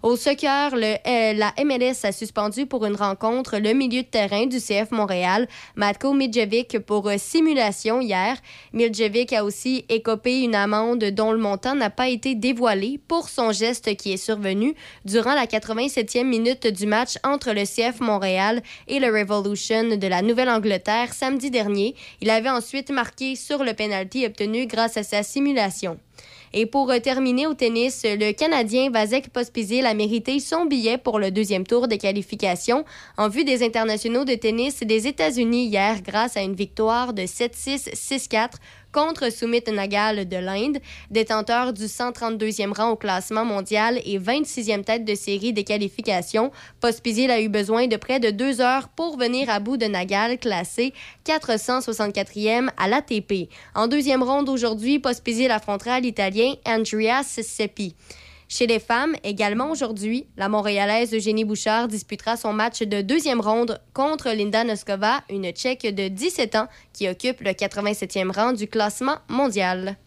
[0.03, 4.59] Au soccer, euh, la MLS a suspendu pour une rencontre le milieu de terrain du
[4.59, 8.37] CF Montréal, Matko Midjevic, pour euh, simulation hier.
[8.73, 13.51] Midjevic a aussi écopé une amende dont le montant n'a pas été dévoilé pour son
[13.51, 18.99] geste qui est survenu durant la 87e minute du match entre le CF Montréal et
[18.99, 21.95] le Revolution de la Nouvelle-Angleterre samedi dernier.
[22.21, 25.97] Il avait ensuite marqué sur le penalty obtenu grâce à sa simulation.
[26.53, 31.19] Et pour euh, terminer au tennis, le Canadien Vasek Pospisil a mérité son billet pour
[31.19, 32.85] le deuxième tour de qualification
[33.17, 37.93] en vue des internationaux de tennis des États-Unis hier grâce à une victoire de 7-6,
[37.93, 38.51] 6-4
[38.97, 40.79] contre Sumit Nagal de l'Inde,
[41.11, 46.51] détenteur du 132e rang au classement mondial et 26e tête de série des qualifications.
[46.79, 50.39] Pospisil a eu besoin de près de deux heures pour venir à bout de Nagal,
[50.39, 50.95] classé
[51.27, 53.49] 464e à l'ATP.
[53.75, 57.93] En deuxième ronde aujourd'hui, Pospisil affrontera l'Italien Andreas Seppi.
[58.49, 63.81] Chez les femmes, également aujourd'hui, la Montréalaise Eugénie Bouchard disputera son match de deuxième ronde
[63.93, 69.17] contre Linda Noskova, une Tchèque de 17 ans qui occupe le 87e rang du classement
[69.27, 69.97] mondial.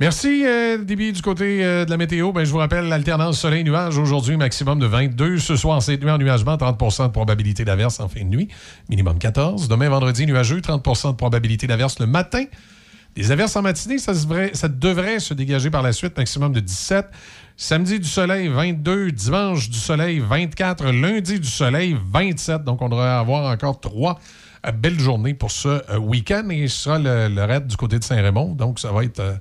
[0.00, 2.32] Merci, euh, du côté euh, de la météo.
[2.32, 3.96] Ben, je vous rappelle l'alternance soleil-nuage.
[3.96, 5.38] Aujourd'hui, maximum de 22.
[5.38, 8.48] Ce soir, c'est nuit en nuagement, 30% de probabilité d'averse en fin de nuit.
[8.88, 9.68] Minimum 14.
[9.68, 12.46] Demain, vendredi, nuageux, 30% de probabilité d'averse le matin.
[13.14, 17.06] Les averses en matinée, ça, ça devrait se dégager par la suite, maximum de 17.
[17.62, 19.12] Samedi, du soleil, 22.
[19.12, 20.84] Dimanche, du soleil, 24.
[20.90, 22.64] Lundi, du soleil, 27.
[22.64, 24.18] Donc, on devrait avoir encore trois
[24.66, 26.48] euh, belles journées pour ce euh, week-end.
[26.50, 28.56] Et ce sera le, le raid du côté de Saint-Raymond.
[28.56, 29.20] Donc, ça va être...
[29.20, 29.34] euh,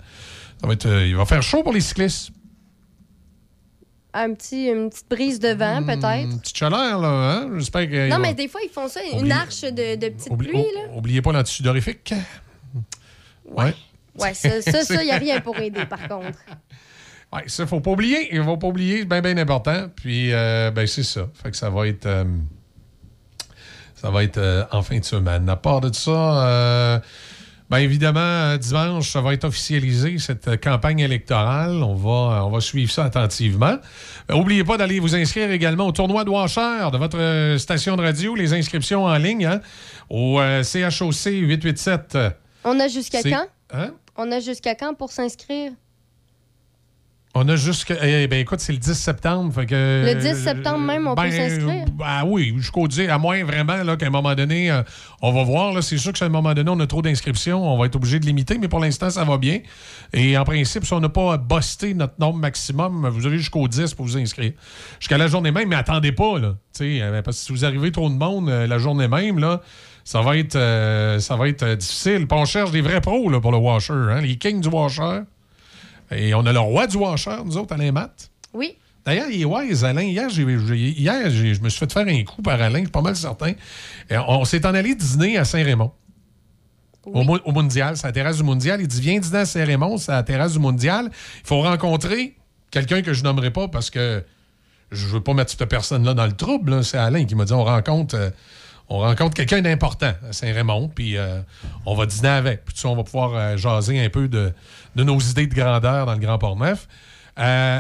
[0.62, 2.30] ça va être, il va faire chaud pour les cyclistes.
[4.14, 6.24] Un petit, une petite brise de vent, peut-être.
[6.32, 7.08] Une petite chaleur, là.
[7.08, 7.50] Hein?
[7.58, 8.08] J'espère que.
[8.08, 10.94] Non, mais des fois, ils font ça, une arche de, de petite Oublie- pluie, là.
[10.96, 12.14] Oubliez pas l'antisudorifique.
[13.46, 13.74] Ouais.
[14.20, 16.38] Ouais, ça, ça, C'est- il n'y a rien pour aider, par contre.
[17.34, 18.30] Ouais, ça, faut pas oublier.
[18.36, 19.88] Il faut pas oublier, c'est bien, bien important.
[19.96, 21.28] Puis, euh, ben, c'est ça.
[21.42, 22.06] Fait que ça va être.
[22.06, 22.26] euh,
[23.96, 25.48] ça va être euh, en fin de semaine.
[25.48, 26.12] À part de ça,
[26.48, 27.00] euh,
[27.70, 31.84] ben, évidemment, dimanche, ça va être officialisé, cette campagne électorale.
[31.84, 33.78] On va, on va suivre ça attentivement.
[34.30, 38.02] Euh, Oubliez pas d'aller vous inscrire également au tournoi de Washer de votre station de
[38.02, 38.36] radio.
[38.36, 39.62] Les inscriptions en ligne hein,
[40.10, 42.18] au CHOC 887.
[42.64, 43.48] On a jusqu'à quand?
[43.72, 43.92] Hein?
[44.18, 45.72] On a jusqu'à quand pour s'inscrire?
[47.34, 47.96] On a jusqu'à.
[48.06, 49.54] Eh ben écoute, c'est le 10 septembre.
[49.54, 51.86] Fait que, Le 10 septembre même, on peut ben, s'inscrire?
[52.04, 54.84] Ah oui, jusqu'au 10, à moins vraiment là, qu'à un moment donné, euh,
[55.22, 55.82] on va voir.
[55.82, 58.26] C'est sûr qu'à un moment donné, on a trop d'inscriptions, on va être obligé de
[58.26, 59.60] limiter, mais pour l'instant, ça va bien.
[60.12, 63.94] Et en principe, si on n'a pas busté notre nombre maximum, vous avez jusqu'au 10
[63.94, 64.52] pour vous inscrire.
[65.00, 66.56] Jusqu'à la journée même, mais attendez pas, là.
[66.82, 69.62] Euh, parce que si vous arrivez trop de monde euh, la journée même, là.
[70.04, 72.28] Ça va être, euh, ça va être difficile.
[72.28, 75.22] Puis on cherche des vrais pros là, pour le washer, hein, les kings du washer.
[76.12, 78.30] Et on a le roi du washer, nous autres, Alain Matt.
[78.54, 78.76] Oui.
[79.06, 80.02] D'ailleurs, il est wise, Alain.
[80.04, 83.02] Hier, j'ai- hier je me suis fait faire un coup par Alain, je suis pas
[83.02, 83.54] mal certain.
[84.10, 85.92] Et on s'est en allé dîner à Saint-Raymond.
[87.06, 88.80] Au, mo- au Mondial, c'est à la terrasse du Mondial.
[88.80, 91.10] Il dit Viens dîner à Saint-Raymond, c'est la terrasse du Mondial.
[91.12, 92.36] Il faut rencontrer
[92.70, 94.24] quelqu'un que je nommerai pas parce que
[94.92, 96.84] je veux pas mettre cette personne-là dans le trouble.
[96.84, 98.16] C'est Alain qui m'a dit On rencontre.
[98.16, 98.30] euh,
[98.92, 101.40] on rencontre quelqu'un d'important à Saint-Raymond, puis euh,
[101.86, 102.66] on va dîner avec.
[102.66, 104.52] Puis on va pouvoir euh, jaser un peu de,
[104.98, 106.90] de nos idées de grandeur dans le Grand Port-Neuf.
[107.40, 107.80] Euh,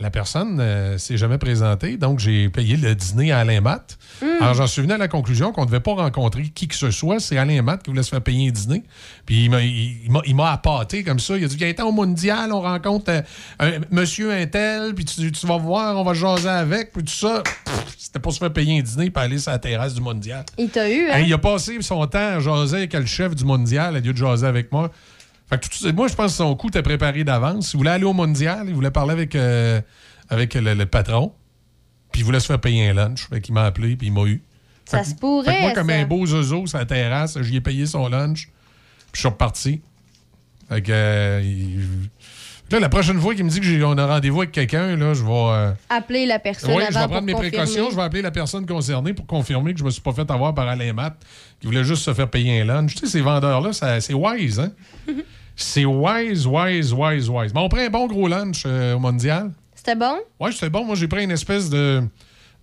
[0.00, 3.96] la personne ne s'est jamais présentée, donc j'ai payé le dîner à Alain Matt.
[4.40, 6.90] Alors j'en suis venu à la conclusion qu'on ne devait pas rencontrer qui que ce
[6.90, 7.20] soit.
[7.20, 8.82] C'est Alain Matt qui voulait se faire payer un dîner.
[9.24, 11.36] Puis il m'a- appâté comme ça.
[11.36, 13.22] Il a dit Viens au mondial, on rencontre euh,
[13.60, 17.12] un monsieur un tel, puis tu, tu vas voir, on va jaser avec, puis tout
[17.12, 17.42] ça.
[17.96, 20.44] C'était pour se faire payer un dîner puis aller sur la terrasse du mondial.
[20.58, 21.20] Il t'a eu, hein?
[21.20, 24.16] Il a passé son temps à jaser avec le chef du mondial au lieu de
[24.18, 24.90] jaser avec moi.
[25.62, 27.72] Fait que tout- moi, je pense que son coup était préparé d'avance.
[27.72, 29.80] Il voulait aller au mondial, il voulait parler avec, euh,
[30.28, 31.32] avec le, le patron,
[32.12, 33.28] puis il voulait se faire payer un lunch.
[33.28, 34.42] Fait qu'il m'a appelé, puis il m'a eu.
[34.86, 35.94] Ça Fait se pourrait, fait que moi, comme ça.
[35.96, 39.80] un beau zozo sur la terrasse, j'y ai payé son lunch, puis je suis reparti.
[40.68, 40.92] Fait que.
[40.92, 42.08] euh, il-
[42.70, 45.30] Là, la prochaine fois qu'il me dit qu'on a rendez-vous avec quelqu'un, là, je vais.
[45.30, 47.50] euh, Appeler la personne oui, je vais prendre mes confirmer.
[47.50, 47.90] précautions.
[47.90, 50.54] Je vais appeler la personne concernée pour confirmer que je me suis pas fait avoir
[50.54, 51.14] par Alain Matt,
[51.60, 52.94] qui voulait juste se faire payer un lunch.
[52.94, 54.72] Tu sais, ces vendeurs-là, c'est wise, hein?
[55.56, 57.54] c'est wise, wise, wise, wise.
[57.54, 59.52] Mais on prend un bon gros lunch euh, au mondial.
[59.74, 60.16] C'était bon?
[60.40, 60.84] Oui, c'était bon.
[60.84, 62.02] Moi, j'ai pris une espèce de,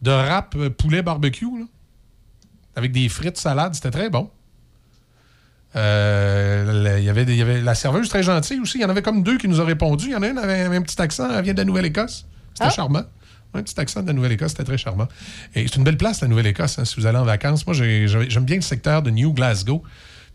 [0.02, 1.66] de rap euh, poulet barbecue, là,
[2.76, 3.76] avec des frites, salades.
[3.76, 4.30] C'était très bon.
[5.76, 8.78] Euh, y avait des- il y avait la serveuse très gentille aussi.
[8.78, 10.08] Il y en avait comme deux qui nous ont répondu.
[10.08, 11.30] Il y en a une avait un, un petit accent.
[11.34, 12.26] Elle vient de la Nouvelle-Écosse.
[12.54, 12.70] C'était Ah.
[12.70, 13.04] charmant.
[13.54, 15.08] Un petit accent de la Nouvelle-Écosse, c'était très charmant.
[15.56, 17.66] Et c'est une belle place, la Nouvelle-Écosse, hein, si vous allez en vacances.
[17.68, 19.84] Moi, j'ai- j'ai- j'aime bien le secteur de New Glasgow.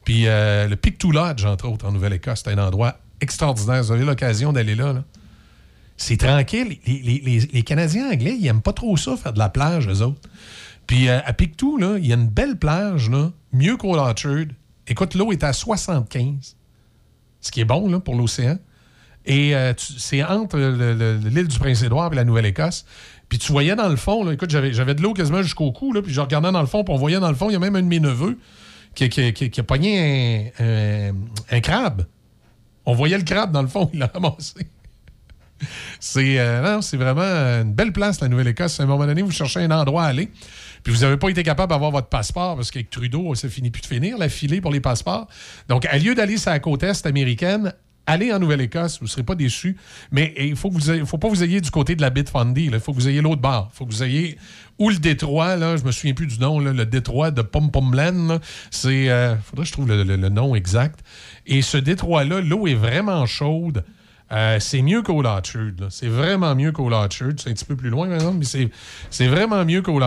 [0.06, 3.82] Puis euh, le Pictou Lodge, entre autres, en Nouvelle-Écosse, c'est un endroit extraordinaire.
[3.82, 5.02] Vous avez l'occasion d'aller là.
[5.96, 6.78] C'est tranquille.
[6.86, 10.20] Les, Canadiens anglais, ils aiment pas trop ça, faire de la plage, eux autres.
[10.86, 13.10] Puis euh, à Pictou, il y a une belle plage,
[13.52, 14.44] mieux qu'au Orchard.
[14.86, 16.56] Écoute, l'eau est à 75,
[17.40, 18.58] ce qui est bon pour l'océan.
[19.24, 22.84] Et euh, c'est entre le- le- l'île du Prince-Édouard et la Nouvelle-Écosse.
[23.28, 26.20] Puis tu voyais dans le fond, écoute, j'avais de l'eau quasiment jusqu'au cou, puis je
[26.20, 27.82] regardais dans le fond, puis on voyait dans le fond, il y a même un
[27.82, 28.38] de mes neveux
[28.96, 31.14] qui, a pogné un, un-
[31.50, 32.06] un crabe.
[32.84, 34.54] On voyait le crabe dans le fond, il l'a ramassé.
[36.00, 38.78] C'est euh, c'est vraiment une belle place, la Nouvelle-Écosse.
[38.78, 40.28] À un moment donné, vous cherchez un endroit à aller,
[40.82, 43.80] puis vous n'avez pas été capable d'avoir votre passeport parce qu'avec Trudeau, ça finit plus
[43.80, 45.28] de finir, la filée pour les passeports.
[45.68, 47.72] Donc, à lieu d'aller sur la côte est américaine,
[48.06, 49.76] allez en Nouvelle-Écosse, vous ne serez pas déçus.
[50.10, 50.70] Mais il faut
[51.04, 52.70] faut pas vous ayez du côté de la Bitfundy.
[52.72, 53.70] Il faut que vous ayez l'autre bord.
[53.72, 54.38] Il faut que vous ayez
[54.78, 58.28] ou le détroit, là, je me souviens plus du nom, le détroit de Pom Pomland.
[58.28, 58.38] là.
[58.70, 59.08] C'est.
[59.08, 61.00] euh, faudrait que je trouve le, nom exact.
[61.46, 63.84] Et ce détroit-là, l'eau est vraiment chaude.
[64.32, 65.22] Euh, c'est mieux qu'au.
[65.88, 66.90] C'est vraiment mieux qu'au.
[67.10, 68.44] C'est un petit peu plus loin, mais
[69.10, 70.00] c'est, vraiment mieux qu'au.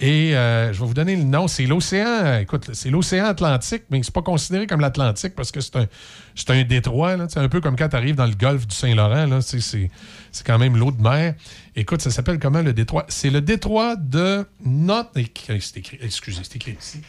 [0.00, 1.48] Et euh, je vais vous donner le nom.
[1.48, 2.38] C'est l'océan.
[2.40, 5.86] Écoute, c'est l'océan Atlantique, mais c'est pas considéré comme l'Atlantique parce que c'est un,
[6.36, 7.16] c'est un détroit.
[7.16, 7.26] là.
[7.28, 9.26] C'est un peu comme quand tu arrives dans le golfe du Saint-Laurent.
[9.26, 9.40] là.
[9.40, 9.90] C'est, c'est,
[10.30, 11.34] c'est quand même l'eau de mer.
[11.74, 13.06] Écoute, ça s'appelle comment le détroit?
[13.08, 15.10] C'est le détroit de Not.
[15.14, 17.00] C'est écrit, excusez, c'est écrit ici.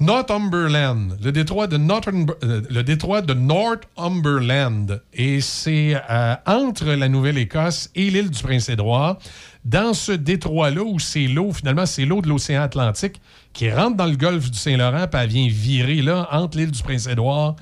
[0.00, 5.02] Northumberland, le détroit de, Northern- euh, le détroit de Northumberland.
[5.12, 9.18] Et c'est euh, entre la Nouvelle-Écosse et l'île du Prince-Édouard.
[9.64, 13.20] Dans ce détroit-là, où c'est l'eau, finalement, c'est l'eau de l'océan Atlantique
[13.52, 16.82] qui rentre dans le golfe du Saint-Laurent, puis elle vient virer là, entre l'île du
[16.82, 17.56] Prince-Édouard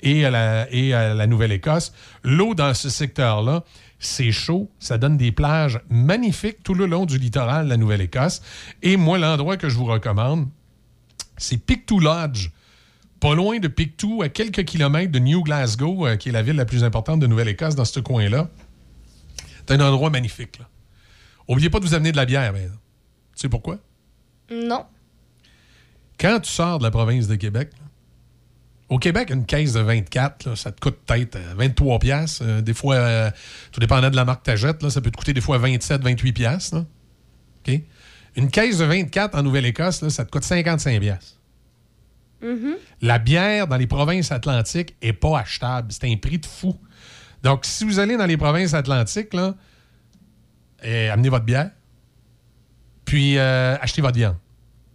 [0.00, 1.92] et à la, la Nouvelle-Écosse.
[2.22, 3.64] L'eau dans ce secteur-là,
[3.98, 8.40] c'est chaud, ça donne des plages magnifiques tout le long du littoral de la Nouvelle-Écosse.
[8.82, 10.48] Et moi, l'endroit que je vous recommande,
[11.40, 12.50] c'est Pictou Lodge
[13.20, 16.56] pas loin de Pictou, à quelques kilomètres de New Glasgow, euh, qui est la ville
[16.56, 18.48] la plus importante de Nouvelle-Écosse dans ce coin-là.
[19.58, 20.58] C'est un endroit magnifique.
[20.58, 20.68] Là.
[21.46, 22.52] Oubliez pas de vous amener de la bière.
[22.52, 22.66] Mais...
[22.66, 23.78] Tu sais pourquoi?
[24.50, 24.86] Non.
[26.18, 27.84] Quand tu sors de la province de Québec, là,
[28.88, 32.42] au Québec, une caisse de 24, là, ça te coûte peut-être euh, 23 pièces.
[32.42, 33.30] Des fois, euh,
[33.70, 36.02] tout dépendant de la marque que t'achètes, là, ça peut te coûter des fois 27,
[36.02, 36.72] 28 pièces.
[36.72, 36.84] là.
[38.36, 41.38] Une caisse de 24 en Nouvelle-Écosse, ça te coûte 55 pièces.
[42.42, 42.76] Mhm.
[43.02, 45.92] La bière dans les provinces atlantiques est pas achetable.
[45.92, 46.76] C'est un prix de fou.
[47.42, 49.54] Donc, si vous allez dans les provinces atlantiques, là,
[50.82, 51.70] eh, amenez votre bière,
[53.04, 54.36] puis euh, achetez votre viande.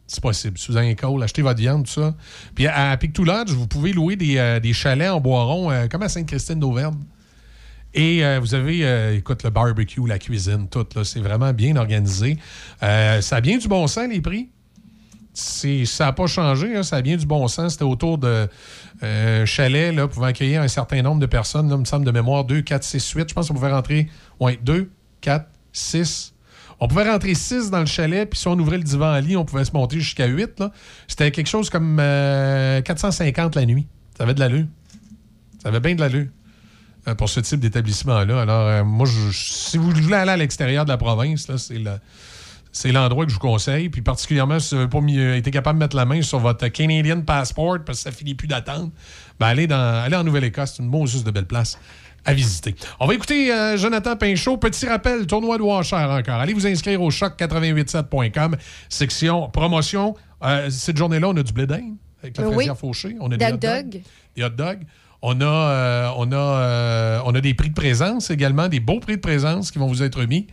[0.07, 0.57] C'est possible.
[0.57, 2.15] Si vous avez un call, achetez votre viande, tout ça.
[2.53, 5.71] Puis à, à Pictou Lodge, vous pouvez louer des, euh, des chalets en bois rond,
[5.71, 6.95] euh, comme à Sainte-Christine d'Auvergne.
[7.95, 10.85] Et euh, vous avez, euh, écoute, le barbecue, la cuisine, tout.
[10.95, 12.37] là, C'est vraiment bien organisé.
[12.83, 14.49] Euh, ça a bien du bon sens, les prix?
[15.33, 17.73] Ça n'a pas changé, hein, ça a bien du bon sens.
[17.73, 18.47] C'était autour de
[19.01, 21.69] euh, chalet là, pouvant accueillir un certain nombre de personnes.
[21.69, 23.29] Là, il me semble de mémoire 2, 4, 6, 8.
[23.29, 24.09] Je pense qu'on pouvait rentrer
[24.41, 24.89] ouais, 2,
[25.21, 26.33] 4, 6.
[26.81, 29.37] On pouvait rentrer 6 dans le chalet, puis si on ouvrait le divan à lit,
[29.37, 30.59] on pouvait se monter jusqu'à 8.
[30.59, 30.71] là.
[31.07, 33.87] C'était quelque chose comme euh, 450 la nuit.
[34.17, 34.65] Ça avait de l'allure.
[35.63, 36.27] Ça avait bien de l'allure
[37.13, 38.41] pour ce type d'établissement-là.
[38.41, 41.79] Alors, euh, moi, je- si vous voulez aller à l'extérieur de la province, là, c'est
[42.71, 43.87] c'est l'endroit que je vous conseille.
[43.87, 46.39] Puis particulièrement, si vous n'avez pas mis- euh, été capable de mettre la main sur
[46.39, 48.89] votre Canadian Passport parce que ça finit plus d'attendre,
[49.39, 50.73] ben allez, dans, allez en Nouvelle-Écosse.
[50.75, 51.79] C'est une bonne juste de belle place
[52.25, 52.75] à visiter.
[52.99, 54.57] On va écouter euh, Jonathan Pinchot.
[54.57, 56.35] Petit rappel, tournoi de Washer encore.
[56.41, 58.57] Allez vous inscrire au choc887.com,
[58.89, 60.15] section promotion.
[60.43, 62.67] Euh, cette journée-là, on a du blé d'Inde avec la Oui.
[62.77, 63.15] fauchée.
[63.19, 64.01] On a hot dogs.
[64.35, 64.81] Des hot dogs.
[65.21, 69.21] On a, euh, euh, on a des prix de présence également, des beaux prix de
[69.21, 70.47] présence qui vont vous être remis.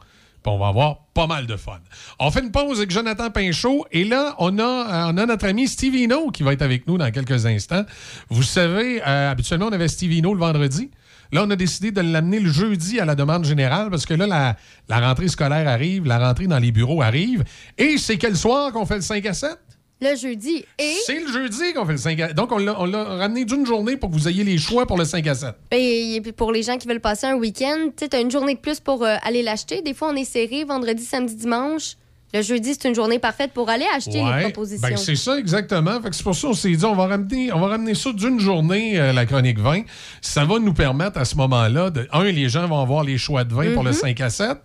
[0.49, 1.81] On va avoir pas mal de fun.
[2.21, 5.47] On fait une pause avec Jonathan Pinchot et là, on a, euh, on a notre
[5.47, 7.85] ami Steve Hino qui va être avec nous dans quelques instants.
[8.29, 10.91] Vous savez, habituellement, on avait Steve Hino le vendredi.
[11.33, 14.29] Là, on a décidé de l'amener le jeudi à la demande générale parce que là,
[14.29, 14.57] la,
[14.89, 17.43] la rentrée scolaire arrive, la rentrée dans les bureaux arrive.
[17.77, 19.59] Et c'est quel soir qu'on fait le 5 à 7?
[20.01, 20.65] Le jeudi.
[20.79, 23.97] Et, C'est le jeudi qu'on fait le 5 à Donc, on l'a ramené d'une journée
[23.97, 25.55] pour que vous ayez les choix pour le 5 à 7.
[25.73, 28.61] et puis pour les gens qui veulent passer un week-end, tu as une journée de
[28.61, 29.81] plus pour euh, aller l'acheter.
[29.81, 31.97] Des fois, on est serré vendredi, samedi, dimanche.
[32.35, 34.87] Le jeudi, c'est une journée parfaite pour aller acheter Ouais, les propositions.
[34.89, 36.01] ben, c'est ça, exactement.
[36.03, 38.13] Fait que c'est pour ça qu'on s'est dit, on va ramener, on va ramener ça
[38.13, 39.83] d'une journée, euh, la chronique 20.
[40.21, 43.45] Ça va nous permettre à ce moment-là, de, un, les gens vont avoir les choix
[43.45, 43.97] de vin pour le Mhm.
[43.97, 44.59] 5 à 7.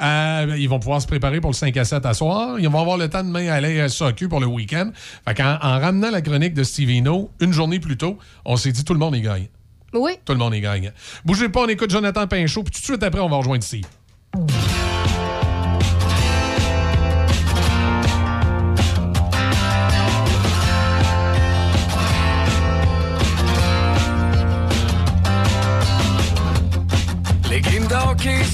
[0.00, 2.60] Euh, ils vont pouvoir se préparer pour le 5 à 7 à soir.
[2.60, 4.90] Ils vont avoir le temps de demain aller à SAQ pour le week-end.
[5.26, 8.84] Fait qu'en en ramenant la chronique de Stevino une journée plus tôt, on s'est dit,
[8.84, 9.46] tout le monde est gagnant.
[9.94, 10.12] Oui.
[10.24, 10.90] Tout le monde est gagnant.
[11.24, 13.84] Bougez pas, on écoute Jonathan Pinchot, puis tout de suite après, on va rejoindre Steve.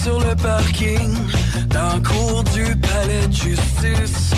[0.03, 1.15] Sur le parking,
[1.69, 4.33] dans le cours du palais de justice.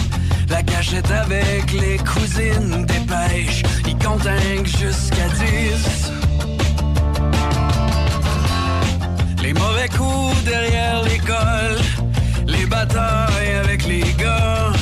[0.48, 6.12] La cachette avec les cousines des pêches, ils que jusqu'à 10.
[9.42, 11.78] Les mauvais coups derrière l'école,
[12.46, 14.72] les batailles avec les gars.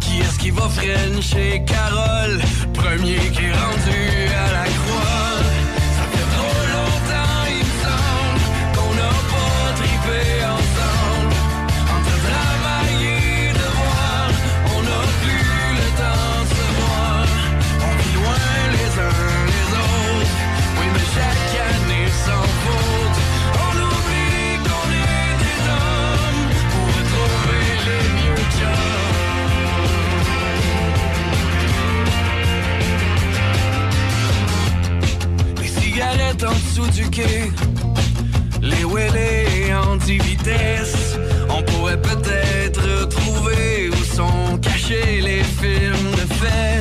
[0.00, 2.40] Qui est-ce qui va frencher Carole?
[2.74, 4.00] Premier qui est rendu
[4.44, 4.85] à la croix.
[36.44, 37.50] en dessous du quai.
[38.60, 41.16] Les wheelés en 10 vitesses.
[41.48, 46.75] On pourrait peut-être trouver où sont cachés les films de fête.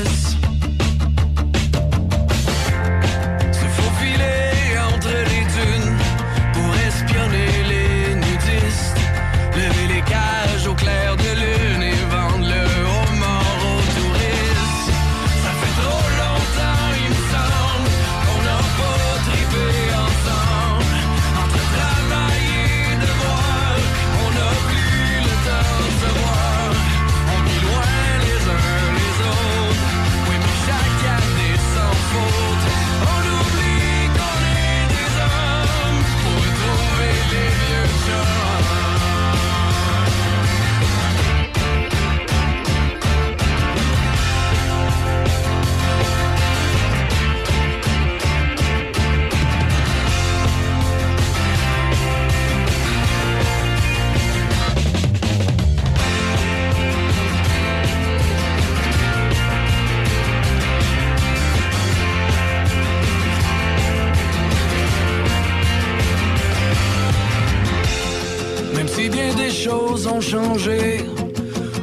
[70.03, 71.05] Ont changé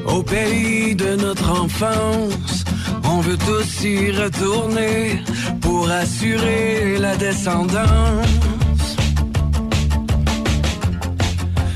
[0.07, 2.65] au pays de notre enfance,
[3.05, 5.23] on veut tous y retourner
[5.63, 8.87] pour assurer la descendance.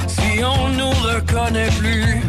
[0.07, 2.21] Si on nous reconnaît plus,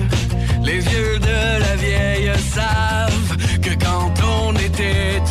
[0.63, 5.21] les vieux de la vieille savent que quand on était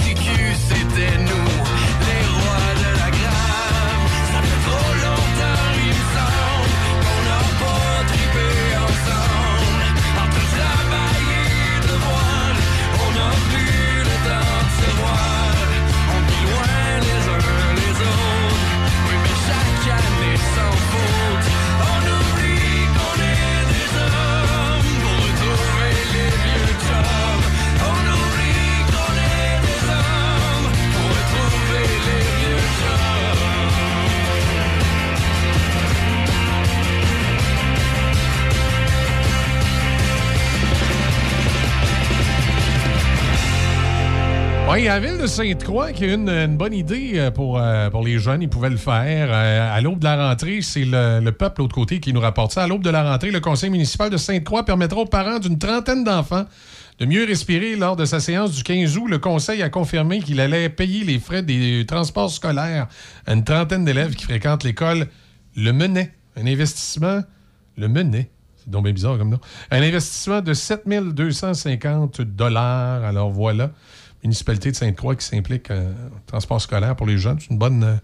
[44.77, 48.05] Oui, la ville de Sainte-Croix qui a une, une bonne idée euh, pour, euh, pour
[48.05, 49.29] les jeunes, ils pouvaient le faire.
[49.31, 52.53] Euh, à l'aube de la rentrée, c'est le, le peuple, l'autre côté, qui nous rapporte
[52.53, 52.65] ça.
[52.65, 56.05] À l'aube de la rentrée, le conseil municipal de Sainte-Croix permettra aux parents d'une trentaine
[56.05, 56.45] d'enfants
[56.99, 57.75] de mieux respirer.
[57.75, 61.19] Lors de sa séance du 15 août, le conseil a confirmé qu'il allait payer les
[61.21, 62.87] frais des transports scolaires
[63.27, 65.07] à une trentaine d'élèves qui fréquentent l'école
[65.57, 66.13] Le Menet.
[66.37, 67.23] Un investissement,
[67.79, 68.31] Le Menet.
[68.59, 69.41] C'est donc bizarre comme nom.
[69.71, 73.05] Un investissement de 7 250 dollars.
[73.05, 73.71] Alors voilà
[74.27, 77.39] municipalité de Sainte-Croix qui s'implique euh, en transport scolaire pour les jeunes.
[77.41, 77.95] C'est une bonne, euh,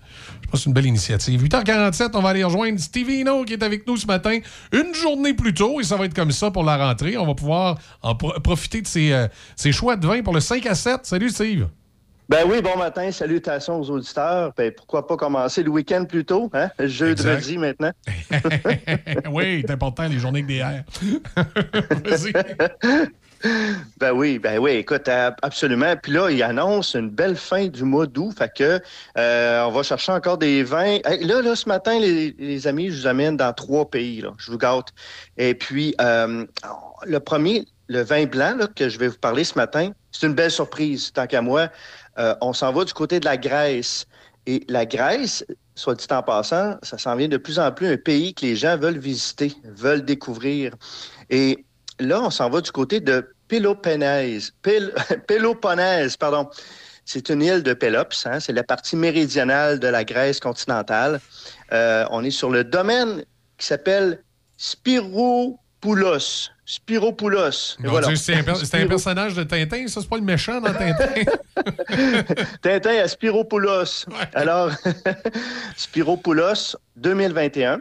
[0.43, 1.43] je pense, que une belle initiative.
[1.45, 4.39] 8h47, on va aller rejoindre Stevie Hino qui est avec nous ce matin,
[4.73, 7.17] une journée plus tôt, et ça va être comme ça pour la rentrée.
[7.17, 9.27] On va pouvoir en pro- profiter de ses, euh,
[9.57, 11.01] ses choix de vin pour le 5 à 7.
[11.05, 11.69] Salut Steve.
[12.29, 14.53] Ben oui, bon matin, salutations aux auditeurs.
[14.57, 16.71] Ben, pourquoi pas commencer le week-end plus tôt, hein?
[16.79, 17.91] Jeudi maintenant.
[19.31, 20.85] oui, c'est important, les journées avec des airs.
[22.05, 22.33] Vas-y.
[23.97, 25.09] Ben oui, ben oui, écoute,
[25.43, 25.95] absolument.
[25.97, 28.81] Puis là, il annonce une belle fin du mois d'août, fait que
[29.19, 30.99] euh, on va chercher encore des vins.
[31.21, 34.33] Là, là, ce matin, les, les amis, je vous amène dans trois pays, là.
[34.39, 34.89] Je vous gâte.
[35.37, 36.47] Et puis, euh,
[37.05, 40.35] le premier, le vin blanc là, que je vais vous parler ce matin, c'est une
[40.35, 41.69] belle surprise, tant qu'à moi.
[42.19, 44.07] Euh, on s'en va du côté de la Grèce.
[44.47, 47.97] Et la Grèce, soit dit en passant, ça s'en vient de plus en plus un
[47.97, 50.75] pays que les gens veulent visiter, veulent découvrir.
[51.31, 51.65] Et
[52.03, 54.53] là, on s'en va du côté de Péloponnèse.
[54.63, 54.93] Pél-
[55.27, 56.49] Péloponnèse, pardon.
[57.05, 61.21] C'est une île de Pélops, hein, c'est la partie méridionale de la Grèce continentale.
[61.73, 63.25] Euh, on est sur le domaine
[63.59, 64.23] qui s'appelle
[64.57, 66.49] Spiropoulos.
[66.65, 67.77] Spiropoulos.
[67.81, 68.15] Voilà.
[68.15, 71.23] C'est un, per- personnage de Tintin, ça, c'est pas le méchant dans Tintin.
[72.63, 74.07] Tintin à Spiropoulos.
[74.33, 74.71] Alors,
[75.77, 77.81] Spiropoulos 2021.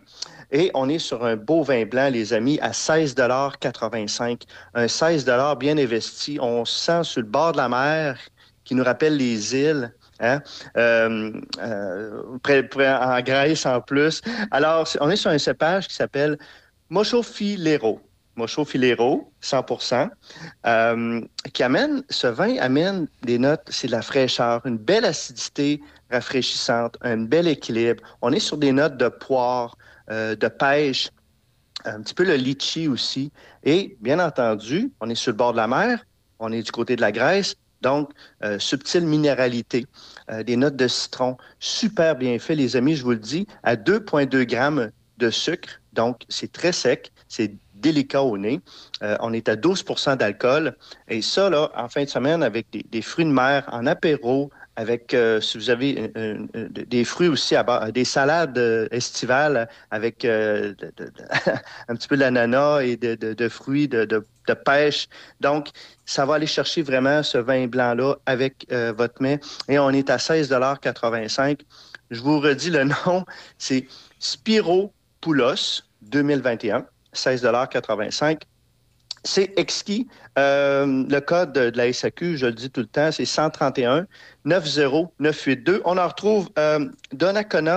[0.52, 4.42] Et on est sur un beau vin blanc, les amis, à 16,85
[4.74, 5.26] Un 16
[5.58, 6.38] bien investi.
[6.42, 8.18] On se sent sur le bord de la mer
[8.64, 9.94] qui nous rappelle les îles.
[10.20, 10.42] Hein?
[10.78, 14.22] Euh, euh, en Grèce en plus.
[14.52, 16.38] Alors, on est sur un cépage qui s'appelle
[16.90, 18.02] Mochofilero.
[18.36, 19.66] Mochofilero, 100
[20.66, 21.22] euh,
[21.54, 25.82] qui amène, ce vin amène des notes, c'est de la fraîcheur, une belle acidité
[26.12, 28.04] rafraîchissante, un bel équilibre.
[28.22, 29.76] On est sur des notes de poire,
[30.12, 31.10] de pêche,
[31.86, 33.32] un petit peu le litchi aussi.
[33.64, 36.06] Et bien entendu, on est sur le bord de la mer,
[36.40, 38.12] on est du côté de la Grèce, donc
[38.44, 39.86] euh, subtile minéralité,
[40.30, 43.76] euh, des notes de citron, super bien fait, les amis, je vous le dis, à
[43.76, 48.62] 2,2 grammes de sucre, donc c'est très sec, c'est délicat au nez.
[49.02, 50.76] Euh, on est à 12% d'alcool.
[51.08, 55.14] Et ça, là, en fin de semaine, avec des fruits de mer en apéro, avec,
[55.14, 59.68] euh, si vous avez euh, euh, des fruits aussi, à base- des salades euh, estivales
[59.92, 61.12] avec euh, de- de-
[61.88, 64.06] un petit peu d'ananas et de, de- fruits de,
[64.66, 65.08] pêche.
[65.40, 65.70] Donc,
[66.06, 69.40] ça va aller chercher vraiment ce vin blanc-là avec euh, votre mets.
[69.70, 71.60] Et on est à 16,85
[72.10, 73.26] Je vous redis le nom,
[73.58, 73.88] c'est
[74.20, 78.42] Spiropoulos 2021, 16,85
[79.24, 80.08] c'est exquis.
[80.36, 84.08] Le code de, la SAQ, je le dis tout le temps, c'est 131
[84.46, 85.82] 90982.
[85.86, 86.88] On en retrouve euh,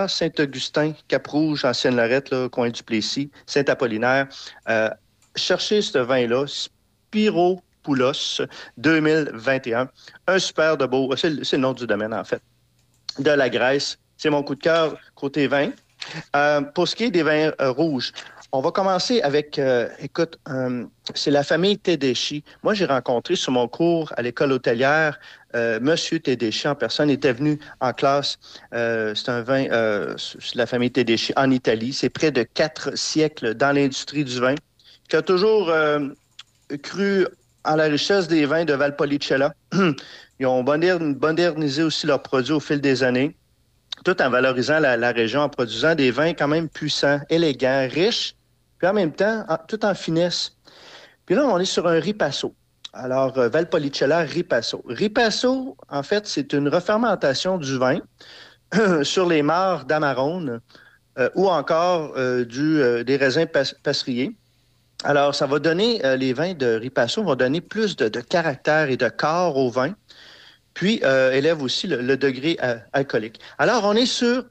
[0.09, 4.29] Saint-Augustin, Cap-Rouge, Ancienne-Lorette, là, coin du Plessis, Saint-Apollinaire.
[4.69, 4.89] Euh,
[5.37, 8.41] cherchez ce vin-là, Spiropoulos
[8.79, 9.89] 2021.
[10.27, 12.41] Un super de beau, c'est le c'est le nom du domaine en fait,
[13.19, 13.99] de la Grèce.
[14.17, 15.71] C'est mon coup de cœur côté vin.
[16.37, 18.13] Euh, pour ce qui est des vins euh, rouges,
[18.55, 20.85] on va commencer avec, euh, écoute, euh,
[21.17, 22.45] c'est la famille Tedeschi.
[22.63, 25.19] Moi, j'ai rencontré sur mon cours à l'école hôtelière
[25.57, 27.11] euh, Monsieur Tedeschi en personne.
[27.11, 28.39] Était venu en classe.
[28.73, 29.65] Euh, c'est un vin
[30.17, 31.93] c'est la famille Tedeschi en Italie.
[31.93, 34.55] C'est près de quatre siècles dans l'industrie du vin,
[35.09, 35.73] qui a toujours
[36.85, 37.27] cru
[37.65, 39.53] en la richesse des vins de Valpolicella.
[40.39, 43.35] Ils ont modern- modernisé aussi leurs produits au fil des années
[44.05, 48.35] tout en valorisant la région, en produisant des vins quand même puissants, élégants, riches,
[48.85, 50.53] puis en même temps, tout en finesse.
[51.25, 52.55] Puis là, on est sur un ripasso.
[52.93, 54.83] Alors, euh, Valpolicella Ripasso.
[54.87, 58.01] Ripasso, en fait, c'est une refermentation du vin
[59.03, 60.61] sur les mares d'Amarone
[61.19, 64.37] euh, ou encore euh, euh, des raisins pas- passeriers.
[65.03, 69.09] Alors, ça va donner, les vins de Ripasso vont donner plus de, caractère et de
[69.09, 69.95] corps au vin
[70.75, 72.59] puis euh, élève aussi le, degré
[72.93, 73.41] alcoolique.
[73.59, 74.45] Alors, on est sur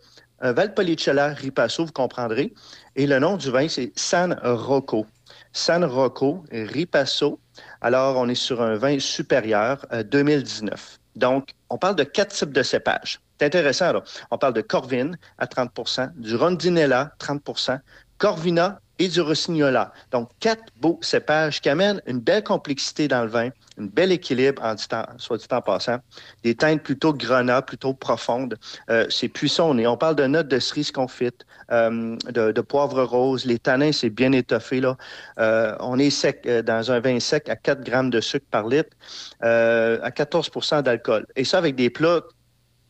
[0.43, 2.53] euh, Valpolicella Ripasso, vous comprendrez,
[2.95, 5.05] et le nom du vin, c'est San Rocco.
[5.51, 7.39] San Rocco Ripasso.
[7.81, 10.99] Alors, on est sur un vin supérieur euh, 2019.
[11.15, 13.19] Donc, on parle de quatre types de cépages.
[13.39, 14.03] C'est intéressant, là.
[14.31, 17.79] On parle de Corvine à 30% du Rondinella, 30%
[18.17, 19.91] Corvina et du Rossignola.
[20.11, 23.49] Donc, quatre beaux cépages qui amènent une belle complexité dans le vin,
[23.79, 24.75] un bel équilibre, en
[25.17, 25.97] soit dit en passant,
[26.43, 28.57] des teintes plutôt grenat, plutôt profondes.
[28.89, 29.77] Euh, c'est puissant.
[29.77, 33.45] On parle de notes de cerise confite, euh, de, poivre rose.
[33.45, 34.79] Les tanins, c'est bien étoffé.
[34.79, 34.95] Là.
[35.39, 38.95] Euh, on est sec dans un vin sec à 4 grammes de sucre par litre,
[39.41, 40.51] à 14
[40.83, 41.25] d'alcool.
[41.35, 42.21] Et ça avec des plats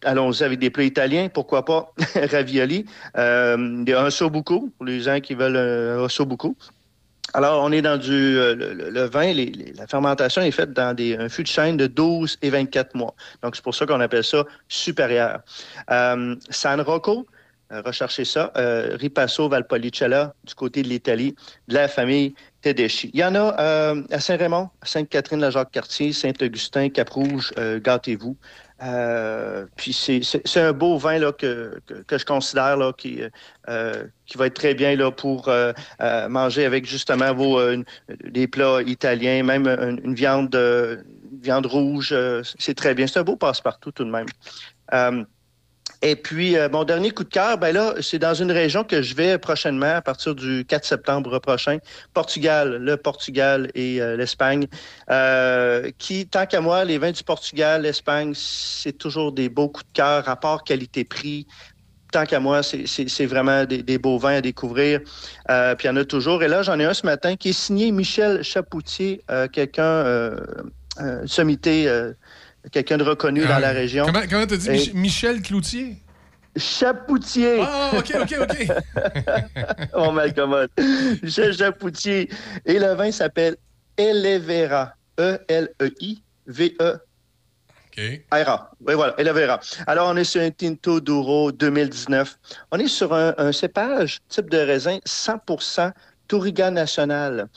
[0.05, 1.93] Allons-y avec des plats italiens, pourquoi pas
[2.31, 2.85] ravioli,
[3.17, 6.55] euh, des ossobuco, pour les gens qui veulent un ossobuco.
[7.35, 9.33] Alors, on est dans du euh, le, vin,
[9.75, 13.15] la fermentation est faite dans des, un fût de chêne de 12 et 24 mois.
[13.41, 15.39] Donc, c'est pour ça qu'on appelle ça supérieur.
[15.89, 17.25] Euh, San Rocco,
[17.71, 18.51] euh, recherchez ça.
[18.55, 21.35] Euh, Ripasso Valpolicella, du côté de l'Italie,
[21.67, 23.09] de la famille Tedeschi.
[23.13, 28.37] Il y en a euh, à Saint-Raymond, Sainte-Catherine, la Jacques-Cartier, Saint-Augustin, Cap-Rouge, euh, gâtez-vous.
[28.81, 33.21] Euh, puis c'est- un beau vin là, que, que, que je considère là, qui,
[33.69, 35.71] euh, qui va être très bien là, pour euh,
[36.01, 37.85] euh, manger avec justement vos, euh, une-
[38.31, 40.55] des plats italiens, même une, une viande,
[41.41, 42.15] viande rouge.
[42.59, 43.07] c'est très bien.
[43.07, 44.25] C'est un beau passe-partout tout de même.
[46.05, 49.01] Et puis, euh, mon dernier coup de cœur, ben là, c'est dans une région que
[49.01, 51.77] je vais prochainement, à partir du 4 septembre prochain,
[52.13, 54.67] Portugal, le Portugal et euh, l'Espagne,
[55.09, 59.87] euh, qui, tant qu'à moi, les vins du Portugal, l'Espagne, c'est toujours des beaux coups
[59.87, 61.47] de cœur, rapport qualité-prix.
[62.11, 64.99] Tant qu'à moi, c'est- vraiment des, des beaux vins à découvrir.
[65.49, 66.43] Euh, puis il y en a toujours.
[66.43, 70.35] Et là, j'en ai un ce matin qui est signé Michel Chapoutier, euh, quelqu'un, euh,
[71.01, 72.11] euh, sommité, euh,
[72.71, 74.05] quelqu'un de reconnu dans la région.
[74.05, 74.69] Comment t'as dit?
[74.69, 75.97] Et- Michel Cloutier?
[76.55, 77.61] Chapoutier.
[77.61, 78.67] Ah, OK, OK, OK.
[79.93, 80.69] On m'accommode.
[81.23, 82.29] Michel Chapoutier.
[82.65, 83.55] Et le vin s'appelle
[83.97, 84.93] Elevera.
[85.19, 86.99] E E-L-E-I-V-E.
[88.31, 88.71] R.A.
[88.87, 89.59] Oui, voilà, Elevera.
[89.85, 92.37] Alors, on est sur un Tinto Douro 2019.
[92.71, 95.91] On est sur un, un cépage type de raisin 100%
[96.27, 97.47] Touriga National.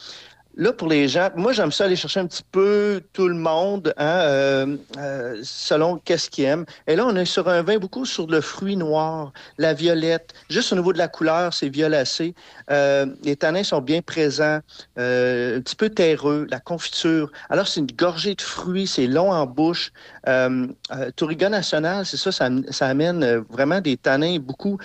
[0.59, 3.93] Là, pour les gens, moi, j'aime ça aller chercher un petit peu tout le monde,
[3.99, 6.65] hein, euh, euh, selon qu'est-ce qu'ils aiment.
[6.86, 10.33] Et là, on est sur un vin beaucoup sur le fruit noir, la violette.
[10.49, 12.35] Juste au niveau de la couleur, c'est violacé.
[12.70, 14.60] Euh, les tanins sont bien présents,
[14.97, 17.31] un petit peu terreux, la confiture.
[17.51, 19.93] Alors, c'est une gorgée de fruits, c'est long en bouche.
[20.26, 20.68] Euh,
[21.17, 24.78] Touriga National, c'est ça, ça, ça amène vraiment des tanins beaucoup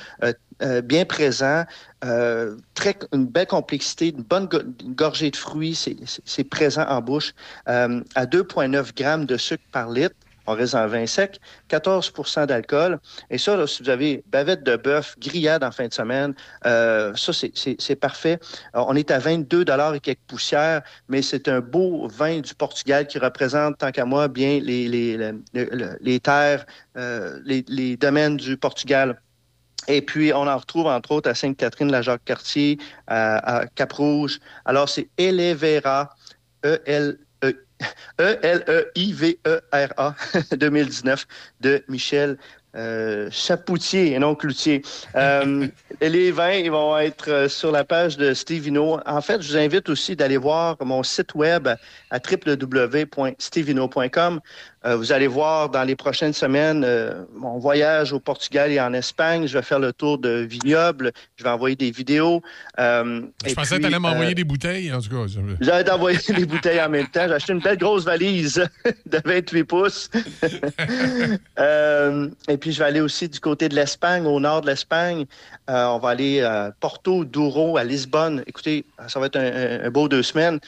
[0.62, 1.64] euh, bien présents,
[2.04, 4.48] euh, très, une belle complexité, une bonne
[4.96, 5.96] gorgée de fruits, c'est-
[6.44, 7.34] présent en bouche,
[7.70, 10.16] euh, à 2,9 grammes de sucre par litre.
[10.48, 13.00] On reste vin sec, 14% d'alcool.
[13.30, 16.34] Et ça, si vous avez bavette de bœuf, grillade en fin de semaine,
[16.64, 18.40] ça, c'est- parfait.
[18.74, 23.20] On est à 22 et quelques poussières, mais c'est un beau vin du Portugal qui
[23.20, 26.66] représente, tant qu'à moi, bien les, les, le- le- les terres,
[26.96, 29.22] les domaines du Portugal.
[29.88, 34.40] Et puis, on en retrouve entre autres à Sainte-Catherine, la Jacques-Cartier, à, à Cap-Rouge.
[34.66, 36.16] Alors, c'est Elevera,
[36.66, 37.18] E E-L-E.
[38.20, 40.16] E-L-E-I-V-E-R-A
[40.56, 41.26] 2019
[41.62, 42.38] de Michel
[42.74, 44.82] euh, Chapoutier et non Cloutier.
[45.16, 45.68] Euh,
[46.02, 48.98] les vins ils vont être euh, sur la page de Stevino.
[49.06, 54.40] En fait, je vous invite aussi d'aller voir mon site web à www.stevino.com.
[54.84, 58.94] Euh, vous allez voir dans les prochaines semaines euh, mon voyage au Portugal et en
[58.94, 59.46] Espagne.
[59.46, 61.12] Je vais faire le tour de vignobles.
[61.36, 62.42] Je vais envoyer des vidéos.
[62.80, 65.40] Euh, Je pensais que tu allais m'envoyer des bouteilles, en tout cas.
[65.60, 67.28] J'allais t'envoyer des bouteilles en même temps.
[67.28, 68.66] J'ai acheté une belle grosse valise
[69.06, 70.10] de 28 pouces.
[72.48, 75.26] Et puis, je vais aller aussi du côté de l'Espagne, au nord de l'Espagne.
[75.68, 78.44] On va aller à Porto, Douro, à Lisbonne.
[78.48, 80.60] Écoutez, ça va être un beau deux semaines.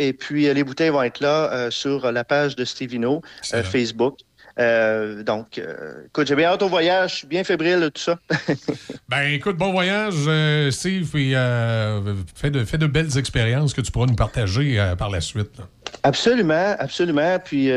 [0.00, 3.20] Et puis, euh, les bouteilles vont être là euh, sur la page de Stevino,
[3.52, 4.20] euh, Facebook.
[4.58, 7.12] Euh, donc, euh, écoute, j'ai bien hâte au voyage.
[7.12, 8.18] Je suis bien fébrile tout ça.
[9.08, 13.90] Ben écoute, bon voyage, euh, Steve, euh, fais, de, fais de belles expériences que tu
[13.90, 15.58] pourras nous partager par la suite.
[15.58, 15.64] là.
[16.02, 17.38] Absolument, absolument.
[17.44, 17.70] Puis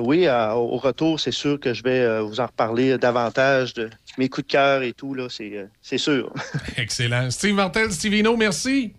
[0.00, 4.46] oui, au retour, c'est sûr que je vais vous en reparler davantage de mes coups
[4.46, 6.32] de cœur et tout, là, c'est, c'est sûr.
[6.76, 7.30] Excellent.
[7.30, 8.92] Steve Martel, Stevino, merci.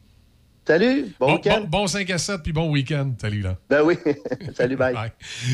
[0.67, 1.61] Salut, bon, bon week-end.
[1.61, 3.13] Bon, bon 5 à 7, puis bon week-end.
[3.21, 3.55] Salut, là.
[3.69, 3.95] Ben oui,
[4.53, 4.93] salut, bye.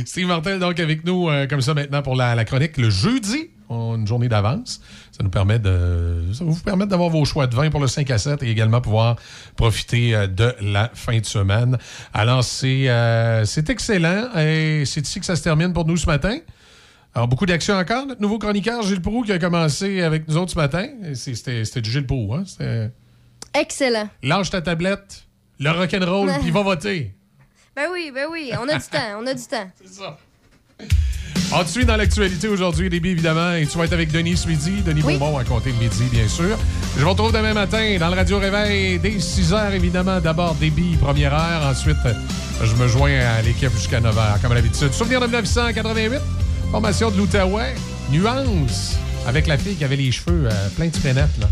[0.07, 3.51] Steve Martel, donc, avec nous, euh, comme ça, maintenant, pour la, la chronique, le jeudi,
[3.69, 4.81] on une journée d'avance.
[5.11, 6.23] Ça nous permet de.
[6.33, 8.49] Ça va vous permettre d'avoir vos choix de vin pour le 5 à 7 et
[8.49, 9.17] également pouvoir
[9.55, 11.77] profiter euh, de la fin de semaine.
[12.11, 16.07] Alors, c'est euh, c'est excellent et c'est ici que ça se termine pour nous ce
[16.07, 16.39] matin.
[17.13, 18.07] Alors, beaucoup d'action encore.
[18.07, 20.87] Notre nouveau chroniqueur, Gilles Proux, qui a commencé avec nous autres ce matin.
[21.13, 22.89] C'était du Gilles Proux, hein?
[23.53, 24.09] Excellent.
[24.21, 25.25] Lâche ta tablette,
[25.59, 27.13] le rock'n'roll, puis va voter.
[27.75, 29.69] Ben oui, ben oui, on a du temps, on a du temps.
[29.83, 30.17] C'est ça.
[31.55, 34.47] On te suit dans l'actualité aujourd'hui, Déby, évidemment, et tu vas être avec Denis ce
[34.47, 34.81] midi.
[34.83, 36.57] Denis Beaumont à compter de midi, bien sûr.
[36.97, 40.19] Je vous retrouve demain matin dans le Radio Réveil dès 6 h, évidemment.
[40.19, 41.67] D'abord, Déby, première heure.
[41.67, 41.97] Ensuite,
[42.63, 44.93] je me joins à l'équipe jusqu'à 9 h, comme à l'habitude.
[44.93, 46.19] Souvenir de 1988,
[46.71, 47.75] formation de l'Outaouais,
[48.11, 51.47] nuance, avec la fille qui avait les cheveux euh, plein de spénettes, là.